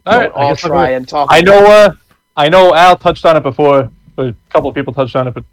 [0.05, 1.27] All right, We'll all I, guess I'll try and talk.
[1.31, 1.65] I know.
[1.65, 1.91] Uh,
[2.35, 2.73] I know.
[2.73, 3.91] Al touched on it before.
[4.17, 5.43] A couple of people touched on it, but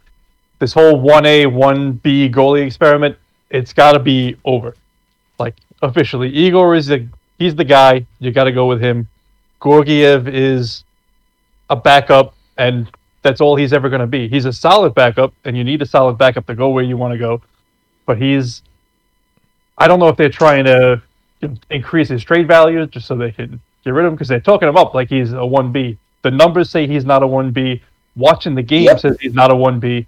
[0.59, 3.17] this whole one A, one B goalie experiment,
[3.49, 4.75] it's got to be over.
[5.37, 7.07] Like officially, Igor is the
[7.37, 8.05] he's the guy.
[8.19, 9.07] You got to go with him.
[9.65, 10.83] Georgiev is
[11.71, 12.87] a backup, and
[13.23, 14.27] that's all he's ever going to be.
[14.27, 17.13] He's a solid backup, and you need a solid backup to go where you want
[17.13, 17.41] to go.
[18.05, 18.61] But he's,
[19.79, 21.01] I don't know if they're trying to
[21.71, 24.69] increase his trade value just so they can get rid of him because they're talking
[24.69, 25.97] him up like he's a one B.
[26.21, 27.81] The numbers say he's not a one B.
[28.15, 28.99] Watching the game Yep.
[28.99, 30.05] says he's not a one B.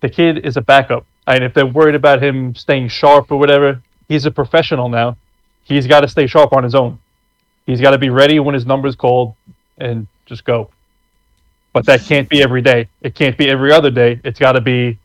[0.00, 3.82] The kid is a backup, and if they're worried about him staying sharp or whatever,
[4.08, 5.16] he's a professional now.
[5.64, 6.98] He's got to stay sharp on his own.
[7.66, 9.34] He's got to be ready when his number's called
[9.78, 10.70] and just go.
[11.72, 12.88] But that can't be every day.
[13.00, 14.20] It can't be every other day.
[14.24, 14.98] It's got to be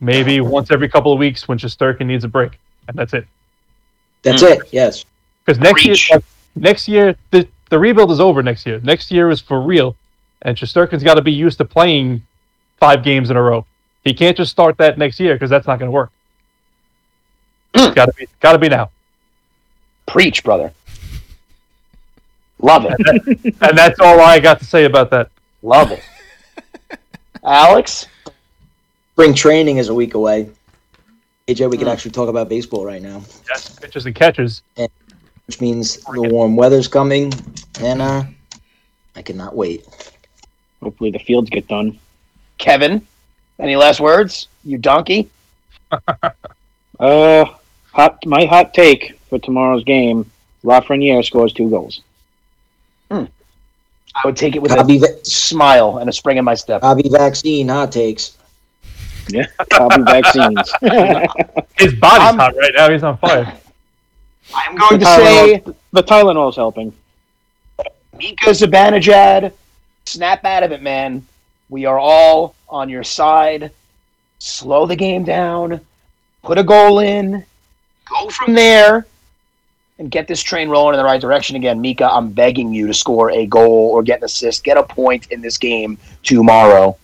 [0.00, 2.58] maybe once every couple of weeks when Shesterkin needs a break,
[2.88, 3.26] and that's it.
[4.22, 4.48] That's Hmm.
[4.48, 4.60] it.
[4.72, 5.04] Yes.
[5.44, 6.10] Because next Preach.
[6.10, 6.22] year,
[6.54, 8.42] next year, the the rebuild is over.
[8.42, 9.94] Next year, next year is for real,
[10.42, 12.22] and Shesterkin's got to be used to playing
[12.78, 13.66] five games in a row.
[14.04, 16.10] He can't just start that next year because that's not going to work.
[17.74, 18.90] got to be, got to be now,
[20.06, 20.72] Preach, brother.
[22.60, 23.54] Love it.
[23.60, 25.30] and that's all I got to say about that.
[25.62, 26.02] Love it.
[27.44, 28.06] Alex?
[29.12, 30.48] Spring training is a week away.
[31.48, 31.92] AJ, we can Hmm.
[31.92, 34.62] actually talk about baseball right now, Yes, pitchers and catchers.
[35.46, 37.32] which means the warm weather's coming,
[37.80, 38.24] and uh,
[39.14, 39.86] I cannot wait.
[40.82, 41.98] Hopefully the fields get done.
[42.58, 43.06] Kevin,
[43.60, 44.48] any last words?
[44.64, 45.28] You donkey.
[46.98, 47.44] Uh,
[47.92, 48.24] hot.
[48.24, 50.30] My hot take for tomorrow's game:
[50.64, 52.00] Lafreniere scores two goals.
[54.16, 56.80] I would take it with Copy, a va- smile and a spring in my step.
[56.80, 58.36] copy vaccine hot takes.
[59.28, 60.72] Yeah, copy vaccines.
[61.78, 62.90] His body's I'm- hot right now.
[62.90, 63.52] He's on fire.
[64.54, 66.92] I'm going to Tylenol- say the Tylenol's helping.
[68.16, 69.52] Mika Zibanejad,
[70.06, 71.26] snap out of it, man.
[71.68, 73.70] We are all on your side.
[74.38, 75.80] Slow the game down.
[76.42, 77.44] Put a goal in.
[78.08, 79.06] Go from there.
[79.98, 81.80] And get this train rolling in the right direction again.
[81.80, 84.62] Mika, I'm begging you to score a goal or get an assist.
[84.62, 86.98] Get a point in this game tomorrow.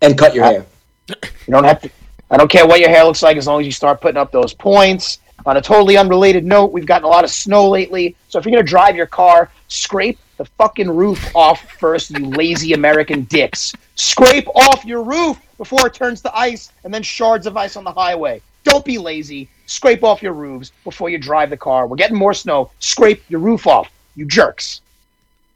[0.00, 0.66] And cut your uh, hair.
[1.08, 1.90] You don't have to.
[2.30, 4.30] I don't care what your hair looks like as long as you start putting up
[4.30, 5.18] those points.
[5.46, 8.16] On a totally unrelated note, we've gotten a lot of snow lately.
[8.28, 12.26] So if you're going to drive your car, scrape the fucking roof off first, you
[12.26, 13.74] lazy American dicks.
[13.94, 17.84] Scrape off your roof before it turns to ice and then shards of ice on
[17.84, 18.40] the highway.
[18.64, 19.48] Don't be lazy.
[19.66, 21.86] Scrape off your roofs before you drive the car.
[21.86, 22.70] We're getting more snow.
[22.80, 24.80] Scrape your roof off, you jerks.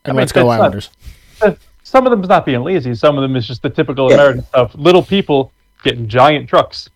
[0.04, 1.58] And I let's go that's not- Islanders.
[1.82, 2.94] Some of them is not being lazy.
[2.94, 4.14] Some of them is just the typical Yeah.
[4.16, 4.74] American stuff.
[4.74, 5.52] Little people
[5.82, 6.88] getting giant trucks.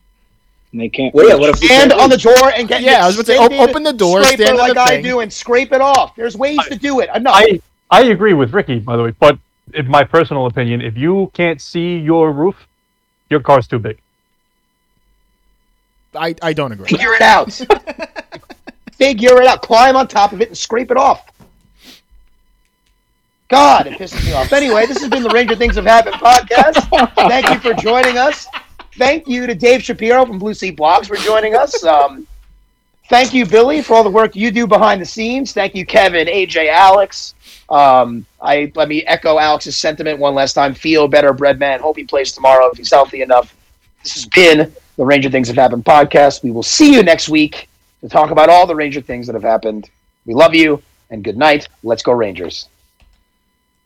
[0.72, 1.14] And they can't.
[1.14, 3.26] Well, yeah, what if we Stand on the door and get Yeah, I was about
[3.26, 5.02] to say, extended open the door, scraper stand on like the I thing.
[5.04, 6.14] do, and scrape it off.
[6.16, 7.08] There's ways to do it.
[7.14, 7.34] Enough.
[7.36, 7.60] I
[7.90, 9.14] I agree with Ricky, by the way.
[9.18, 9.38] But
[9.74, 12.66] in my personal opinion, if you can't see your roof,
[13.30, 13.98] your car's too big.
[16.14, 16.88] I, I don't agree.
[16.88, 17.52] Figure it out.
[18.92, 19.62] Figure it out.
[19.62, 21.30] Climb on top of it and scrape it off.
[23.48, 24.50] God, it pisses me off.
[24.52, 27.14] Anyway, this has been the Ranger Things Have Happened podcast.
[27.14, 28.46] Thank you for joining us.
[28.96, 31.84] Thank you to Dave Shapiro from Blue Seat Blogs for joining us.
[31.84, 32.26] Um,
[33.08, 35.52] thank you, Billy, for all the work you do behind the scenes.
[35.52, 37.34] Thank you, Kevin, AJ, Alex.
[37.68, 40.74] Um, I let me echo Alex's sentiment one last time.
[40.74, 41.80] Feel better, Breadman.
[41.80, 43.54] Hope he plays tomorrow if he's healthy enough.
[44.02, 46.42] This has been the Ranger Things Have Happened podcast.
[46.42, 47.68] We will see you next week
[48.00, 49.90] to talk about all the Ranger things that have happened.
[50.26, 51.68] We love you and good night.
[51.82, 52.68] Let's go Rangers.